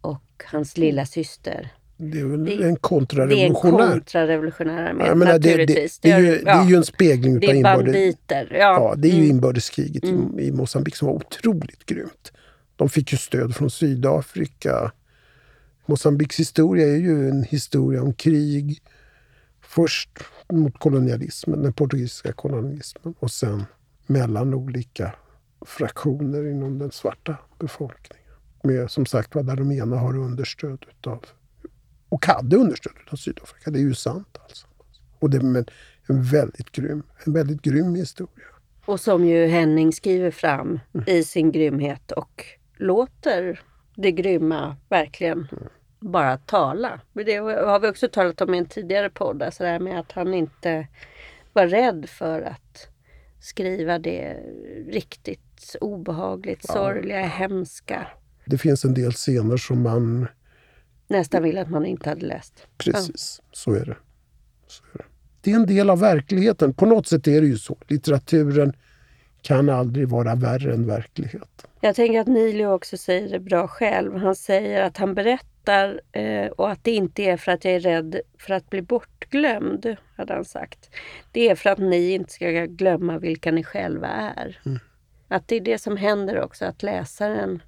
och 0.00 0.44
hans 0.46 0.76
lilla 0.76 1.06
syster. 1.06 1.72
Det 2.00 2.20
är 2.20 2.24
väl 2.24 2.44
det, 2.44 2.62
en 2.62 2.76
kontrarevolutionär? 2.76 3.78
Det 3.78 3.84
är 3.84 3.86
en 3.86 3.92
kontrarevolutionär 3.92 4.90
armé, 4.90 5.04
ja, 5.06 5.14
menar, 5.14 5.32
naturligtvis. 5.32 5.98
Det, 5.98 6.08
det, 6.08 6.20
det, 6.20 6.28
är 6.28 6.32
ju, 6.32 6.44
det 6.44 6.50
är 6.50 6.64
ju 6.64 6.76
en 6.76 6.84
spegling 6.84 7.36
av 7.36 7.42
inbördes... 7.44 8.16
Ja. 8.28 8.46
ja, 8.50 8.94
det 8.96 9.08
är 9.08 9.12
ju 9.12 9.18
mm. 9.18 9.30
inbördeskriget 9.30 10.04
mm. 10.04 10.38
i, 10.38 10.46
i 10.46 10.52
Mosambik 10.52 10.96
som 10.96 11.08
var 11.08 11.14
otroligt 11.14 11.86
grymt. 11.86 12.32
De 12.76 12.88
fick 12.88 13.12
ju 13.12 13.18
stöd 13.18 13.56
från 13.56 13.70
Sydafrika. 13.70 14.92
Mosambiks 15.86 16.40
historia 16.40 16.86
är 16.86 16.96
ju 16.96 17.28
en 17.28 17.42
historia 17.42 18.02
om 18.02 18.14
krig. 18.14 18.82
Först 19.60 20.10
mot 20.52 20.78
kolonialismen, 20.78 21.62
den 21.62 21.72
portugisiska 21.72 22.32
kolonialismen 22.32 23.14
och 23.18 23.30
sen 23.30 23.64
mellan 24.06 24.54
olika 24.54 25.14
fraktioner 25.66 26.50
inom 26.50 26.78
den 26.78 26.90
svarta 26.90 27.36
befolkningen. 27.58 28.24
Med 28.62 28.90
som 28.90 29.06
sagt 29.06 29.32
där 29.32 29.56
de 29.56 29.72
ena 29.72 29.96
har 29.96 30.16
understöd 30.16 30.84
utav 30.90 31.24
och 32.08 32.26
hade 32.26 32.56
understöd 32.56 32.92
av 33.10 33.16
Sydafrika. 33.16 33.70
Det 33.70 33.78
är 33.78 33.82
ju 33.82 33.94
sant. 33.94 34.38
Alltså. 34.42 34.66
Och 35.18 35.30
det 35.30 35.36
är 35.36 35.64
en 36.06 36.22
väldigt 36.22 36.72
grym, 36.72 37.02
en 37.24 37.32
väldigt 37.32 37.62
grym 37.62 37.94
historia. 37.94 38.46
Och 38.84 39.00
som 39.00 39.24
ju 39.24 39.46
Henning 39.46 39.92
skriver 39.92 40.30
fram 40.30 40.80
mm. 40.94 41.08
i 41.08 41.24
sin 41.24 41.52
grymhet 41.52 42.12
och 42.12 42.44
låter 42.76 43.60
det 43.94 44.12
grymma 44.12 44.76
verkligen 44.88 45.48
mm. 45.52 45.64
bara 45.98 46.36
tala. 46.36 47.00
Det 47.12 47.36
har 47.36 47.80
vi 47.80 47.88
också 47.88 48.08
talat 48.08 48.40
om 48.40 48.54
i 48.54 48.58
en 48.58 48.66
tidigare 48.66 49.10
podd, 49.10 49.42
alltså 49.42 49.62
det 49.62 49.68
här 49.68 49.80
med 49.80 50.00
att 50.00 50.12
han 50.12 50.34
inte 50.34 50.86
var 51.52 51.66
rädd 51.66 52.08
för 52.08 52.42
att 52.42 52.88
skriva 53.40 53.98
det 53.98 54.36
riktigt 54.88 55.76
obehagligt, 55.80 56.64
ja. 56.68 56.74
sorgliga, 56.74 57.20
hemska. 57.20 58.06
Det 58.44 58.58
finns 58.58 58.84
en 58.84 58.94
del 58.94 59.12
scener 59.12 59.56
som 59.56 59.82
man 59.82 60.28
nästan 61.08 61.42
vill 61.42 61.58
att 61.58 61.70
man 61.70 61.86
inte 61.86 62.08
hade 62.08 62.26
läst. 62.26 62.66
Precis, 62.78 63.40
ja. 63.42 63.48
så, 63.52 63.74
är 63.74 63.84
det. 63.84 63.96
så 64.66 64.82
är 64.92 64.98
det. 64.98 65.04
Det 65.40 65.52
är 65.52 65.56
en 65.56 65.66
del 65.66 65.90
av 65.90 66.00
verkligheten. 66.00 66.74
På 66.74 66.86
något 66.86 67.06
sätt 67.06 67.26
är 67.26 67.40
det 67.40 67.46
ju 67.46 67.58
så. 67.58 67.76
Litteraturen 67.88 68.72
kan 69.42 69.68
aldrig 69.68 70.08
vara 70.08 70.34
värre 70.34 70.74
än 70.74 70.86
verkligheten. 70.86 71.70
Jag 71.80 71.96
tänker 71.96 72.20
att 72.20 72.26
Nilio 72.26 72.66
också 72.66 72.96
säger 72.96 73.28
det 73.28 73.40
bra 73.40 73.68
själv. 73.68 74.16
Han 74.16 74.34
säger 74.34 74.82
att 74.82 74.96
han 74.96 75.14
berättar 75.14 76.00
eh, 76.12 76.46
och 76.46 76.70
att 76.70 76.84
det 76.84 76.90
inte 76.90 77.22
är 77.22 77.36
för 77.36 77.52
att 77.52 77.64
jag 77.64 77.74
är 77.74 77.80
rädd 77.80 78.20
för 78.38 78.54
att 78.54 78.70
bli 78.70 78.82
bortglömd, 78.82 79.96
hade 80.16 80.34
han 80.34 80.44
sagt. 80.44 80.90
Det 81.32 81.48
är 81.48 81.54
för 81.54 81.70
att 81.70 81.78
ni 81.78 82.10
inte 82.10 82.32
ska 82.32 82.50
glömma 82.50 83.18
vilka 83.18 83.52
ni 83.52 83.64
själva 83.64 84.08
är. 84.08 84.60
Mm. 84.66 84.78
Att 85.28 85.48
det 85.48 85.56
är 85.56 85.60
det 85.60 85.78
som 85.78 85.96
händer 85.96 86.40
också, 86.40 86.64
att 86.64 86.82
läsaren 86.82 87.62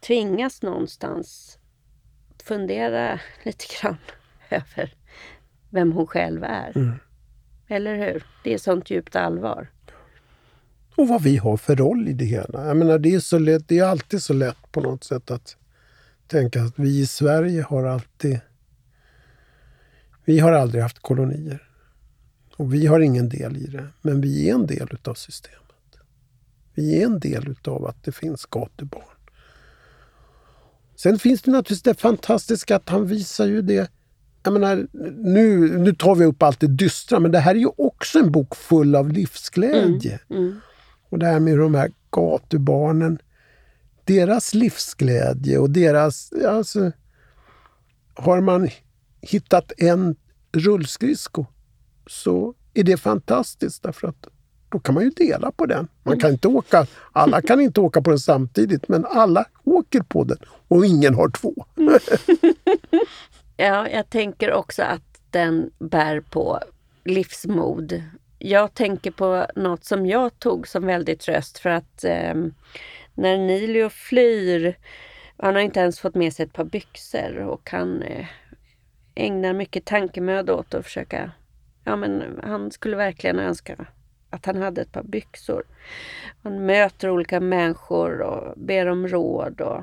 tvingas 0.00 0.62
någonstans 0.62 1.58
fundera 2.44 3.20
lite 3.42 3.64
grann 3.80 3.96
över 4.50 4.94
vem 5.70 5.92
hon 5.92 6.06
själv 6.06 6.44
är. 6.44 6.72
Mm. 6.76 6.92
Eller 7.68 7.96
hur? 7.96 8.24
Det 8.44 8.54
är 8.54 8.58
sånt 8.58 8.90
djupt 8.90 9.16
allvar. 9.16 9.70
Och 10.96 11.08
vad 11.08 11.22
vi 11.22 11.36
har 11.36 11.56
för 11.56 11.76
roll 11.76 12.08
i 12.08 12.12
det 12.12 12.24
hela. 12.24 12.66
Jag 12.66 12.76
menar, 12.76 12.98
det 12.98 13.14
är, 13.14 13.20
så 13.20 13.38
lätt, 13.38 13.68
det 13.68 13.78
är 13.78 13.84
alltid 13.84 14.22
så 14.22 14.32
lätt 14.32 14.72
på 14.72 14.80
något 14.80 15.04
sätt 15.04 15.30
att 15.30 15.56
tänka 16.26 16.62
att 16.62 16.78
vi 16.78 17.00
i 17.00 17.06
Sverige 17.06 17.62
har 17.62 17.84
alltid... 17.84 18.40
Vi 20.24 20.38
har 20.38 20.52
aldrig 20.52 20.82
haft 20.82 20.98
kolonier. 20.98 21.68
Och 22.56 22.74
vi 22.74 22.86
har 22.86 23.00
ingen 23.00 23.28
del 23.28 23.56
i 23.56 23.66
det. 23.66 23.86
Men 24.02 24.20
vi 24.20 24.50
är 24.50 24.54
en 24.54 24.66
del 24.66 24.88
utav 24.92 25.14
systemet. 25.14 25.58
Vi 26.74 27.02
är 27.02 27.06
en 27.06 27.18
del 27.18 27.48
utav 27.48 27.86
att 27.86 28.04
det 28.04 28.12
finns 28.12 28.46
gatubarn. 28.46 29.11
Sen 31.02 31.18
finns 31.18 31.42
det 31.42 31.50
naturligtvis 31.50 31.82
det 31.82 32.00
fantastiska 32.00 32.76
att 32.76 32.88
han 32.88 33.06
visar 33.06 33.46
ju 33.46 33.62
det 33.62 33.90
jag 34.42 34.52
menar, 34.52 34.86
nu, 35.18 35.78
nu 35.78 35.94
tar 35.94 36.14
vi 36.14 36.24
upp 36.24 36.42
allt 36.42 36.60
det 36.60 36.66
dystra, 36.66 37.20
men 37.20 37.32
det 37.32 37.38
här 37.38 37.54
är 37.54 37.58
ju 37.58 37.70
också 37.76 38.18
en 38.18 38.32
bok 38.32 38.56
full 38.56 38.96
av 38.96 39.12
livsglädje. 39.12 40.20
Mm, 40.30 40.42
mm. 40.42 40.60
Och 41.08 41.18
det 41.18 41.26
här 41.26 41.40
med 41.40 41.58
de 41.58 41.74
här 41.74 41.90
gatubarnen, 42.10 43.18
deras 44.04 44.54
livsglädje 44.54 45.58
och 45.58 45.70
deras... 45.70 46.32
Alltså, 46.32 46.92
har 48.14 48.40
man 48.40 48.68
hittat 49.20 49.72
en 49.78 50.16
rullskridsko 50.52 51.46
så 52.06 52.54
är 52.74 52.84
det 52.84 52.96
fantastiskt 52.96 53.82
därför 53.82 54.08
att 54.08 54.26
då 54.72 54.78
kan 54.78 54.94
man 54.94 55.04
ju 55.04 55.10
dela 55.10 55.52
på 55.52 55.66
den. 55.66 55.88
Man 56.02 56.18
kan 56.18 56.30
inte 56.30 56.48
åka, 56.48 56.86
alla 57.12 57.42
kan 57.42 57.60
inte 57.60 57.80
åka 57.80 58.02
på 58.02 58.10
den 58.10 58.18
samtidigt, 58.18 58.88
men 58.88 59.06
alla 59.06 59.44
åker 59.64 60.00
på 60.00 60.24
den 60.24 60.38
och 60.68 60.86
ingen 60.86 61.14
har 61.14 61.28
två. 61.28 61.54
ja, 63.56 63.88
jag 63.88 64.10
tänker 64.10 64.52
också 64.52 64.82
att 64.82 65.20
den 65.30 65.70
bär 65.78 66.20
på 66.20 66.58
livsmod. 67.04 68.02
Jag 68.38 68.74
tänker 68.74 69.10
på 69.10 69.46
något 69.56 69.84
som 69.84 70.06
jag 70.06 70.38
tog 70.38 70.68
som 70.68 70.86
väldigt 70.86 71.20
tröst 71.20 71.58
för 71.58 71.70
att 71.70 72.04
eh, 72.04 72.34
när 73.14 73.38
Nilio 73.38 73.88
flyr, 73.88 74.78
han 75.36 75.54
har 75.54 75.62
inte 75.62 75.80
ens 75.80 76.00
fått 76.00 76.14
med 76.14 76.32
sig 76.32 76.46
ett 76.46 76.52
par 76.52 76.64
byxor 76.64 77.38
och 77.38 77.70
han 77.70 78.02
eh, 78.02 78.26
ägnar 79.14 79.52
mycket 79.52 79.84
tankemöda 79.84 80.54
åt 80.54 80.74
att 80.74 80.84
försöka 80.84 81.30
Ja 81.84 81.96
men 81.96 82.40
han 82.42 82.70
skulle 82.70 82.96
verkligen 82.96 83.38
önska 83.38 83.86
att 84.32 84.46
han 84.46 84.62
hade 84.62 84.80
ett 84.80 84.92
par 84.92 85.02
byxor. 85.02 85.64
Han 86.42 86.66
möter 86.66 87.10
olika 87.10 87.40
människor 87.40 88.20
och 88.20 88.54
ber 88.56 88.86
om 88.86 89.08
råd. 89.08 89.60
Och 89.60 89.82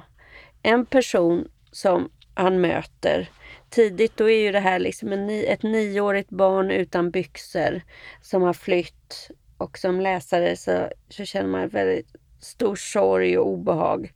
en 0.63 0.85
person 0.85 1.47
som 1.71 2.09
han 2.33 2.61
möter 2.61 3.29
tidigt, 3.69 4.17
då 4.17 4.29
är 4.29 4.41
ju 4.43 4.51
det 4.51 4.59
här 4.59 4.79
liksom 4.79 5.13
en, 5.13 5.29
ett 5.29 5.63
nioårigt 5.63 6.29
barn 6.29 6.71
utan 6.71 7.11
byxor 7.11 7.81
som 8.21 8.41
har 8.41 8.53
flytt. 8.53 9.29
Och 9.57 9.77
som 9.77 10.01
läsare 10.01 10.55
så, 10.55 10.89
så 11.09 11.25
känner 11.25 11.49
man 11.49 11.67
väldigt 11.67 12.15
stor 12.39 12.75
sorg 12.75 13.37
och 13.37 13.47
obehag. 13.47 14.13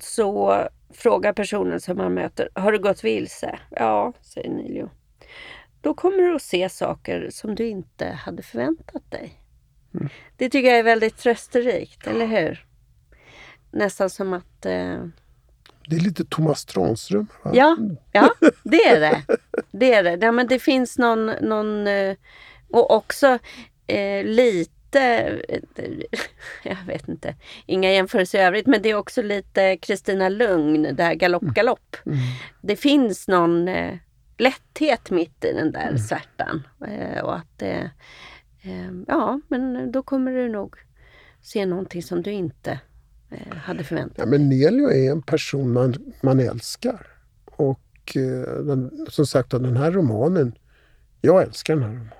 Så 0.00 0.62
frågar 0.90 1.32
personen 1.32 1.80
som 1.80 1.96
man 1.96 2.14
möter, 2.14 2.48
har 2.54 2.72
du 2.72 2.78
gått 2.78 3.04
vilse? 3.04 3.58
Ja, 3.70 4.12
säger 4.22 4.50
Nilio. 4.50 4.90
Då 5.84 5.94
kommer 5.94 6.16
du 6.16 6.34
att 6.34 6.42
se 6.42 6.68
saker 6.68 7.28
som 7.30 7.54
du 7.54 7.66
inte 7.66 8.06
hade 8.06 8.42
förväntat 8.42 9.10
dig. 9.10 9.40
Mm. 9.94 10.08
Det 10.36 10.50
tycker 10.50 10.68
jag 10.68 10.78
är 10.78 10.82
väldigt 10.82 11.16
trösterikt, 11.16 12.06
eller 12.06 12.26
hur? 12.26 12.66
Nästan 13.70 14.10
som 14.10 14.32
att... 14.32 14.66
Eh... 14.66 15.06
Det 15.88 15.96
är 15.96 16.00
lite 16.00 16.24
Thomas 16.24 16.64
Tranström. 16.64 17.26
Ja, 17.52 17.76
ja, 18.12 18.34
det 18.62 18.84
är 18.84 19.00
det. 19.00 19.22
det 19.70 19.94
är 19.94 20.02
det. 20.02 20.26
Ja, 20.26 20.32
men 20.32 20.46
det 20.46 20.58
finns 20.58 20.98
någon, 20.98 21.26
någon 21.26 21.86
eh, 21.86 22.16
och 22.70 22.90
också 22.90 23.38
eh, 23.86 24.24
lite, 24.24 25.32
jag 26.62 26.76
vet 26.86 27.08
inte, 27.08 27.34
inga 27.66 27.92
jämförelser 27.92 28.38
i 28.38 28.42
övrigt, 28.42 28.66
men 28.66 28.82
det 28.82 28.90
är 28.90 28.94
också 28.94 29.22
lite 29.22 29.76
Kristina 29.76 30.28
Lugn, 30.28 30.96
det 30.96 31.02
här 31.02 31.14
galopp 31.14 31.42
mm. 31.42 31.54
galopp. 31.54 31.96
Mm. 32.06 32.18
Det 32.62 32.76
finns 32.76 33.28
någon 33.28 33.68
eh, 33.68 33.94
lätthet 34.38 35.10
mitt 35.10 35.44
i 35.44 35.52
den 35.52 35.72
där 35.72 35.88
mm. 35.88 35.98
svärtan. 35.98 36.62
Eh, 36.86 37.24
och 37.24 37.36
att 37.36 37.62
eh, 37.62 37.86
ja, 39.06 39.40
men 39.48 39.92
då 39.92 40.02
kommer 40.02 40.32
du 40.32 40.48
nog 40.48 40.76
se 41.42 41.66
någonting 41.66 42.02
som 42.02 42.22
du 42.22 42.32
inte 42.32 42.80
eh, 43.30 43.56
hade 43.56 43.84
förväntat 43.84 44.16
dig. 44.16 44.24
Ja, 44.24 44.30
men 44.30 44.48
Nelio 44.48 44.90
är 44.90 45.10
en 45.10 45.22
person 45.22 45.72
man, 45.72 45.94
man 46.22 46.40
älskar. 46.40 47.06
Och 47.44 48.16
eh, 48.16 48.64
den, 48.64 49.06
som 49.10 49.26
sagt 49.26 49.50
den 49.50 49.76
här 49.76 49.90
romanen, 49.90 50.54
jag 51.20 51.42
älskar 51.42 51.74
den 51.74 51.82
här 51.82 51.90
romanen. 51.90 52.10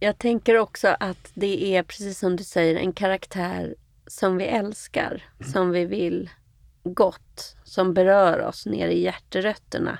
Jag 0.00 0.18
tänker 0.18 0.58
också 0.58 0.96
att 1.00 1.30
det 1.34 1.76
är 1.76 1.82
precis 1.82 2.18
som 2.18 2.36
du 2.36 2.44
säger 2.44 2.76
en 2.76 2.92
karaktär 2.92 3.74
som 4.06 4.36
vi 4.36 4.44
älskar, 4.44 5.24
mm. 5.40 5.52
som 5.52 5.70
vi 5.70 5.84
vill 5.84 6.30
gott, 6.84 7.56
som 7.64 7.94
berör 7.94 8.40
oss 8.40 8.66
ner 8.66 8.88
i 8.88 9.02
hjärterötterna. 9.02 9.98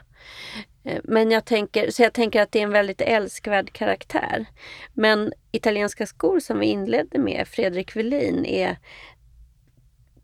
Eh, 0.85 1.01
men 1.05 1.31
jag 1.31 1.45
tänker, 1.45 1.91
så 1.91 2.03
jag 2.03 2.13
tänker 2.13 2.43
att 2.43 2.53
det 2.53 2.59
är 2.59 2.63
en 2.63 2.71
väldigt 2.71 3.01
älskvärd 3.01 3.73
karaktär. 3.73 4.47
Men 4.95 5.33
Italienska 5.51 6.07
skor 6.07 6.41
som 6.41 6.59
vi 6.59 6.67
inledde 6.67 7.19
med, 7.19 7.49
Fredrik 7.49 7.97
Velin, 7.97 8.45
är 8.45 8.77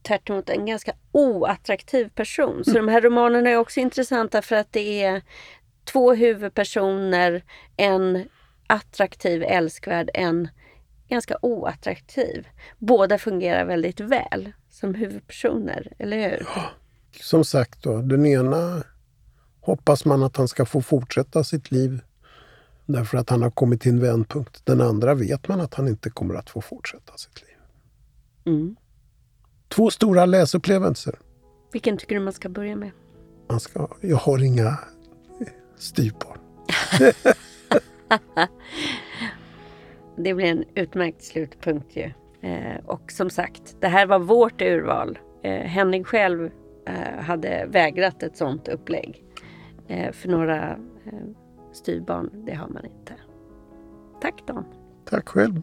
tvärtom 0.03 0.43
en 0.47 0.67
ganska 0.67 0.93
oattraktiv 1.13 2.09
person. 2.15 2.65
Så 2.65 2.73
de 2.73 2.89
här 2.89 3.01
romanerna 3.01 3.51
är 3.51 3.57
också 3.57 3.81
intressanta 3.81 4.43
för 4.43 4.57
att 4.57 4.73
det 4.73 5.03
är 5.03 5.23
två 5.85 6.15
huvudpersoner, 6.15 7.45
en 7.77 8.29
attraktiv, 8.67 9.43
älskvärd, 9.43 10.11
en 10.15 10.49
ganska 11.09 11.39
oattraktiv. 11.43 12.49
Båda 12.79 13.19
fungerar 13.19 13.65
väldigt 13.65 14.01
väl 14.01 14.53
som 14.71 14.95
huvudpersoner, 14.95 15.93
eller 15.99 16.31
hur? 16.31 16.47
Som 17.21 17.45
sagt 17.45 17.83
då, 17.83 17.97
den 18.03 18.27
ena 18.27 18.83
hoppas 19.69 20.05
man 20.05 20.23
att 20.23 20.37
han 20.37 20.49
ska 20.49 20.67
få 20.67 20.83
fortsätta 20.83 21.45
sitt 21.45 21.71
liv 21.71 22.01
därför 22.87 23.19
att 23.19 23.31
han 23.31 23.43
har 23.43 23.51
kommit 23.51 23.81
till 23.81 23.93
en 23.93 24.01
vändpunkt. 24.01 24.67
Den 24.67 24.81
andra 24.81 25.15
vet 25.15 25.49
man 25.49 25.61
att 25.61 25.75
han 25.75 25.89
inte 25.89 26.11
kommer 26.11 26.35
att 26.35 26.51
få 26.51 26.61
fortsätta 26.61 27.17
sitt 27.17 27.43
liv. 27.43 27.57
Mm. 28.47 28.77
Två 29.69 29.91
stora 29.91 30.27
läsupplevelser. 30.27 31.19
Vilken 31.73 31.97
tycker 31.97 32.15
du 32.15 32.21
man 32.21 32.33
ska 32.33 32.49
börja 32.49 32.77
med? 32.77 32.91
Man 33.49 33.61
ska, 33.61 33.89
jag 34.01 34.17
har 34.17 34.45
inga 34.45 34.79
styvbarn. 35.77 36.39
det 40.17 40.35
blir 40.35 40.47
en 40.47 40.65
utmärkt 40.75 41.23
slutpunkt 41.23 41.97
ju. 41.97 42.13
Eh, 42.43 42.85
och 42.87 43.13
som 43.13 43.31
sagt, 43.31 43.77
det 43.81 43.89
här 43.89 44.07
var 44.07 44.19
vårt 44.19 44.63
urval. 44.63 45.19
Eh, 45.43 45.53
Henning 45.53 46.05
själv 46.05 46.51
eh, 46.87 47.23
hade 47.23 47.67
vägrat 47.67 48.23
ett 48.23 48.37
sånt 48.37 48.69
upplägg. 48.69 49.25
Eh, 49.89 50.13
för 50.13 50.29
några 50.29 50.77
styrbarn, 51.05 51.35
styvbarn, 51.73 52.31
det 52.47 52.55
har 52.55 52.69
man 52.69 52.85
inte. 52.85 53.13
Tack 54.21 54.47
Dan. 54.47 54.65
Tack 55.05 55.29
själv. 55.29 55.63